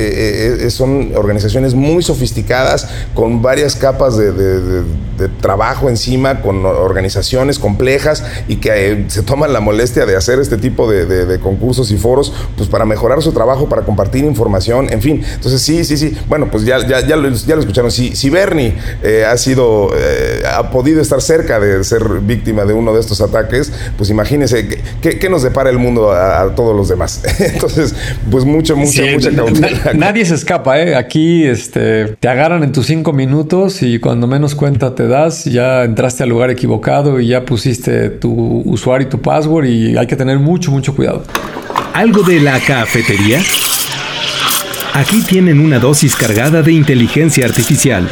son 0.74 1.14
organizaciones 1.16 1.74
muy 1.74 2.04
sofisticadas 2.04 2.90
con 3.14 3.42
varias 3.42 3.78
capas 3.78 4.18
de 4.18 4.84
trabajo 5.40 5.88
encima, 5.88 6.42
con 6.42 6.66
organizaciones 6.66 7.60
complejas 7.60 8.26
y 8.50 8.58
que 8.58 8.73
eh, 8.76 9.06
se 9.08 9.24
toman 9.24 9.54
la 9.54 9.60
molestia 9.60 10.06
de 10.06 10.16
hacer 10.16 10.40
este 10.40 10.58
tipo 10.58 10.90
de, 10.90 11.40
concursos 11.40 11.92
y 11.92 11.98
foros, 11.98 12.34
pues 12.58 12.70
para 12.70 12.86
mejorar 12.86 13.22
su 13.22 13.32
trabajo, 13.32 13.68
para 13.68 13.84
compartir 13.84 14.24
información, 14.24 14.92
en 14.92 15.02
fin. 15.02 15.24
Entonces, 15.34 15.62
sí, 15.62 15.84
sí, 15.84 15.98
sí. 15.98 16.16
Bueno, 16.28 16.50
pues 16.52 16.66
ya, 16.66 16.86
ya, 16.88 17.06
ya, 17.06 17.16
lo, 17.16 17.30
ya 17.30 17.56
lo 17.56 17.62
escucharon. 17.62 17.92
Si, 17.92 18.16
si 18.16 18.30
Bernie 18.30 18.76
eh, 19.04 19.26
ha 19.26 19.38
sido, 19.38 19.90
eh, 19.96 20.44
ha 20.50 20.70
podido 20.70 21.02
estar 21.02 21.22
cerca 21.22 21.60
de 21.60 21.84
ser 21.84 22.04
víctima 22.22 22.66
de 22.66 22.74
uno 22.74 22.94
de 22.94 23.00
estos 23.00 23.22
ataques, 23.22 23.72
pues 23.98 24.10
imagínense 24.10 24.68
qué, 25.02 25.30
nos 25.30 25.44
depara 25.44 25.70
el 25.70 25.80
mundo 25.80 26.12
a, 26.12 26.54
todos 26.56 26.76
los 26.76 26.90
demás. 26.90 27.24
Entonces, 27.40 27.96
pues 28.30 28.46
mucha, 28.46 28.76
mucha, 28.76 29.04
mucha 29.14 29.32
cautela. 29.32 29.94
Nadie 29.94 30.26
se 30.26 30.36
escapa, 30.36 30.80
¿eh? 30.80 30.96
Aquí 30.96 31.46
este, 31.46 32.16
te 32.20 32.28
agarran 32.28 32.64
en 32.64 32.72
tus 32.72 32.88
cinco 32.88 33.14
minutos 33.14 33.82
y 33.82 34.00
cuando 34.00 34.28
menos 34.28 34.56
cuenta 34.56 34.96
te 34.96 35.08
das, 35.08 35.46
ya 35.46 35.84
entraste 35.84 36.24
al 36.24 36.30
lugar 36.30 36.50
equivocado 36.50 37.20
y 37.20 37.28
ya 37.28 37.46
pusiste 37.46 38.10
tu 38.10 38.63
usuario 38.66 39.08
y 39.08 39.10
tu 39.10 39.20
password 39.22 39.66
y 39.66 39.98
hay 39.98 40.08
que 40.08 40.16
tener 40.16 40.40
mucho, 40.40 40.72
mucho 40.72 40.96
cuidado. 40.96 41.24
¿Algo 41.94 42.24
de 42.24 42.40
la 42.40 42.60
cafetería? 42.60 43.40
Aquí 44.94 45.22
tienen 45.22 45.60
una 45.60 45.80
dosis 45.80 46.16
cargada 46.16 46.62
de 46.62 46.74
inteligencia 46.74 47.46
artificial. 47.46 48.10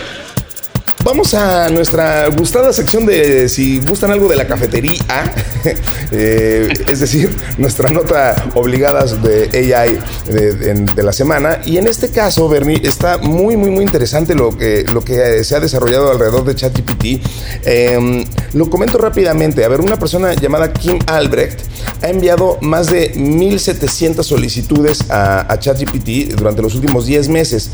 Vamos 1.11 1.33
a 1.33 1.67
nuestra 1.67 2.29
gustada 2.29 2.71
sección 2.71 3.05
de 3.05 3.49
si 3.49 3.81
gustan 3.81 4.11
algo 4.11 4.29
de 4.29 4.37
la 4.37 4.47
cafetería, 4.47 5.33
eh, 6.11 6.71
es 6.87 7.01
decir, 7.01 7.35
nuestra 7.57 7.89
nota 7.89 8.33
obligadas 8.55 9.21
de 9.21 9.75
AI 9.75 9.99
de, 10.25 11.03
la 11.03 11.11
semana. 11.11 11.59
Y 11.65 11.75
en 11.75 11.87
este 11.87 12.11
caso, 12.11 12.47
Bernie, 12.47 12.79
está 12.81 13.17
muy, 13.17 13.57
muy, 13.57 13.71
muy 13.71 13.83
interesante 13.83 14.35
lo 14.35 14.57
que, 14.57 14.85
lo 14.93 15.03
que 15.03 15.43
se 15.43 15.53
ha 15.53 15.59
desarrollado 15.59 16.11
alrededor 16.11 16.45
de 16.45 16.55
ChatGPT. 16.55 17.21
Em, 17.65 18.23
lo 18.53 18.69
comento 18.69 18.97
rápidamente. 18.97 19.65
A 19.65 19.67
ver, 19.67 19.81
una 19.81 19.99
persona 19.99 20.33
llamada 20.33 20.71
Kim 20.71 20.97
Albrecht 21.07 21.59
ha 22.01 22.07
enviado 22.07 22.57
más 22.61 22.89
de 22.89 23.13
1.700 23.15 24.23
solicitudes 24.23 25.03
a, 25.09 25.57
ChatGPT 25.59 26.35
durante 26.37 26.61
los 26.61 26.73
últimos 26.73 27.05
10 27.05 27.27
meses. 27.27 27.69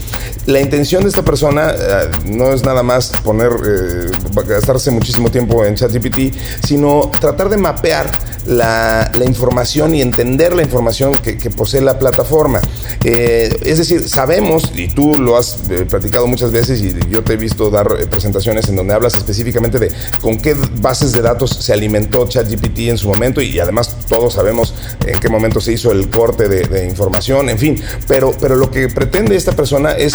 La 0.47 0.59
intención 0.59 1.03
de 1.03 1.09
esta 1.09 1.21
persona 1.21 1.71
eh, 1.71 2.09
no 2.25 2.51
es 2.51 2.63
nada 2.63 2.81
más 2.81 3.11
poner, 3.27 3.51
eh, 3.67 4.09
gastarse 4.47 4.89
muchísimo 4.89 5.29
tiempo 5.29 5.65
en 5.65 5.75
ChatGPT, 5.75 6.33
sino 6.65 7.11
tratar 7.19 7.49
de 7.49 7.57
mapear 7.57 8.09
la, 8.45 9.11
información 9.25 9.93
y 9.93 10.01
entender 10.01 10.55
la 10.55 10.63
información 10.63 11.11
que, 11.15 11.49
posee 11.49 11.81
la 11.81 11.99
plataforma. 11.99 12.61
Eh, 13.03 13.53
es 13.63 13.79
decir, 13.79 14.07
sabemos, 14.07 14.71
y 14.73 14.87
tú 14.87 15.17
lo 15.17 15.35
has 15.35 15.69
eh, 15.69 15.85
platicado 15.89 16.25
muchas 16.27 16.51
veces 16.51 16.81
y 16.81 16.95
yo 17.09 17.21
te 17.23 17.33
he 17.33 17.37
visto 17.37 17.69
dar 17.69 17.87
presentaciones 18.09 18.69
en 18.69 18.77
donde 18.77 18.93
hablas 18.93 19.15
específicamente 19.15 19.77
de 19.79 19.91
con 20.21 20.37
qué 20.37 20.55
bases 20.79 21.11
de 21.11 21.21
datos 21.21 21.49
se 21.49 21.73
alimentó 21.73 22.25
ChatGPT 22.27 22.79
en 22.79 22.97
su 22.97 23.09
momento 23.09 23.41
y 23.41 23.59
además 23.59 23.97
todos 24.07 24.35
sabemos 24.35 24.73
en 25.05 25.19
qué 25.19 25.27
momento 25.27 25.59
se 25.59 25.73
hizo 25.73 25.91
el 25.91 26.09
corte 26.09 26.47
de, 26.47 26.85
información, 26.87 27.49
en 27.49 27.57
fin, 27.57 27.81
pero, 28.07 28.31
pero 28.39 28.55
lo 28.55 28.71
que 28.71 28.87
pretende 28.87 29.35
esta 29.35 29.51
persona 29.51 29.91
es 29.91 30.13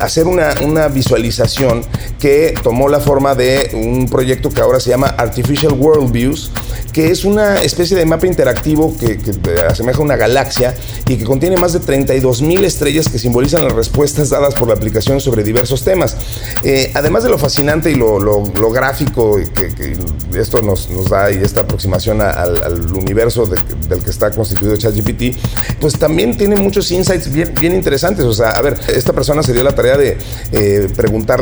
hacer 0.00 0.26
una, 0.26 0.54
una 0.62 0.88
visualización 0.88 1.59
que 2.18 2.54
tomó 2.62 2.88
la 2.88 3.00
forma 3.00 3.34
de 3.34 3.70
un 3.74 4.08
proyecto 4.08 4.50
que 4.50 4.60
ahora 4.60 4.80
se 4.80 4.90
llama 4.90 5.08
Artificial 5.08 5.72
World 5.72 6.12
Views, 6.12 6.50
que 6.92 7.10
es 7.10 7.24
una 7.24 7.62
especie 7.62 7.96
de 7.96 8.04
mapa 8.04 8.26
interactivo 8.26 8.94
que, 8.98 9.18
asemeja 9.68 9.98
a 9.98 10.02
una 10.02 10.16
galaxia 10.16 10.74
y 11.08 11.16
que 11.16 11.24
contiene 11.24 11.56
más 11.56 11.72
de 11.72 11.80
32 11.80 12.42
mil 12.42 12.64
estrellas 12.64 13.08
que 13.08 13.18
simbolizan 13.18 13.64
las 13.64 13.72
respuestas 13.72 14.30
dadas 14.30 14.54
por 14.54 14.68
la 14.68 14.74
aplicación 14.74 15.20
sobre 15.20 15.42
diversos 15.42 15.84
temas. 15.84 16.16
Eh, 16.62 16.90
además 16.94 17.22
de 17.22 17.30
lo 17.30 17.38
fascinante 17.38 17.90
y 17.90 17.94
lo, 17.94 18.42
gráfico 18.70 19.38
que, 19.54 19.96
esto 20.38 20.62
nos, 20.62 20.88
da 21.08 21.30
y 21.30 21.42
esta 21.42 21.62
aproximación 21.62 22.20
al, 22.20 22.92
universo 22.94 23.46
del 23.46 24.02
que 24.02 24.10
está 24.10 24.30
constituido 24.30 24.76
ChatGPT, 24.76 25.36
pues 25.80 25.98
también 25.98 26.36
tiene 26.36 26.56
muchos 26.56 26.90
insights 26.90 27.32
bien, 27.32 27.52
bien 27.60 27.74
interesantes. 27.74 28.24
O 28.24 28.32
sea, 28.32 28.50
a 28.50 28.62
ver, 28.62 28.78
esta 28.94 29.12
persona 29.12 29.42
se 29.42 29.52
dio 29.52 29.62
la 29.62 29.74
tarea 29.74 29.96
de 29.96 30.18
eh, 30.52 30.88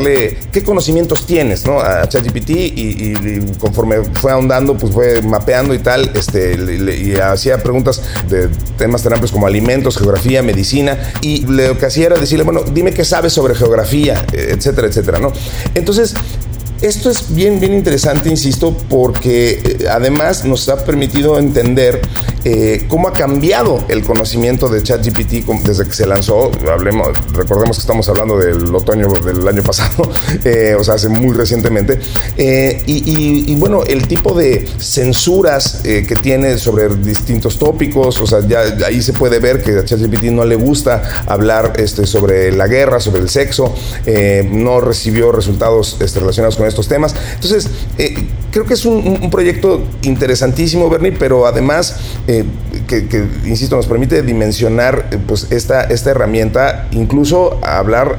qué 0.03 0.63
conocimientos 0.63 1.25
tienes 1.25 1.65
¿no? 1.65 1.79
a 1.79 2.07
ChatGPT 2.07 2.49
y, 2.49 3.39
conforme 3.59 4.03
fue 4.13 4.31
ahondando, 4.31 4.77
pues 4.77 4.93
fue 4.93 5.21
mapeando 5.21 5.73
y 5.73 5.79
tal, 5.79 6.11
este, 6.13 6.53
y 6.53 7.15
hacía 7.15 7.61
preguntas 7.61 8.01
de 8.27 8.49
temas 8.77 9.03
tan 9.03 9.13
amplios 9.13 9.31
como 9.31 9.47
alimentos, 9.47 9.97
geografía, 9.97 10.41
medicina, 10.41 10.97
y 11.21 11.45
lo 11.45 11.77
que 11.77 11.85
hacía 11.85 12.07
era 12.07 12.17
decirle, 12.17 12.43
bueno, 12.43 12.61
dime 12.63 12.91
qué 12.91 13.05
sabes 13.05 13.33
sobre 13.33 13.55
geografía, 13.55 14.25
etcétera, 14.31 14.87
etcétera, 14.87 15.19
¿no? 15.19 15.31
Entonces, 15.75 16.13
esto 16.81 17.09
es 17.09 17.33
bien, 17.33 17.59
bien 17.59 17.73
interesante, 17.73 18.29
insisto, 18.29 18.75
porque 18.89 19.61
eh, 19.63 19.85
además 19.89 20.45
nos 20.45 20.69
ha 20.69 20.85
permitido 20.85 21.37
entender 21.37 22.01
eh, 22.45 22.85
cómo 22.87 23.09
ha 23.09 23.13
cambiado 23.13 23.83
el 23.89 24.01
conocimiento 24.01 24.69
de 24.69 24.81
ChatGPT 24.81 25.45
desde 25.65 25.85
que 25.85 25.91
se 25.91 26.07
lanzó. 26.07 26.51
Hablemos, 26.71 27.09
recordemos 27.33 27.77
que 27.77 27.81
estamos 27.81 28.07
hablando 28.07 28.37
del 28.37 28.73
otoño 28.73 29.09
del 29.09 29.45
año 29.45 29.61
pasado, 29.61 30.09
eh, 30.45 30.75
o 30.79 30.83
sea, 30.83 30.93
hace 30.93 31.09
muy 31.09 31.35
recientemente. 31.35 31.99
y, 32.37 33.55
bueno, 33.55 33.83
el 33.83 34.07
tipo 34.07 34.33
de 34.33 34.65
censuras 34.79 35.81
que 35.83 36.15
tiene 36.21 36.57
sobre 36.57 36.87
distintos 36.95 37.59
tópicos, 37.59 38.21
o 38.21 38.27
sea, 38.27 38.39
ya 38.47 38.61
ahí 38.85 39.01
se 39.01 39.11
puede 39.11 39.39
ver 39.39 39.61
que 39.61 39.79
a 39.79 39.83
ChatGPT 39.83 40.25
no 40.25 40.45
le 40.45 40.55
gusta 40.55 41.23
hablar 41.27 41.73
este, 41.75 42.07
sobre 42.07 42.53
la 42.53 42.67
guerra, 42.67 43.01
sobre 43.01 43.21
el 43.21 43.29
sexo, 43.29 43.75
no 44.49 44.79
recibió 44.79 45.33
resultados 45.33 45.97
este, 45.99 46.21
relacionados 46.21 46.55
con 46.55 46.68
estos 46.69 46.87
temas. 46.87 47.15
Entonces, 47.35 47.69
eh, 47.97 48.15
creo 48.51 48.65
que 48.65 48.73
es 48.73 48.85
un, 48.85 49.29
proyecto 49.29 49.83
interesantísimo, 50.01 50.89
Bernie, 50.89 51.11
pero 51.11 51.45
además, 51.45 51.97
eh, 52.27 52.45
que, 52.87 53.27
insisto, 53.45 53.75
nos 53.75 53.87
permite 53.87 54.21
dimensionar 54.21 55.09
eh, 55.11 55.17
pues, 55.25 55.47
esta, 55.51 55.83
esta 55.83 56.11
herramienta, 56.11 56.87
incluso 56.91 57.59
hablar 57.63 58.17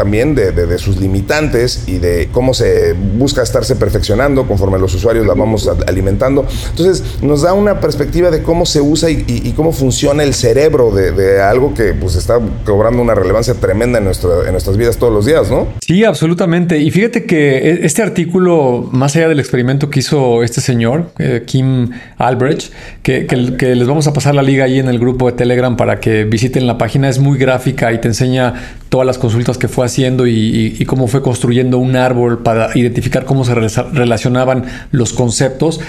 también 0.00 0.34
de, 0.34 0.78
sus 0.78 0.98
limitantes 0.98 1.84
y 1.86 1.98
de 1.98 2.30
cómo 2.32 2.54
se 2.54 2.94
busca 2.94 3.42
estarse 3.42 3.76
perfeccionando 3.76 4.48
conforme 4.48 4.78
los 4.78 4.94
usuarios 4.94 5.26
la 5.26 5.34
vamos 5.34 5.68
alimentando. 5.86 6.46
Entonces 6.70 7.04
nos 7.20 7.42
da 7.42 7.52
una 7.52 7.80
perspectiva 7.80 8.30
de 8.30 8.42
cómo 8.42 8.64
se 8.64 8.80
usa 8.80 9.10
y, 9.10 9.52
cómo 9.54 9.72
funciona 9.72 10.22
el 10.22 10.32
cerebro 10.32 10.90
de, 10.90 11.42
algo 11.42 11.74
que 11.74 11.92
pues 11.92 12.16
está 12.16 12.40
cobrando 12.64 13.02
una 13.02 13.14
relevancia 13.14 13.52
tremenda 13.52 13.98
en, 13.98 14.06
en 14.06 14.52
nuestras 14.52 14.78
vidas 14.78 14.96
todos 14.96 15.12
los 15.12 15.26
días, 15.26 15.50
¿no? 15.50 15.66
Sí, 15.82 16.02
absolutamente. 16.02 16.78
Y 16.78 16.90
fíjate 16.90 17.26
que 17.26 17.58
e, 17.58 17.84
este 17.84 18.00
artículo, 18.00 18.88
más 18.92 19.14
allá 19.16 19.28
del 19.28 19.38
experimento 19.38 19.90
que 19.90 19.98
hizo 19.98 20.42
este 20.42 20.62
señor, 20.62 21.10
eh, 21.18 21.42
Kim 21.44 21.90
Albrecht, 22.16 22.72
que, 23.02 23.26
que 23.26 23.74
les 23.74 23.86
vamos 23.86 24.06
a 24.06 24.14
pasar 24.14 24.34
la 24.34 24.42
liga 24.42 24.64
ahí 24.64 24.78
en 24.78 24.88
el 24.88 24.98
grupo 24.98 25.26
de 25.30 25.36
Telegram 25.36 25.76
para 25.76 26.00
que 26.00 26.24
visiten 26.24 26.66
la 26.66 26.78
página, 26.78 27.10
es 27.10 27.18
muy 27.18 27.38
gráfica 27.38 27.92
y 27.92 28.00
te 28.00 28.08
enseña 28.08 28.54
todas 28.88 29.06
las 29.06 29.18
consultas 29.18 29.56
que 29.56 29.68
fue 29.68 29.86
haciendo 29.90 30.26
y, 30.26 30.84
cómo 30.86 31.06
fue 31.06 31.22
construyendo 31.22 31.78
un 31.78 31.96
árbol 31.96 32.42
para 32.42 32.70
identificar 32.76 33.24
cómo 33.24 33.44
se 33.44 33.54
relacionaban 33.54 34.64
los 34.90 35.12
conceptos 35.12 35.80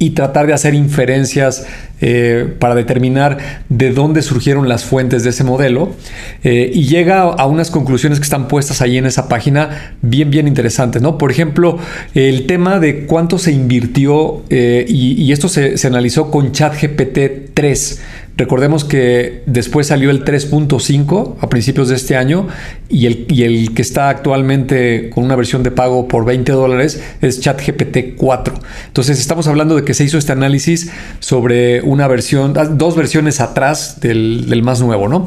y 0.00 0.10
tratar 0.10 0.46
de 0.46 0.54
hacer 0.54 0.74
inferencias 0.74 1.66
eh, 2.00 2.54
para 2.58 2.74
determinar 2.74 3.36
de 3.68 3.92
dónde 3.92 4.22
surgieron 4.22 4.66
las 4.66 4.86
fuentes 4.86 5.24
de 5.24 5.30
ese 5.30 5.44
modelo 5.44 5.90
eh, 6.42 6.70
y 6.72 6.84
llega 6.84 7.20
a 7.20 7.46
unas 7.46 7.70
conclusiones 7.70 8.18
que 8.18 8.24
están 8.24 8.48
puestas 8.48 8.80
ahí 8.80 8.96
en 8.96 9.04
esa 9.04 9.28
página 9.28 9.94
bien 10.00 10.30
bien 10.30 10.48
interesantes 10.48 11.02
no 11.02 11.18
por 11.18 11.30
ejemplo 11.30 11.78
el 12.14 12.46
tema 12.46 12.80
de 12.80 13.04
cuánto 13.04 13.38
se 13.38 13.52
invirtió 13.52 14.42
eh, 14.48 14.86
y, 14.88 15.30
esto 15.32 15.50
se, 15.50 15.76
se 15.76 15.86
analizó 15.86 16.30
con 16.30 16.50
ChatGPT 16.52 17.52
3 17.52 18.00
Recordemos 18.40 18.84
que 18.84 19.42
después 19.44 19.88
salió 19.88 20.08
el 20.08 20.24
3.5 20.24 21.36
a 21.42 21.50
principios 21.50 21.90
de 21.90 21.96
este 21.96 22.16
año 22.16 22.48
y 22.88 23.04
el, 23.04 23.26
y 23.28 23.42
el 23.42 23.74
que 23.74 23.82
está 23.82 24.08
actualmente 24.08 25.10
con 25.10 25.24
una 25.24 25.36
versión 25.36 25.62
de 25.62 25.70
pago 25.70 26.08
por 26.08 26.24
20 26.24 26.50
dólares 26.52 27.02
es 27.20 27.40
ChatGPT 27.40 28.16
4. 28.16 28.54
Entonces 28.86 29.20
estamos 29.20 29.46
hablando 29.46 29.76
de 29.76 29.84
que 29.84 29.92
se 29.92 30.04
hizo 30.04 30.16
este 30.16 30.32
análisis 30.32 30.90
sobre 31.18 31.82
una 31.82 32.08
versión, 32.08 32.54
ah, 32.56 32.64
dos 32.64 32.96
versiones 32.96 33.40
atrás 33.40 34.00
del, 34.00 34.62
más 34.62 34.80
nuevo, 34.80 35.06
¿no? 35.06 35.26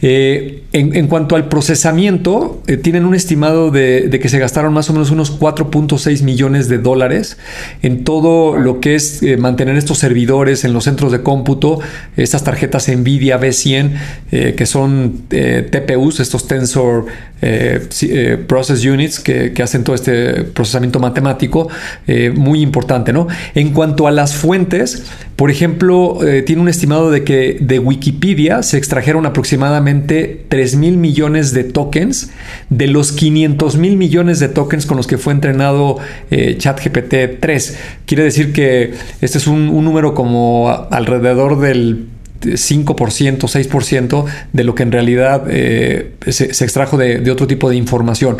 Eh, 0.00 0.62
en, 0.72 1.08
cuanto 1.08 1.34
al 1.34 1.48
procesamiento, 1.48 2.62
eh, 2.68 2.76
tienen 2.76 3.06
un 3.06 3.16
estimado 3.16 3.72
de, 3.72 4.08
que 4.22 4.28
se 4.28 4.38
gastaron 4.38 4.72
más 4.72 4.88
o 4.88 4.92
menos 4.92 5.10
unos 5.10 5.36
4.6 5.36 6.22
millones 6.22 6.68
de 6.68 6.78
dólares 6.78 7.38
en 7.82 8.04
todo 8.04 8.56
lo 8.56 8.78
que 8.78 8.94
es 8.94 9.20
eh, 9.24 9.36
mantener 9.36 9.76
estos 9.76 9.98
servidores 9.98 10.64
en 10.64 10.72
los 10.72 10.84
centros 10.84 11.10
de 11.10 11.22
cómputo, 11.22 11.80
estas 12.16 12.44
tarjetas 12.52 12.88
Nvidia 12.88 13.40
B100, 13.40 14.54
que 14.54 14.66
son 14.66 15.22
TPUs, 15.28 16.20
estos 16.20 16.46
Tensor 16.46 17.06
Process 18.46 18.84
Units, 18.84 19.18
que, 19.20 19.52
que, 19.52 19.62
hacen 19.62 19.84
todo 19.84 19.96
este 19.96 20.44
procesamiento 20.44 21.00
matemático, 21.00 21.68
muy 22.34 22.60
importante, 22.60 23.12
¿no? 23.12 23.26
En 23.54 23.70
cuanto 23.70 24.06
a 24.06 24.10
las 24.10 24.34
fuentes, 24.34 25.04
por 25.42 25.50
ejemplo, 25.50 26.18
eh, 26.24 26.42
tiene 26.42 26.62
un 26.62 26.68
estimado 26.68 27.10
de 27.10 27.24
que 27.24 27.56
de 27.60 27.78
Wikipedia 27.78 28.62
se 28.62 28.76
extrajeron 28.76 29.26
aproximadamente 29.26 30.44
3 30.48 30.76
mil 30.76 30.98
millones 30.98 31.52
de 31.52 31.64
tokens 31.64 32.30
de 32.70 32.86
los 32.86 33.12
500 33.12 33.76
mil 33.76 33.96
millones 33.96 34.38
de 34.38 34.48
tokens 34.48 34.86
con 34.86 34.98
los 34.98 35.06
que 35.06 35.18
fue 35.18 35.32
entrenado 35.32 35.98
eh, 36.30 36.56
ChatGPT 36.58 37.40
3. 37.40 37.78
Quiere 38.06 38.22
decir 38.22 38.52
que 38.52 38.92
este 39.20 39.38
es 39.38 39.46
un, 39.46 39.72
número 39.82 40.14
como 40.14 40.70
alrededor 40.90 41.58
del 41.58 42.06
5%, 42.42 43.38
6% 43.38 44.24
de 44.52 44.64
lo 44.64 44.74
que 44.74 44.82
en 44.82 44.92
realidad 44.92 45.44
eh, 45.48 46.12
se, 46.28 46.46
extrajo 46.46 46.96
de, 46.96 47.30
otro 47.30 47.46
tipo 47.46 47.70
de 47.70 47.76
información. 47.76 48.38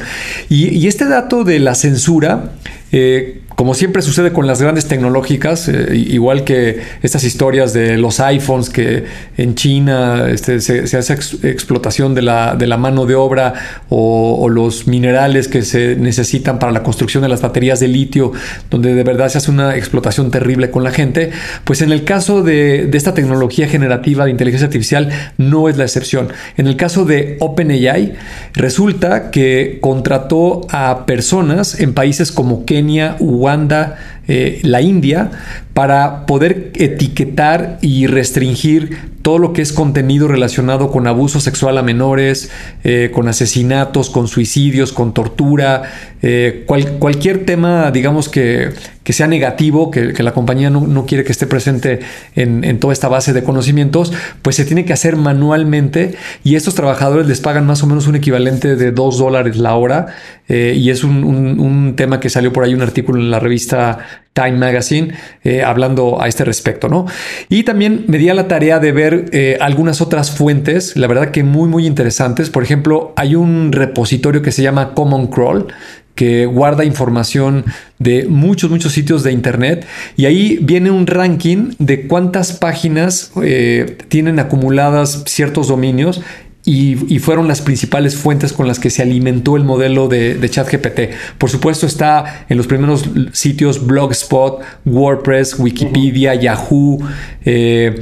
Y, 0.49 0.69
y, 0.69 0.89
este 0.89 1.07
dato 1.07 1.45
de 1.45 1.59
la 1.59 1.75
censura 1.75 2.53
eh, 2.93 3.42
como 3.57 3.75
siempre 3.75 4.03
sucede 4.03 4.33
con 4.33 4.47
las 4.47 4.63
grandes 4.63 4.87
tecnológicas, 4.87 5.69
eh, 5.69 5.95
igual 5.95 6.45
que 6.45 6.81
estas 7.03 7.25
historias 7.25 7.73
de 7.73 7.97
los 7.97 8.21
iPhones 8.21 8.71
que 8.71 9.05
en 9.37 9.55
China 9.55 10.29
este, 10.31 10.61
se, 10.61 10.97
hace 10.97 11.13
explotación 11.13 12.15
de 12.15 12.23
la, 12.23 12.55
de 12.55 12.67
la, 12.67 12.77
mano 12.77 13.07
de 13.07 13.15
obra 13.15 13.55
o, 13.89 14.49
los 14.49 14.87
minerales 14.87 15.49
que 15.49 15.63
se 15.63 15.97
necesitan 15.97 16.59
para 16.59 16.73
la 16.73 16.83
construcción 16.83 17.23
de 17.23 17.29
las 17.29 17.41
baterías 17.41 17.81
de 17.81 17.89
litio, 17.89 18.33
donde 18.71 18.95
de 18.95 19.05
verdad 19.05 19.29
se 19.29 19.39
hace 19.39 19.51
una 19.51 19.77
explotación 19.77 20.31
terrible 20.31 20.71
con 20.71 20.85
la 20.85 20.91
gente, 20.91 21.31
pues 21.65 21.83
en 21.83 21.93
el 21.93 22.05
caso 22.05 22.43
de, 22.43 22.87
de 22.87 22.99
esta 22.99 23.15
tecnología 23.15 23.69
generativa 23.69 24.25
de 24.25 24.31
inteligencia 24.31 24.67
artificial 24.67 25.11
no 25.39 25.69
es 25.69 25.77
la 25.77 25.85
excepción. 25.85 26.29
En 26.57 26.67
el 26.67 26.77
caso 26.77 27.05
de 27.05 27.37
OpenAI, 27.41 28.15
resulta 28.55 29.31
que 29.31 29.79
contrató 29.81 30.67
a 30.71 31.07
personas 31.07 31.81
en 31.81 31.95
países 31.95 32.33
como 32.33 32.65
Kenia, 32.65 33.17
Uganda, 33.43 33.99
eh, 34.29 34.61
la 34.63 34.81
India, 34.81 35.31
para 35.75 36.27
poder 36.27 36.71
etiquetar 36.75 37.79
y 37.83 38.07
restringir 38.07 39.13
todo 39.23 39.39
lo 39.39 39.53
que 39.53 39.63
es 39.63 39.73
contenido 39.73 40.29
relacionado 40.29 40.91
con 40.91 41.07
abuso 41.07 41.41
sexual 41.41 41.79
a 41.79 41.83
menores, 41.83 42.51
eh, 42.85 43.11
con 43.13 43.29
asesinatos, 43.29 44.11
con 44.11 44.29
suicidios, 44.29 44.93
con 44.93 45.15
tortura, 45.15 45.83
eh, 46.23 46.65
cualquier 46.99 47.45
tema, 47.45 47.91
digamos, 47.91 48.29
que, 48.29 48.71
que 49.05 49.13
sea 49.13 49.27
negativo, 49.27 49.91
que, 49.91 50.23
la 50.23 50.33
compañía 50.33 50.71
no, 50.71 51.07
quiere 51.07 51.25
que 51.25 51.33
esté 51.33 51.47
presente 51.47 52.01
en, 52.37 52.79
toda 52.79 52.93
esta 52.93 53.09
base 53.09 53.33
de 53.33 53.43
conocimientos, 53.43 54.13
pues 54.43 54.57
se 54.57 54.65
tiene 54.65 54.85
que 54.85 54.93
hacer 54.93 55.17
manualmente 55.17 56.15
y 56.45 56.55
estos 56.55 56.75
trabajadores 56.75 57.27
les 57.27 57.41
pagan 57.41 57.67
más 57.67 57.83
o 57.83 57.87
menos 57.87 58.07
un 58.07 58.17
equivalente 58.17 58.77
de 58.77 58.93
2 58.93 59.19
dólares 59.19 59.57
la 59.57 59.75
hora 59.75 60.07
eh, 60.49 60.75
y 60.77 60.91
es 60.91 61.03
un, 61.05 61.95
tema 61.97 62.21
que 62.21 62.31
salió 62.31 62.53
por 62.53 62.65
ahí 62.65 62.75
un 62.75 62.83
artículo 62.83 63.21
en 63.21 63.31
la 63.31 63.39
revista 63.39 63.99
Time 64.33 64.53
Magazine 64.53 65.15
eh, 65.45 65.63
hablando 65.63 66.21
a 66.23 66.29
este 66.29 66.45
respecto, 66.45 66.89
¿no? 66.89 67.07
Y 67.49 67.65
también 67.65 68.05
me 68.09 68.19
di 68.19 68.29
a 68.29 68.35
la 68.35 68.49
tarea 68.49 68.79
de 68.79 68.93
ver 68.93 69.27
eh, 69.33 69.59
algunas 69.61 70.01
otras 70.01 70.31
fuentes, 70.31 70.97
la 70.97 71.07
verdad 71.07 71.31
que 71.31 71.43
muy, 71.43 71.69
muy 71.69 71.87
interesantes. 71.87 72.49
Por 72.49 72.63
ejemplo, 72.63 73.13
hay 73.17 73.35
un 73.35 73.73
repositorio 73.73 74.43
que 74.43 74.53
se 74.53 74.63
llama 74.63 74.95
Common 74.95 75.27
Crawl, 75.27 75.67
que 76.15 76.47
guarda 76.47 76.85
información 76.85 77.65
de 77.99 78.27
muchos, 78.29 78.71
muchos 78.71 78.93
sitios 78.93 79.23
de 79.23 79.33
Internet. 79.33 79.87
Y 80.17 80.27
ahí 80.27 80.59
viene 80.61 80.91
un 80.91 81.07
ranking 81.07 81.75
de 81.79 82.07
cuántas 82.07 82.53
páginas 82.53 83.33
eh, 83.43 83.99
tienen 84.09 84.39
acumuladas 84.39 85.25
ciertos 85.27 85.69
dominios 85.69 86.23
y, 86.65 87.19
fueron 87.19 87.49
las 87.49 87.61
principales 87.61 88.17
fuentes 88.17 88.53
con 88.53 88.69
las 88.69 88.79
que 88.79 88.91
se 88.91 89.03
alimentó 89.03 89.57
el 89.57 89.65
modelo 89.65 90.07
de, 90.09 90.35
de 90.35 90.49
ChatGPT. 90.49 91.01
Por 91.39 91.51
supuesto 91.51 91.87
está 91.87 92.45
en 92.49 92.57
los 92.57 92.67
primeros 92.67 93.05
sitios 93.33 93.85
Blogspot, 93.85 94.61
WordPress, 94.85 95.59
Wikipedia, 95.59 96.35
Yahoo, 96.35 96.99
eh, 97.45 98.01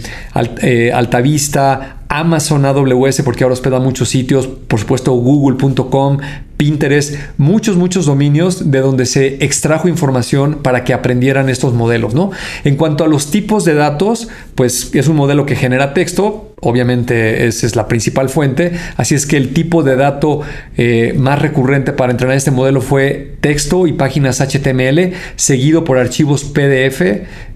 eh, 0.62 0.92
Altavista, 0.92 2.00
Amazon 2.08 2.66
AWS, 2.66 3.22
porque 3.22 3.44
ahora 3.44 3.54
hospeda 3.54 3.80
muchos 3.80 4.08
sitios, 4.08 4.46
por 4.46 4.80
supuesto 4.80 5.12
Google.com, 5.12 6.18
Pinterest, 6.60 7.14
muchos, 7.38 7.78
muchos 7.78 8.04
dominios 8.04 8.70
de 8.70 8.80
donde 8.80 9.06
se 9.06 9.42
extrajo 9.42 9.88
información 9.88 10.58
para 10.62 10.84
que 10.84 10.92
aprendieran 10.92 11.48
estos 11.48 11.72
modelos, 11.72 12.12
¿no? 12.12 12.32
En 12.64 12.76
cuanto 12.76 13.02
a 13.02 13.08
los 13.08 13.30
tipos 13.30 13.64
de 13.64 13.72
datos, 13.72 14.28
pues 14.56 14.90
es 14.92 15.08
un 15.08 15.16
modelo 15.16 15.46
que 15.46 15.56
genera 15.56 15.94
texto, 15.94 16.50
Obviamente 16.62 17.46
esa 17.46 17.66
es 17.66 17.74
la 17.74 17.88
principal 17.88 18.28
fuente, 18.28 18.72
así 18.98 19.14
es 19.14 19.24
que 19.24 19.38
el 19.38 19.54
tipo 19.54 19.82
de 19.82 19.96
dato 19.96 20.42
eh, 20.76 21.14
más 21.16 21.40
recurrente 21.40 21.92
para 21.92 22.12
entrenar 22.12 22.36
este 22.36 22.50
modelo 22.50 22.82
fue 22.82 23.36
texto 23.40 23.86
y 23.86 23.94
páginas 23.94 24.42
HTML, 24.42 25.14
seguido 25.36 25.84
por 25.84 25.96
archivos 25.96 26.44
PDF, 26.44 27.00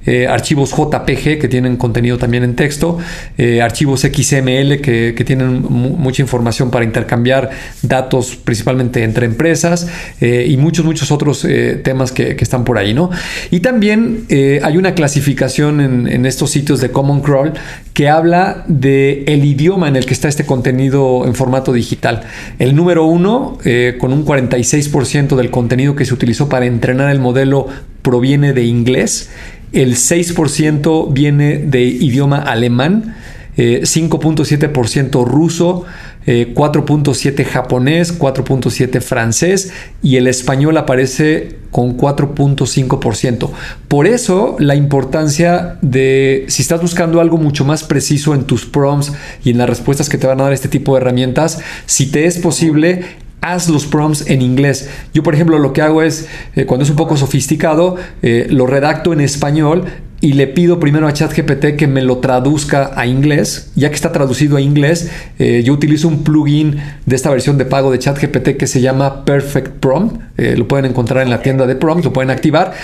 eh, 0.06 0.26
archivos 0.26 0.70
JPG 0.70 1.38
que 1.38 1.48
tienen 1.48 1.76
contenido 1.76 2.16
también 2.16 2.44
en 2.44 2.56
texto, 2.56 2.98
eh, 3.36 3.60
archivos 3.60 4.00
XML 4.00 4.80
que, 4.80 5.22
tienen 5.24 5.62
mucha 5.62 6.20
información 6.20 6.70
para 6.70 6.84
intercambiar 6.84 7.48
datos 7.82 8.36
principalmente 8.36 8.93
entre 9.02 9.26
empresas 9.26 9.88
y 10.20 10.56
muchos, 10.56 10.84
muchos 10.84 11.10
otros 11.10 11.46
temas 11.82 12.12
que, 12.12 12.36
están 12.38 12.64
por 12.64 12.78
ahí, 12.78 12.94
¿no? 12.94 13.10
Y 13.50 13.60
también 13.60 14.26
hay 14.30 14.76
una 14.76 14.94
clasificación 14.94 15.80
en, 15.80 16.06
en 16.06 16.26
estos 16.26 16.50
sitios 16.50 16.80
de 16.80 16.90
Common 16.90 17.20
Crawl 17.20 17.54
que 17.94 18.08
habla 18.08 18.64
de 18.66 19.24
el 19.26 19.44
idioma 19.44 19.88
en 19.88 19.96
el 19.96 20.04
que 20.04 20.14
está 20.14 20.28
este 20.28 20.44
contenido 20.44 21.24
en 21.26 21.34
formato 21.34 21.72
digital. 21.72 22.22
El 22.58 22.74
número 22.74 23.04
uno, 23.04 23.58
eh, 23.64 23.96
con 23.98 24.12
un 24.12 24.24
46% 24.24 25.36
del 25.36 25.50
contenido 25.50 25.94
que 25.94 26.04
se 26.04 26.12
utilizó 26.12 26.48
para 26.48 26.66
entrenar 26.66 27.10
el 27.10 27.20
modelo, 27.20 27.68
proviene 28.02 28.52
de 28.52 28.64
inglés. 28.64 29.30
El 29.72 29.94
6% 29.94 31.12
viene 31.12 31.58
de 31.58 31.82
idioma 31.82 32.38
alemán. 32.38 33.16
5.7% 33.56 35.22
eh, 35.22 35.24
ruso, 35.24 35.84
4.7 36.26 37.40
eh, 37.40 37.44
japonés, 37.44 38.18
4.7 38.18 39.00
francés 39.00 39.72
y 40.02 40.16
el 40.16 40.26
español 40.26 40.76
aparece 40.76 41.56
con 41.70 41.96
4.5%. 41.96 43.50
Por 43.88 44.06
eso 44.06 44.56
la 44.58 44.74
importancia 44.74 45.78
de, 45.82 46.46
si 46.48 46.62
estás 46.62 46.80
buscando 46.80 47.20
algo 47.20 47.36
mucho 47.36 47.64
más 47.64 47.84
preciso 47.84 48.34
en 48.34 48.44
tus 48.44 48.64
prompts 48.64 49.12
y 49.44 49.50
en 49.50 49.58
las 49.58 49.68
respuestas 49.68 50.08
que 50.08 50.18
te 50.18 50.26
van 50.26 50.40
a 50.40 50.44
dar 50.44 50.52
este 50.52 50.68
tipo 50.68 50.94
de 50.94 51.00
herramientas, 51.00 51.60
si 51.86 52.06
te 52.06 52.26
es 52.26 52.38
posible, 52.38 53.02
haz 53.40 53.68
los 53.68 53.86
prompts 53.86 54.28
en 54.28 54.40
inglés. 54.40 54.88
Yo, 55.12 55.22
por 55.22 55.34
ejemplo, 55.34 55.58
lo 55.58 55.72
que 55.72 55.82
hago 55.82 56.02
es, 56.02 56.26
eh, 56.56 56.64
cuando 56.64 56.84
es 56.84 56.90
un 56.90 56.96
poco 56.96 57.16
sofisticado, 57.16 57.96
lo 58.22 58.66
redacto 58.66 59.12
en 59.12 59.20
español 59.20 59.84
y 60.24 60.32
le 60.32 60.46
pido 60.46 60.80
primero 60.80 61.06
a 61.06 61.12
ChatGPT 61.12 61.76
que 61.76 61.86
me 61.86 62.00
lo 62.00 62.16
traduzca 62.16 62.92
a 62.96 63.06
inglés. 63.06 63.70
Ya 63.74 63.90
que 63.90 63.94
está 63.94 64.10
traducido 64.10 64.56
a 64.56 64.62
inglés, 64.62 65.10
eh, 65.38 65.62
yo 65.62 65.74
utilizo 65.74 66.08
un 66.08 66.24
plugin 66.24 66.80
de 67.04 67.14
esta 67.14 67.28
versión 67.28 67.58
de 67.58 67.66
pago 67.66 67.92
de 67.92 67.98
ChatGPT 67.98 68.56
que 68.56 68.66
se 68.66 68.80
llama 68.80 69.26
Perfect 69.26 69.80
Prompt. 69.80 70.22
Eh, 70.36 70.56
lo 70.56 70.66
pueden 70.66 70.86
encontrar 70.86 71.22
en 71.22 71.30
la 71.30 71.42
tienda 71.42 71.66
de 71.66 71.76
prompts, 71.76 72.04
lo 72.04 72.12
pueden 72.12 72.30
activar 72.30 72.74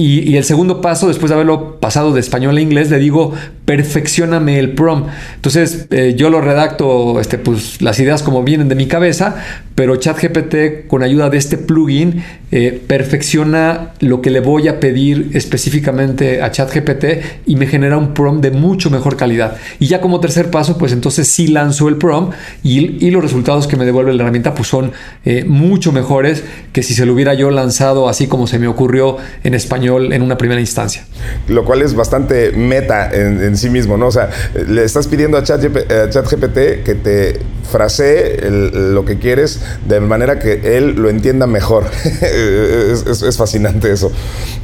y, 0.00 0.36
el 0.36 0.44
segundo 0.44 0.80
paso, 0.80 1.08
después 1.08 1.28
de 1.28 1.34
haberlo 1.34 1.80
pasado 1.80 2.12
de 2.12 2.20
español 2.20 2.56
a 2.56 2.60
inglés, 2.60 2.88
le 2.88 3.00
digo, 3.00 3.32
perfeccioname 3.64 4.60
el 4.60 4.70
prompt. 4.70 5.10
Entonces, 5.34 5.88
eh, 5.90 6.14
yo 6.16 6.30
lo 6.30 6.40
redacto, 6.40 7.18
este, 7.18 7.36
pues, 7.36 7.82
las 7.82 7.98
ideas 7.98 8.22
como 8.22 8.44
vienen 8.44 8.68
de 8.68 8.76
mi 8.76 8.86
cabeza, 8.86 9.34
pero 9.74 9.96
ChatGPT, 9.96 10.86
con 10.86 11.02
ayuda 11.02 11.30
de 11.30 11.38
este 11.38 11.58
plugin, 11.58 12.22
eh, 12.52 12.80
perfecciona 12.86 13.94
lo 13.98 14.22
que 14.22 14.30
le 14.30 14.38
voy 14.38 14.68
a 14.68 14.78
pedir 14.78 15.30
específicamente 15.34 16.42
a 16.42 16.52
ChatGPT 16.52 17.04
y 17.46 17.56
me 17.56 17.66
genera 17.66 17.98
un 17.98 18.14
prompt 18.14 18.40
de 18.40 18.52
mucho 18.52 18.90
mejor 18.90 19.16
calidad. 19.16 19.56
Y 19.80 19.88
ya 19.88 20.00
como 20.00 20.20
tercer 20.20 20.48
paso, 20.48 20.78
pues 20.78 20.92
entonces 20.92 21.26
sí 21.26 21.48
lanzo 21.48 21.88
el 21.88 21.96
prompt 21.96 22.36
y, 22.62 23.10
los 23.10 23.22
resultados 23.22 23.66
que 23.66 23.76
me 23.76 23.84
devuelve 23.84 24.12
la 24.14 24.22
herramienta, 24.22 24.54
pues 24.54 24.68
son 24.68 24.92
eh, 25.24 25.44
mucho 25.44 25.92
mejores 25.92 26.44
que 26.72 26.82
si 26.82 26.94
se 26.98 27.06
lo 27.06 27.14
hubiera 27.14 27.34
yo 27.34 27.50
lanzado 27.50 28.08
así 28.08 28.26
como 28.26 28.46
se 28.48 28.58
me 28.58 28.66
ocurrió 28.66 29.16
en 29.44 29.54
español 29.54 30.12
en 30.12 30.22
una 30.22 30.36
primera 30.36 30.60
instancia. 30.60 31.06
Lo 31.46 31.64
cual 31.64 31.82
es 31.82 31.94
bastante 31.94 32.50
meta 32.50 33.08
en, 33.12 33.56
sí 33.56 33.70
mismo, 33.70 33.96
¿no? 33.96 34.08
O 34.08 34.10
sea, 34.10 34.30
le 34.66 34.82
estás 34.82 35.06
pidiendo 35.06 35.38
a 35.38 35.44
ChatGPT 35.44 36.84
que 36.84 36.98
te 37.00 37.40
frasee 37.70 38.38
lo 38.72 39.04
que 39.04 39.18
quieres 39.18 39.60
de 39.86 40.00
manera 40.00 40.38
que 40.38 40.76
él 40.76 40.96
lo 40.96 41.08
entienda 41.08 41.46
mejor. 41.46 41.84
es, 42.22 43.36
fascinante 43.36 43.92
eso. 43.92 44.10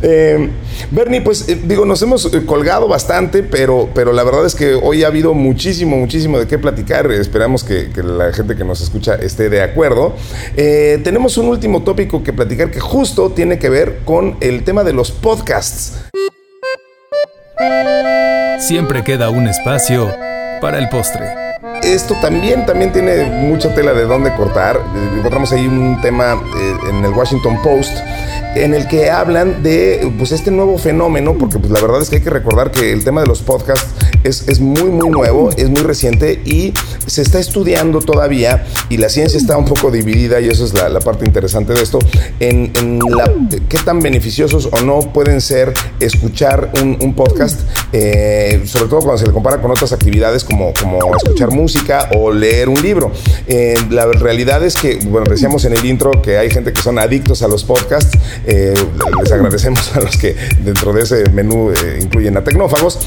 Eh, 0.03 0.51
Bernie, 0.91 1.21
pues 1.21 1.49
eh, 1.49 1.61
digo, 1.65 1.85
nos 1.85 2.03
hemos 2.03 2.33
eh, 2.33 2.45
colgado 2.45 2.89
bastante, 2.89 3.43
pero, 3.43 3.89
pero 3.95 4.13
la 4.13 4.25
verdad 4.25 4.45
es 4.47 4.55
que 4.55 4.75
hoy 4.75 5.05
ha 5.05 5.07
habido 5.07 5.35
muchísimo, 5.35 5.97
muchísimo 5.97 6.39
de 6.39 6.47
qué 6.49 6.59
platicar. 6.59 7.11
Esperamos 7.13 7.63
que, 7.63 7.91
la 8.03 8.33
gente 8.33 8.57
que 8.57 8.65
nos 8.65 8.81
escucha 8.81 9.15
esté 9.15 9.49
de 9.49 9.63
acuerdo. 9.63 10.15
tenemos 10.57 11.37
un 11.39 11.47
último 11.47 11.83
tópico 11.83 12.24
que 12.25 12.33
platicar 12.33 12.71
que 12.71 12.81
justo 12.81 13.31
tiene 13.31 13.59
que 13.59 13.69
ver 13.69 14.01
con 14.05 14.37
el 14.41 14.65
tema 14.65 14.83
de 14.83 14.93
los 14.93 15.13
podcasts. 15.13 15.93
Siempre 18.59 19.05
queda 19.05 19.31
un 19.31 19.47
espacio 19.47 20.11
para 20.61 20.79
el 20.79 20.89
postre. 20.89 21.27
Esto 21.83 22.15
también, 22.21 22.67
también 22.67 22.93
tiene 22.93 23.25
mucha 23.25 23.75
tela 23.75 23.93
de 23.93 24.05
dónde 24.05 24.35
cortar. 24.35 24.81
Encontramos 25.17 25.53
ahí 25.53 25.67
un 25.67 26.01
tema 26.01 26.33
eh, 26.57 26.77
en 26.91 27.05
el 27.05 27.13
Washington 27.13 27.61
Post 27.63 27.97
en 28.55 28.73
el 28.73 28.87
que 28.87 29.11
hablan 29.11 29.63
de 29.63 30.11
pues, 30.17 30.33
este 30.33 30.51
nuevo 30.51 30.79
fenómeno, 30.79 31.37
porque 31.39 31.59
pues, 31.59 31.71
la 31.71 31.81
verdad 31.81 32.01
es 32.03 32.09
que 32.09 32.17
hay 32.17 32.23
que 32.23 32.31
recordar 32.31 32.71
que 32.71 32.93
el 32.93 33.05
tema 33.05 33.21
de 33.21 33.27
los 33.27 33.43
podcasts 33.43 33.87
es, 34.25 34.49
es, 34.49 34.61
muy, 34.61 34.91
muy 34.91 35.11
nuevo, 35.11 35.51
es 35.57 35.69
muy 35.69 35.83
reciente 35.83 36.41
y 36.45 36.73
se 37.07 37.23
está 37.23 37.39
estudiando 37.39 38.01
todavía 38.01 38.65
y 38.89 38.97
la 38.97 39.09
ciencia 39.11 39.39
está 39.39 39.57
un 39.57 39.67
poco 39.67 39.91
dividida 39.91 40.41
y 40.41 40.49
eso 40.49 40.65
es 40.65 40.73
la, 40.73 40.99
parte 41.01 41.27
interesante 41.27 41.75
de 41.75 41.83
esto, 41.83 41.99
en, 42.41 42.73
la, 43.11 43.31
qué 43.69 43.79
tan 43.79 44.01
beneficiosos 44.01 44.69
o 44.73 44.81
no 44.81 45.01
pueden 45.13 45.41
ser 45.41 45.75
escuchar 46.01 46.73
un, 46.83 47.15
podcast, 47.15 47.61
eh, 47.93 48.63
sobre 48.65 48.87
todo 48.87 49.01
cuando 49.01 49.19
se 49.19 49.27
le 49.27 49.33
compara 49.33 49.61
con 49.61 49.71
otras 49.71 49.93
actividades 49.93 50.43
como, 50.43 50.73
como 50.81 50.99
escuchar 51.17 51.51
música 51.51 52.09
o 52.17 52.33
leer 52.33 52.69
un 52.69 52.81
libro. 52.81 53.13
Eh, 53.47 53.77
la 53.91 54.07
realidad 54.07 54.65
es 54.65 54.75
que, 54.75 54.99
bueno, 55.07 55.27
decíamos 55.31 55.65
en 55.67 55.75
el 55.75 55.85
intro 55.85 56.11
que 56.23 56.39
hay 56.39 56.51
gente 56.51 56.73
que 56.73 56.81
son 56.81 56.99
adictos 56.99 57.43
a 57.43 57.49
los 57.49 57.65
podcasts, 57.65 58.19
eh, 58.47 58.75
les 59.23 59.33
agradecemos 59.33 59.95
a 59.95 60.01
los 60.01 60.17
que 60.17 60.35
dentro 60.61 60.93
de 60.93 61.03
ese 61.03 61.29
menú 61.31 61.73
incluyen 62.01 62.37
a 62.37 62.43
tecnófagos, 62.43 62.99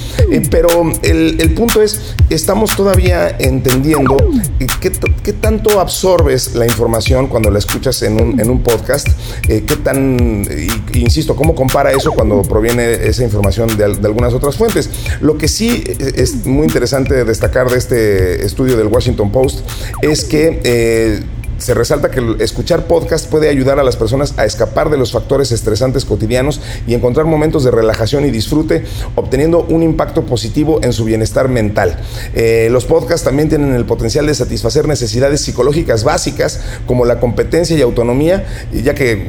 pero 0.51 0.91
el, 1.07 1.53
punto 1.53 1.81
es, 1.81 2.15
estamos 2.29 2.75
todavía 2.75 3.35
entendiendo 3.39 4.17
qué, 4.81 5.33
tanto 5.33 5.79
absorbes 5.79 6.55
la 6.55 6.65
información 6.65 7.27
cuando 7.27 7.49
la 7.49 7.59
escuchas 7.59 8.01
en 8.03 8.19
un, 8.19 8.63
podcast, 8.63 9.07
eh, 9.47 9.63
qué 9.65 9.75
tan, 9.77 10.47
insisto, 10.93 11.35
cómo 11.35 11.55
compara 11.55 11.91
eso 11.91 12.11
cuando 12.11 12.41
proviene 12.41 12.91
esa 13.07 13.23
información 13.23 13.77
de, 13.77 13.85
algunas 13.85 14.33
otras 14.33 14.57
fuentes. 14.57 14.89
Lo 15.21 15.37
que 15.37 15.47
sí 15.47 15.83
es 16.15 16.45
muy 16.45 16.65
interesante 16.65 17.23
destacar 17.23 17.69
de 17.69 17.77
este 17.77 18.45
estudio 18.45 18.77
del 18.77 18.87
Washington 18.87 19.31
Post 19.31 19.61
es 20.01 20.23
que... 20.23 20.61
Eh, 20.63 21.23
se 21.57 21.73
resalta 21.73 22.11
que 22.11 22.35
escuchar 22.39 22.87
podcast 22.87 23.29
puede 23.29 23.49
ayudar 23.49 23.79
a 23.79 23.83
las 23.83 23.95
personas 23.95 24.33
a 24.37 24.45
escapar 24.45 24.89
de 24.89 24.97
los 24.97 25.11
factores 25.11 25.51
estresantes 25.51 26.05
cotidianos 26.05 26.61
y 26.85 26.93
encontrar 26.93 27.25
momentos 27.25 27.63
de 27.63 27.71
relajación 27.71 28.25
y 28.25 28.31
disfrute, 28.31 28.83
obteniendo 29.15 29.65
un 29.69 29.83
impacto 29.83 30.23
positivo 30.23 30.79
en 30.83 30.93
su 30.93 31.05
bienestar 31.05 31.49
mental. 31.49 31.97
Eh, 32.33 32.69
los 32.71 32.85
podcasts 32.85 33.25
también 33.25 33.49
tienen 33.49 33.73
el 33.73 33.85
potencial 33.85 34.27
de 34.27 34.35
satisfacer 34.35 34.87
necesidades 34.87 35.41
psicológicas 35.41 36.03
básicas 36.03 36.61
como 36.85 37.05
la 37.05 37.19
competencia 37.19 37.77
y 37.77 37.81
autonomía, 37.81 38.45
ya 38.71 38.93
que 38.93 39.27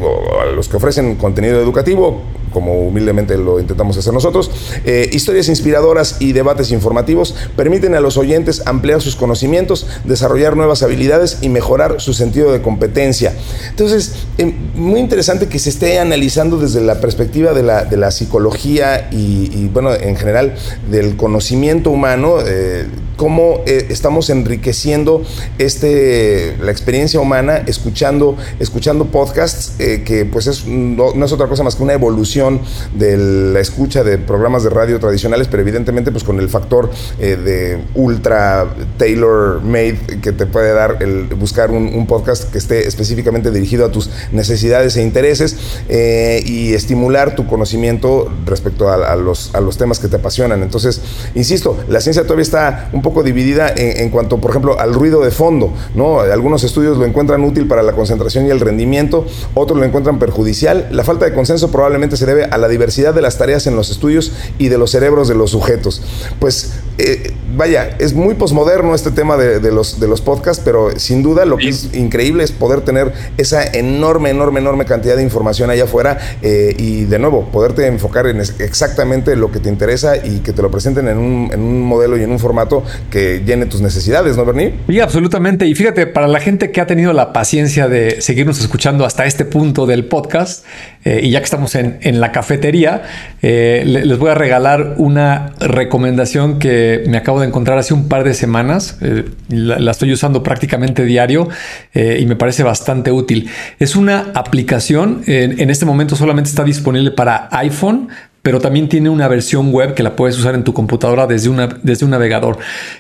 los 0.55 0.69
que 0.69 0.77
ofrecen 0.77 1.17
contenido 1.17 1.61
educativo 1.61 2.23
como 2.53 2.81
humildemente 2.81 3.37
lo 3.37 3.61
intentamos 3.61 3.97
hacer 3.97 4.13
nosotros. 4.13 4.51
Eh, 4.85 5.09
historias 5.13 5.49
inspiradoras 5.49 6.17
y 6.21 6.33
debates 6.33 6.71
informativos 6.71 7.35
permiten 7.57 7.95
a 7.95 8.01
los 8.01 8.17
oyentes 8.17 8.63
ampliar 8.67 9.01
sus 9.01 9.17
conocimientos, 9.17 9.87
desarrollar 10.05 10.57
nuevas 10.57 10.83
habilidades 10.83 11.39
y 11.41 11.49
mejorar 11.49 12.01
su 12.01 12.15
sentido 12.19 12.53
de 12.53 12.61
competencia. 12.61 13.33
Entonces, 13.71 14.27
eh, 14.37 14.53
muy 14.75 15.01
interesante 15.01 15.49
que 15.49 15.59
se 15.59 15.71
esté 15.71 15.99
analizando 15.99 16.59
desde 16.59 16.81
la 16.81 17.01
perspectiva 17.01 17.53
de 17.55 17.63
la, 17.63 17.85
de 17.85 17.97
la 17.97 18.11
psicología 18.11 19.09
y, 19.11 19.69
bueno, 19.69 19.95
en 19.95 20.17
general 20.17 20.55
del 20.91 21.17
conocimiento 21.17 21.91
humano, 21.91 22.37
eh, 22.47 22.87
cómo 23.19 23.61
estamos 23.67 24.31
enriqueciendo 24.31 25.23
este, 25.59 26.57
la 26.63 26.71
experiencia 26.71 27.21
humana 27.21 27.63
escuchando, 27.67 28.37
escuchando 28.59 29.05
podcasts, 29.07 29.75
que 29.79 30.27
pues 30.31 30.47
es, 30.47 30.67
no 30.67 31.25
es 31.25 31.33
otra 31.33 31.49
cosa 31.49 31.63
más 31.63 31.77
que 31.77 31.83
una 31.83 31.93
evolución 31.93 32.61
de 32.95 33.19
la 33.19 33.61
escucha 33.61 34.05
de 34.05 34.17
programas 34.17 34.63
de 34.63 34.71
radio 34.71 34.99
tradicionales, 34.99 35.49
pero 35.49 35.63
evidentemente 35.63 36.13
pues 36.13 36.25
con 36.25 36.39
el 36.39 36.49
factor 36.49 36.91
eh, 37.19 37.37
de 37.37 37.79
ultra 37.95 38.67
tailor 38.97 39.63
made 39.63 40.21
que 40.23 40.33
te 40.33 40.47
puede 40.47 40.73
dar 40.73 40.99
el 41.01 41.25
buscar 41.35 41.71
un, 41.71 42.07
podcast 42.07 42.51
que 42.51 42.59
esté 42.59 42.87
específicamente 42.87 43.51
dirigido 43.51 43.85
a 43.85 43.93
tus 43.93 44.09
necesidades 44.33 44.97
e 44.97 45.03
intereses 45.03 45.57
eh, 45.89 46.43
y 46.47 46.73
estimular 46.73 47.35
tu 47.35 47.47
conocimiento 47.47 48.33
respecto 48.47 48.91
a, 48.91 49.17
los, 49.17 49.55
a 49.55 49.61
los 49.61 49.77
temas 49.77 49.99
que 49.99 50.09
te 50.09 50.17
apasionan. 50.17 50.63
Entonces, 50.63 51.01
insisto, 51.35 51.77
la 51.89 52.01
ciencia 52.01 52.23
todavía 52.23 52.45
está 52.45 52.89
un 52.93 53.03
poco 53.03 53.08
dividida 53.23 53.69
en, 53.69 53.99
en 53.99 54.11
cuanto, 54.11 54.39
por 54.39 54.51
ejemplo, 54.51 54.79
al 54.79 54.95
ruido 54.95 55.21
de 55.23 55.31
fondo, 55.31 55.73
¿no? 55.95 56.21
Algunos 56.21 56.65
estudios 56.65 56.99
lo 56.99 57.05
encuentran 57.05 57.43
útil 57.45 57.67
para 57.67 57.83
la 57.83 57.93
concentración 57.93 58.47
y 58.47 58.51
el 58.51 58.61
rendimiento, 58.61 59.27
otros 59.55 59.79
lo 59.79 59.85
encuentran 59.85 60.19
perjudicial. 60.19 60.89
La 60.91 61.05
falta 61.05 61.25
de 61.25 61.35
consenso 61.35 61.71
probablemente 61.71 62.17
se 62.17 62.27
debe 62.27 62.45
a 62.45 62.59
la 62.59 62.69
diversidad 62.69 63.15
de 63.15 63.23
las 63.23 63.39
tareas 63.39 63.67
en 63.67 63.77
los 63.77 63.91
estudios 63.91 64.33
y 64.59 64.69
de 64.69 64.79
los 64.79 64.91
cerebros 64.91 65.29
de 65.29 65.35
los 65.35 65.51
sujetos. 65.51 66.03
Pues 66.39 66.73
eh, 66.99 67.33
vaya, 67.57 67.97
es 67.99 68.15
muy 68.15 68.35
posmoderno 68.35 68.95
este 68.95 69.11
tema 69.11 69.37
de, 69.37 69.73
los, 69.73 70.01
de 70.01 70.09
los 70.09 70.21
podcasts, 70.21 70.63
pero 70.65 70.99
sin 70.99 71.23
duda 71.23 71.45
lo 71.45 71.57
que 71.57 71.69
es 71.69 71.95
increíble 71.95 72.45
es 72.45 72.53
poder 72.53 72.81
tener 72.83 73.13
esa 73.37 73.65
enorme, 73.65 74.31
enorme, 74.31 74.61
enorme 74.61 74.85
cantidad 74.85 75.17
de 75.17 75.23
información 75.23 75.71
allá 75.71 75.85
afuera 75.85 76.19
eh, 76.43 76.75
y 76.77 77.05
de 77.05 77.19
nuevo, 77.19 77.49
poderte 77.51 77.87
enfocar 77.87 78.27
en 78.27 78.41
exactamente 78.41 79.37
lo 79.37 79.51
que 79.51 79.61
te 79.61 79.69
interesa 79.69 80.17
y 80.17 80.41
que 80.41 80.53
te 80.53 80.63
lo 80.63 80.71
presenten 80.71 81.09
en 81.09 81.19
un, 81.19 81.51
en 81.53 81.61
un 81.61 81.83
modelo 81.83 82.17
y 82.17 82.23
en 82.23 82.31
un 82.31 82.39
formato 82.39 82.83
que 83.11 83.43
llene 83.45 83.67
tus 83.67 83.81
necesidades, 83.81 84.37
¿no, 84.37 84.45
Bernie? 84.45 84.75
Sí, 84.89 85.01
absolutamente. 85.01 85.67
Y 85.67 85.75
fíjate, 85.75 86.07
para 86.07 86.29
la 86.29 86.41
gente 86.41 86.71
que 86.71 86.81
ha 86.81 86.87
tenido 86.87 87.13
la 87.13 87.33
paciencia 87.33 87.89
de 87.89 88.21
seguirnos 88.21 88.61
escuchando 88.61 89.05
hasta 89.05 89.27
este 89.27 89.45
punto 89.45 89.87
del 89.87 90.05
podcast, 90.05 90.65
eh, 91.05 91.21
y 91.23 91.31
ya 91.31 91.39
que 91.39 91.45
estamos 91.45 91.75
en, 91.75 91.99
en 92.03 92.21
la 92.21 92.33
cafetería, 92.33 93.03
les 93.41 94.19
voy 94.19 94.31
a 94.31 94.35
regalar 94.35 94.95
una 94.99 95.53
recomendación 95.61 96.59
que 96.59 97.05
me 97.07 97.17
acabo 97.17 97.41
de 97.41 97.47
encontrar 97.47 97.79
hace 97.79 97.95
un 97.95 98.09
par 98.09 98.25
de 98.25 98.35
semanas. 98.35 98.99
Eh, 99.01 99.25
la, 99.49 99.91
estoy 99.91 100.13
usando 100.13 100.43
prácticamente 100.43 101.05
diario 101.05 101.49
eh, 101.95 102.19
y 102.21 102.27
me 102.27 102.37
parece 102.37 102.63
bastante 102.63 103.13
útil. 103.13 103.49
Es 103.79 103.97
una 103.97 104.31
aplicación, 104.35 105.23
en 105.27 105.71
este 105.71 105.85
momento 105.85 106.17
solamente 106.17 106.51
está 106.51 106.65
disponible 106.65 107.11
para 107.11 107.49
iPhone, 107.53 108.09
pero 108.49 108.63
también 108.63 108.89
tiene 108.89 109.11
una 109.11 109.29
versión 109.29 109.73
web 109.73 109.93
que 109.93 110.03
la 110.03 110.17
puedes 110.17 110.39
usar 110.39 110.55
en 110.55 110.65
tu 110.65 110.73
computadora 110.73 111.27
desde, 111.27 111.51
desde 111.83 112.07
un 112.07 112.13
navegador. 112.13 112.57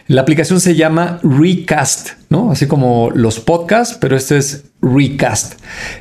La 0.06 0.20
aplicación 0.20 0.60
se 0.60 0.74
llama 0.74 1.20
Recast, 1.22 2.10
¿no? 2.28 2.50
Así 2.50 2.66
como 2.66 3.08
los 3.14 3.40
podcasts, 3.40 3.96
pero 3.98 4.14
este 4.14 4.36
es 4.36 4.64
Recast. 4.82 5.54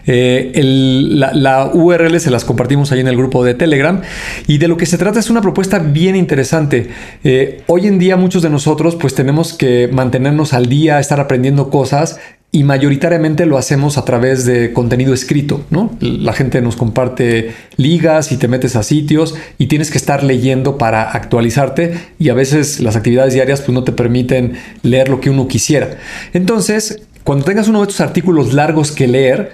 Eh, 0.05 0.51
la, 0.53 1.71
URL 1.73 2.19
se 2.19 2.29
las 2.29 2.43
compartimos 2.43 2.91
ahí 2.91 2.99
en 2.99 3.07
el 3.07 3.15
grupo 3.15 3.45
de 3.45 3.53
Telegram 3.53 4.01
y 4.47 4.57
de 4.57 4.67
lo 4.67 4.75
que 4.75 4.85
se 4.85 4.97
trata 4.97 5.21
es 5.21 5.29
una 5.29 5.41
propuesta 5.41 5.79
bien 5.79 6.17
interesante. 6.17 6.89
Eh, 7.23 7.63
hoy 7.67 7.87
en 7.87 7.99
día 7.99 8.17
muchos 8.17 8.43
de 8.43 8.49
nosotros 8.49 8.97
pues 8.97 9.15
tenemos 9.15 9.53
que 9.53 9.89
mantenernos 9.93 10.51
al 10.51 10.65
día, 10.65 10.99
estar 10.99 11.21
aprendiendo 11.21 11.69
cosas 11.69 12.19
y 12.51 12.63
mayoritariamente 12.63 13.45
lo 13.45 13.57
hacemos 13.57 13.97
a 13.97 14.05
través 14.05 14.45
de 14.45 14.71
contenido 14.71 15.13
escrito, 15.13 15.65
¿no? 15.69 15.91
La 15.99 16.33
gente 16.33 16.61
nos 16.61 16.75
comparte 16.75 17.53
ligas 17.75 18.31
y 18.31 18.37
te 18.37 18.47
metes 18.47 18.75
a 18.75 18.83
sitios 18.83 19.35
y 19.57 19.67
tienes 19.67 19.91
que 19.91 19.97
estar 19.97 20.23
leyendo 20.23 20.77
para 20.77 21.11
actualizarte 21.11 21.93
y 22.17 22.29
a 22.29 22.33
veces 22.33 22.79
las 22.79 22.95
actividades 22.95 23.33
diarias 23.33 23.61
pues 23.61 23.73
no 23.73 23.83
te 23.83 23.91
permiten 23.91 24.53
leer 24.81 25.09
lo 25.09 25.19
que 25.19 25.29
uno 25.29 25.47
quisiera. 25.47 25.97
Entonces, 26.33 27.01
cuando 27.23 27.43
tengas 27.43 27.67
uno 27.67 27.79
de 27.79 27.83
estos 27.83 27.99
artículos 27.99 28.53
largos 28.53 28.93
que 28.93 29.07
leer, 29.07 29.51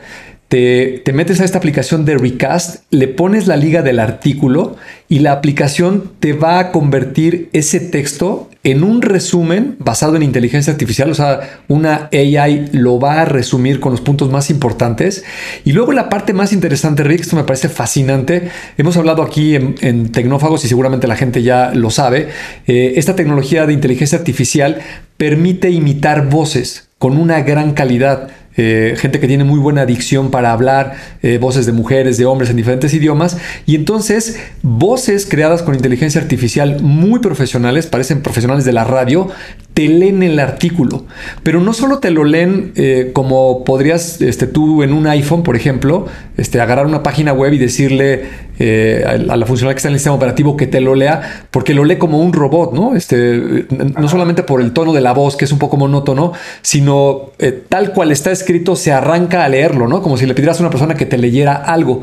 te, 0.47 1.01
metes 1.13 1.41
a 1.41 1.45
esta 1.45 1.57
aplicación 1.57 2.05
de 2.05 2.15
Recast, 2.15 2.83
le 2.91 3.07
pones 3.07 3.47
la 3.47 3.57
liga 3.57 3.81
del 3.81 3.99
artículo 3.99 4.75
y 5.09 5.19
la 5.19 5.31
aplicación 5.31 6.11
te 6.19 6.33
va 6.33 6.59
a 6.59 6.71
convertir 6.71 7.49
ese 7.53 7.79
texto 7.79 8.49
en 8.63 8.83
un 8.85 9.01
resumen 9.01 9.75
basado 9.79 10.15
en 10.15 10.23
inteligencia 10.23 10.71
artificial, 10.71 11.11
o 11.11 11.15
sea, 11.15 11.61
una 11.67 12.09
AI 12.13 12.69
lo 12.71 12.97
va 12.97 13.21
a 13.21 13.25
resumir 13.25 13.81
con 13.81 13.91
los 13.91 13.99
puntos 13.99 14.31
más 14.31 14.49
importantes. 14.49 15.25
Y 15.65 15.73
luego 15.73 15.91
la 15.91 16.07
parte 16.07 16.31
más 16.31 16.53
interesante, 16.53 17.03
Rick, 17.03 17.21
esto 17.21 17.35
me 17.35 17.43
parece 17.43 17.67
fascinante, 17.67 18.49
hemos 18.77 18.95
hablado 18.95 19.21
aquí 19.21 19.55
en, 19.55 20.11
Tecnófagos 20.13 20.63
y 20.63 20.67
seguramente 20.67 21.07
la 21.07 21.15
gente 21.15 21.43
ya 21.43 21.71
lo 21.73 21.89
sabe, 21.89 22.29
eh, 22.67 22.93
esta 22.95 23.15
tecnología 23.15 23.65
de 23.65 23.73
inteligencia 23.73 24.17
artificial 24.17 24.79
permite 25.17 25.69
imitar 25.69 26.29
voces 26.29 26.87
con 26.97 27.17
una 27.17 27.41
gran 27.41 27.73
calidad. 27.73 28.29
Eh, 28.55 28.93
gente 28.97 29.19
que 29.19 29.27
tiene 29.27 29.43
muy 29.43 29.59
buena 29.59 29.85
dicción 29.85 30.29
para 30.29 30.51
hablar, 30.51 30.93
eh, 31.23 31.39
voces 31.39 31.65
de 31.65 31.71
mujeres, 31.71 32.17
de 32.17 32.25
hombres 32.25 32.51
en 32.51 32.55
diferentes 32.55 32.93
idiomas, 32.93 33.37
y 33.65 33.75
entonces 33.75 34.39
voces 34.61 35.25
creadas 35.25 35.63
con 35.63 35.73
inteligencia 35.73 36.21
artificial 36.21 36.79
muy 36.81 37.19
profesionales, 37.19 37.87
parecen 37.87 38.21
profesionales 38.21 38.63
de 38.63 38.73
la 38.73 38.83
radio, 38.83 39.27
te 39.73 39.87
leen 39.87 40.21
el 40.21 40.39
artículo, 40.39 41.05
pero 41.41 41.61
no 41.61 41.73
solo 41.73 41.97
te 41.97 42.11
lo 42.11 42.25
leen 42.25 42.73
eh, 42.75 43.09
como 43.11 43.63
podrías 43.63 44.21
este, 44.21 44.45
tú 44.45 44.83
en 44.83 44.93
un 44.93 45.07
iPhone, 45.07 45.41
por 45.41 45.55
ejemplo, 45.55 46.05
este, 46.37 46.61
agarrar 46.61 46.85
una 46.85 47.01
página 47.01 47.33
web 47.33 47.53
y 47.53 47.57
decirle 47.57 48.43
a, 48.59 49.17
la 49.17 49.45
funcionalidad 49.47 49.73
que 49.73 49.77
está 49.77 49.87
en 49.87 49.95
el 49.95 49.99
sistema 49.99 50.15
operativo 50.15 50.55
que 50.55 50.67
te 50.67 50.79
lo 50.79 50.93
lea, 50.93 51.47
porque 51.49 51.73
lo 51.73 51.85
lee 51.85 51.97
como 51.97 52.19
un 52.19 52.33
robot, 52.33 52.73
¿no? 52.73 52.95
Este, 52.95 53.65
no 53.97 54.07
solamente 54.07 54.43
por 54.43 54.61
el 54.61 54.73
tono 54.73 54.93
de 54.93 55.01
la 55.01 55.11
voz, 55.11 55.35
que 55.35 55.45
es 55.45 55.51
un 55.51 55.57
poco 55.57 55.75
monótono, 55.75 56.33
sino 56.61 57.31
tal 57.67 57.93
cual 57.93 58.11
está 58.11 58.31
escrito 58.31 58.42
escrito 58.43 58.75
se 58.75 58.91
arranca 58.91 59.43
a 59.43 59.49
leerlo, 59.49 59.87
¿no? 59.87 60.01
Como 60.01 60.17
si 60.17 60.25
le 60.25 60.35
pidieras 60.35 60.59
a 60.59 60.63
una 60.63 60.69
persona 60.69 60.95
que 60.95 61.05
te 61.05 61.17
leyera 61.17 61.55
algo. 61.55 62.01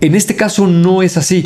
En 0.00 0.14
este 0.16 0.34
caso 0.34 0.66
no 0.66 1.02
es 1.02 1.16
así. 1.16 1.44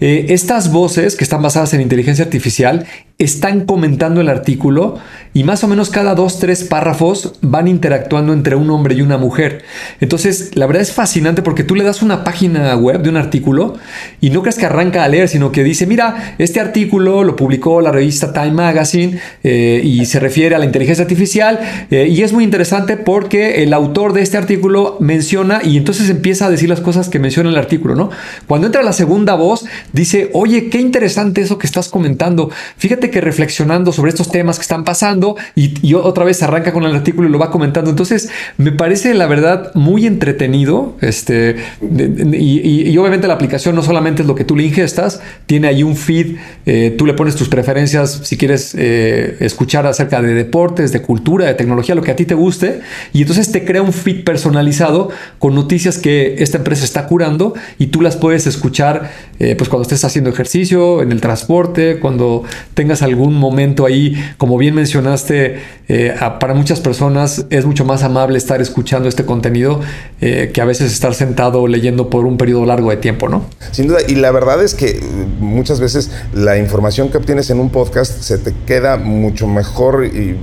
Eh, 0.00 0.26
estas 0.30 0.72
voces 0.72 1.14
que 1.14 1.24
están 1.24 1.42
basadas 1.42 1.74
en 1.74 1.82
inteligencia 1.82 2.24
artificial 2.24 2.86
están 3.18 3.64
comentando 3.64 4.20
el 4.20 4.28
artículo 4.28 4.96
y 5.34 5.42
más 5.42 5.64
o 5.64 5.68
menos 5.68 5.90
cada 5.90 6.14
dos, 6.14 6.38
tres 6.38 6.62
párrafos 6.62 7.34
van 7.42 7.66
interactuando 7.66 8.32
entre 8.32 8.54
un 8.54 8.70
hombre 8.70 8.94
y 8.94 9.02
una 9.02 9.18
mujer. 9.18 9.64
Entonces, 10.00 10.52
la 10.54 10.66
verdad 10.66 10.82
es 10.82 10.92
fascinante 10.92 11.42
porque 11.42 11.64
tú 11.64 11.74
le 11.74 11.82
das 11.82 12.00
una 12.00 12.22
página 12.22 12.76
web 12.76 13.02
de 13.02 13.10
un 13.10 13.16
artículo 13.16 13.76
y 14.20 14.30
no 14.30 14.40
crees 14.42 14.56
que 14.56 14.66
arranca 14.66 15.02
a 15.02 15.08
leer, 15.08 15.28
sino 15.28 15.50
que 15.50 15.64
dice, 15.64 15.84
mira, 15.86 16.36
este 16.38 16.60
artículo 16.60 17.24
lo 17.24 17.34
publicó 17.34 17.80
la 17.80 17.90
revista 17.90 18.32
Time 18.32 18.52
Magazine 18.52 19.18
eh, 19.42 19.80
y 19.84 20.06
se 20.06 20.20
refiere 20.20 20.54
a 20.54 20.60
la 20.60 20.64
inteligencia 20.64 21.02
artificial 21.02 21.58
eh, 21.90 22.06
y 22.08 22.22
es 22.22 22.32
muy 22.32 22.44
interesante 22.44 22.96
porque 22.96 23.64
el 23.64 23.74
autor 23.74 24.12
de 24.12 24.22
este 24.22 24.36
artículo 24.36 24.96
menciona 25.00 25.60
y 25.64 25.76
entonces 25.76 26.08
empieza 26.08 26.46
a 26.46 26.50
decir 26.50 26.68
las 26.68 26.80
cosas 26.80 27.08
que 27.08 27.18
menciona 27.18 27.50
el 27.50 27.56
artículo, 27.56 27.96
¿no? 27.96 28.10
Cuando 28.46 28.68
entra 28.68 28.82
la 28.82 28.92
segunda 28.92 29.34
voz, 29.34 29.66
dice, 29.92 30.30
oye, 30.34 30.68
qué 30.68 30.80
interesante 30.80 31.40
eso 31.40 31.58
que 31.58 31.66
estás 31.66 31.88
comentando. 31.88 32.50
Fíjate 32.76 33.07
que 33.10 33.20
reflexionando 33.20 33.92
sobre 33.92 34.10
estos 34.10 34.30
temas 34.30 34.56
que 34.58 34.62
están 34.62 34.84
pasando 34.84 35.36
y, 35.54 35.94
otra 35.94 36.24
vez 36.24 36.42
arranca 36.42 36.72
con 36.72 36.84
el 36.84 36.94
artículo 36.94 37.28
y 37.28 37.32
lo 37.32 37.38
va 37.38 37.50
comentando. 37.50 37.90
Entonces, 37.90 38.30
me 38.56 38.72
parece 38.72 39.14
la 39.14 39.26
verdad 39.26 39.72
muy 39.74 40.06
entretenido. 40.06 40.96
Este, 41.00 41.56
y, 41.80 42.96
obviamente 42.98 43.28
la 43.28 43.34
aplicación 43.34 43.74
no 43.74 43.82
solamente 43.82 44.22
es 44.22 44.28
lo 44.28 44.34
que 44.34 44.44
tú 44.44 44.56
le 44.56 44.64
ingestas, 44.64 45.20
tiene 45.46 45.68
ahí 45.68 45.82
un 45.82 45.96
feed, 45.96 46.36
eh, 46.66 46.94
tú 46.96 47.06
le 47.06 47.14
pones 47.14 47.36
tus 47.36 47.48
preferencias 47.48 48.20
si 48.24 48.36
quieres 48.36 48.74
eh, 48.76 49.36
escuchar 49.40 49.86
acerca 49.86 50.20
de 50.22 50.34
deportes, 50.34 50.92
de 50.92 51.00
cultura, 51.00 51.46
de 51.46 51.54
tecnología, 51.54 51.94
lo 51.94 52.02
que 52.02 52.10
a 52.10 52.16
ti 52.16 52.24
te 52.24 52.34
guste, 52.34 52.80
y 53.12 53.22
entonces 53.22 53.52
te 53.52 53.64
crea 53.64 53.82
un 53.82 53.92
feed 53.92 54.24
personalizado 54.24 55.10
con 55.38 55.54
noticias 55.54 55.98
que 55.98 56.36
esta 56.38 56.58
empresa 56.58 56.84
está 56.84 57.06
curando 57.06 57.54
y 57.78 57.86
tú 57.86 58.00
las 58.00 58.16
puedes 58.16 58.46
escuchar 58.46 59.10
eh, 59.38 59.54
pues 59.56 59.68
cuando 59.68 59.82
estés 59.82 60.04
haciendo 60.04 60.30
ejercicio, 60.30 61.02
en 61.02 61.12
el 61.12 61.20
transporte, 61.20 61.98
cuando 62.00 62.42
tengas 62.74 62.97
algún 63.02 63.34
momento 63.34 63.86
ahí, 63.86 64.14
como 64.36 64.58
bien 64.58 64.74
mencionaste, 64.74 65.60
eh, 65.88 66.14
para 66.38 66.54
muchas 66.54 66.80
personas 66.80 67.46
es 67.50 67.64
mucho 67.64 67.84
más 67.84 68.02
amable 68.02 68.38
estar 68.38 68.60
escuchando 68.60 69.08
este 69.08 69.24
contenido 69.24 69.80
eh, 70.20 70.50
que 70.52 70.60
a 70.60 70.64
veces 70.64 70.92
estar 70.92 71.14
sentado 71.14 71.66
leyendo 71.66 72.10
por 72.10 72.26
un 72.26 72.36
periodo 72.36 72.66
largo 72.66 72.90
de 72.90 72.98
tiempo, 72.98 73.28
¿no? 73.28 73.46
Sin 73.72 73.88
duda, 73.88 74.00
y 74.06 74.16
la 74.16 74.30
verdad 74.30 74.62
es 74.62 74.74
que 74.74 75.00
muchas 75.40 75.80
veces 75.80 76.10
la 76.34 76.58
información 76.58 77.10
que 77.10 77.16
obtienes 77.16 77.50
en 77.50 77.60
un 77.60 77.70
podcast 77.70 78.20
se 78.20 78.38
te 78.38 78.52
queda 78.66 78.96
mucho 78.96 79.46
mejor 79.46 80.04
y 80.04 80.36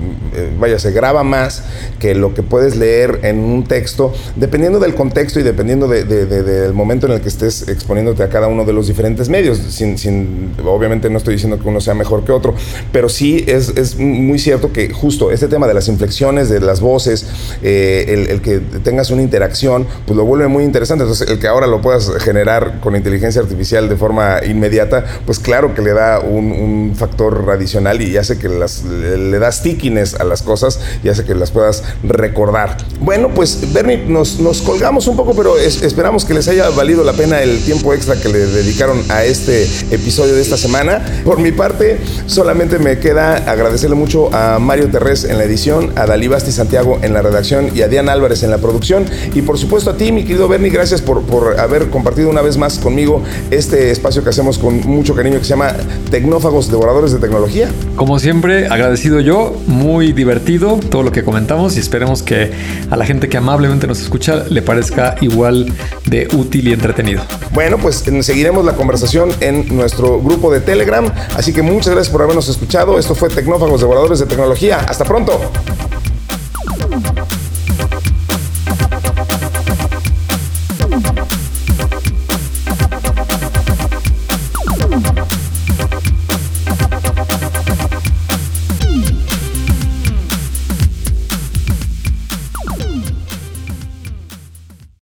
vaya, 0.60 0.80
se 0.80 0.92
graba 0.92 1.24
más 1.24 1.64
que 2.00 2.16
lo 2.16 2.34
que 2.34 2.44
puedes 2.44 2.76
leer 2.76 3.20
en 3.24 3.40
un 3.40 3.64
texto, 3.64 4.14
dependiendo 4.36 4.80
del 4.80 4.96
contexto 4.96 5.40
y 5.40 5.44
dependiendo 5.44 5.88
del 5.88 6.74
momento 6.74 7.08
en 7.08 7.14
el 7.14 7.22
que 7.22 7.30
estés 7.30 7.68
exponiéndote 7.68 8.24
a 8.24 8.30
cada 8.30 8.48
uno 8.48 8.66
de 8.66 8.74
los 8.74 8.88
diferentes 8.88 9.30
medios. 9.30 9.58
Sin, 9.58 10.54
obviamente 10.66 11.10
no 11.10 11.18
estoy 11.18 11.36
diciendo 11.36 11.60
que 11.60 11.68
uno 11.68 11.82
sea 11.82 11.94
mejor 11.94 12.24
que 12.24 12.32
otro, 12.32 12.45
pero 12.92 13.10
sí 13.10 13.44
es, 13.48 13.70
es 13.70 13.98
muy 13.98 14.40
cierto 14.40 14.72
que 14.72 14.92
justo 14.92 15.32
este 15.32 15.48
tema 15.48 15.68
de 15.68 15.74
las 15.74 15.88
inflexiones, 15.88 16.50
de 16.50 16.60
las 16.60 16.82
voces, 16.82 17.26
eh, 17.64 18.28
el, 18.30 18.42
que 18.42 18.60
tengas 18.84 19.10
una 19.12 19.22
interacción, 19.22 19.88
pues 20.06 20.18
lo 20.18 20.26
vuelve 20.26 20.48
muy 20.48 20.64
interesante. 20.64 21.04
Entonces, 21.04 21.30
el 21.30 21.40
que 21.40 21.48
ahora 21.48 21.68
lo 21.68 21.82
puedas 21.82 22.12
generar 22.24 22.80
con 22.80 22.96
inteligencia 22.96 23.42
artificial 23.42 23.90
de 23.90 23.96
forma 23.96 24.40
inmediata, 24.46 25.06
pues 25.26 25.40
claro 25.40 25.74
que 25.74 25.82
le 25.82 25.94
da 25.94 26.20
un, 26.20 26.94
factor 26.96 27.50
adicional 27.52 28.02
y 28.02 28.16
hace 28.18 28.38
que 28.38 28.48
le, 28.48 29.40
da 29.40 29.52
stickiness 29.52 30.16
a 30.16 30.24
las 30.24 30.42
cosas 30.42 30.80
y 31.04 31.10
hace 31.10 31.24
que 31.26 31.36
las 31.36 31.52
puedas 31.52 31.84
recordar. 32.04 32.78
Bueno, 33.00 33.30
pues 33.34 33.74
Bernie, 33.74 33.98
nos, 33.98 34.40
nos 34.40 34.62
colgamos 34.62 35.08
un 35.08 35.16
poco, 35.16 35.34
pero 35.36 35.58
esperamos 35.58 36.26
que 36.26 36.34
les 36.34 36.48
haya 36.48 36.70
valido 36.70 37.04
la 37.04 37.14
pena 37.14 37.42
el 37.42 37.60
tiempo 37.64 37.94
extra 37.94 38.16
que 38.16 38.30
le 38.30 38.40
dedicaron 38.40 39.04
a 39.10 39.24
este 39.24 39.64
episodio 39.92 40.36
de 40.36 40.42
esta 40.42 40.58
semana. 40.58 41.04
Por 41.24 41.40
mi 41.40 41.52
parte, 41.52 41.98
solamente 42.36 42.80
me 42.80 43.00
queda 43.00 43.38
agradecerle 43.50 43.96
mucho 43.96 44.30
a 44.36 44.60
Mario 44.60 44.90
Terrés 44.90 45.24
en 45.24 45.38
la 45.38 45.46
edición, 45.46 45.94
a 45.96 46.06
Dalí 46.06 46.28
Basti 46.28 46.52
Santiago 46.52 47.00
en 47.02 47.14
la 47.14 47.22
redacción 47.22 47.70
y 47.74 47.82
a 47.82 47.88
Diana 47.88 48.12
Álvarez 48.12 48.44
en 48.44 48.52
la 48.52 48.58
producción. 48.58 49.06
Y 49.34 49.42
por 49.42 49.58
supuesto 49.58 49.92
a 49.92 49.96
ti, 49.96 50.12
mi 50.12 50.26
querido 50.26 50.50
Bernie, 50.50 50.70
gracias 50.70 51.02
por, 51.02 51.22
por 51.22 51.58
haber 51.62 51.90
compartido 51.90 52.30
una 52.30 52.42
vez 52.42 52.58
más 52.58 52.78
conmigo 52.78 53.24
este 53.52 53.90
espacio 53.90 54.22
que 54.22 54.32
hacemos 54.32 54.58
con 54.58 54.82
mucho 54.82 55.16
cariño 55.16 55.38
que 55.38 55.46
se 55.46 55.52
llama 55.52 55.76
Tecnófagos 56.12 56.70
Devoradores 56.70 57.14
de 57.14 57.20
Tecnología. 57.20 57.70
Como 57.96 58.20
siempre, 58.20 58.68
agradecido 58.68 59.22
yo, 59.22 59.56
muy 59.66 60.12
divertido 60.12 60.78
todo 60.90 61.04
lo 61.04 61.14
que 61.14 61.24
comentamos 61.24 61.78
y 61.78 61.80
esperemos 61.80 62.22
que 62.22 62.52
a 62.90 62.98
la 62.98 63.06
gente 63.06 63.30
que 63.30 63.38
amablemente 63.38 63.88
nos 63.88 64.02
escucha 64.02 64.44
le 64.50 64.62
parezca 64.62 65.16
igual 65.22 65.72
de 66.06 66.28
útil 66.34 66.68
y 66.68 66.74
entretenido. 66.74 67.22
Bueno, 67.54 67.78
pues 67.78 68.04
seguiremos 68.22 68.66
la 68.66 68.74
conversación 68.74 69.30
en 69.40 69.74
nuestro 69.74 70.20
grupo 70.20 70.52
de 70.52 70.60
Telegram, 70.60 71.06
así 71.38 71.54
que 71.54 71.62
muchas 71.62 71.94
gracias 71.94 72.14
habernos 72.26 72.48
escuchado. 72.50 73.00
Esto 73.00 73.16
fue 73.16 73.30
Tecnófagos 73.30 73.82
Devoradores 73.82 74.20
de 74.20 74.26
Tecnología. 74.26 74.80
Hasta 74.88 75.06
pronto. 75.06 75.40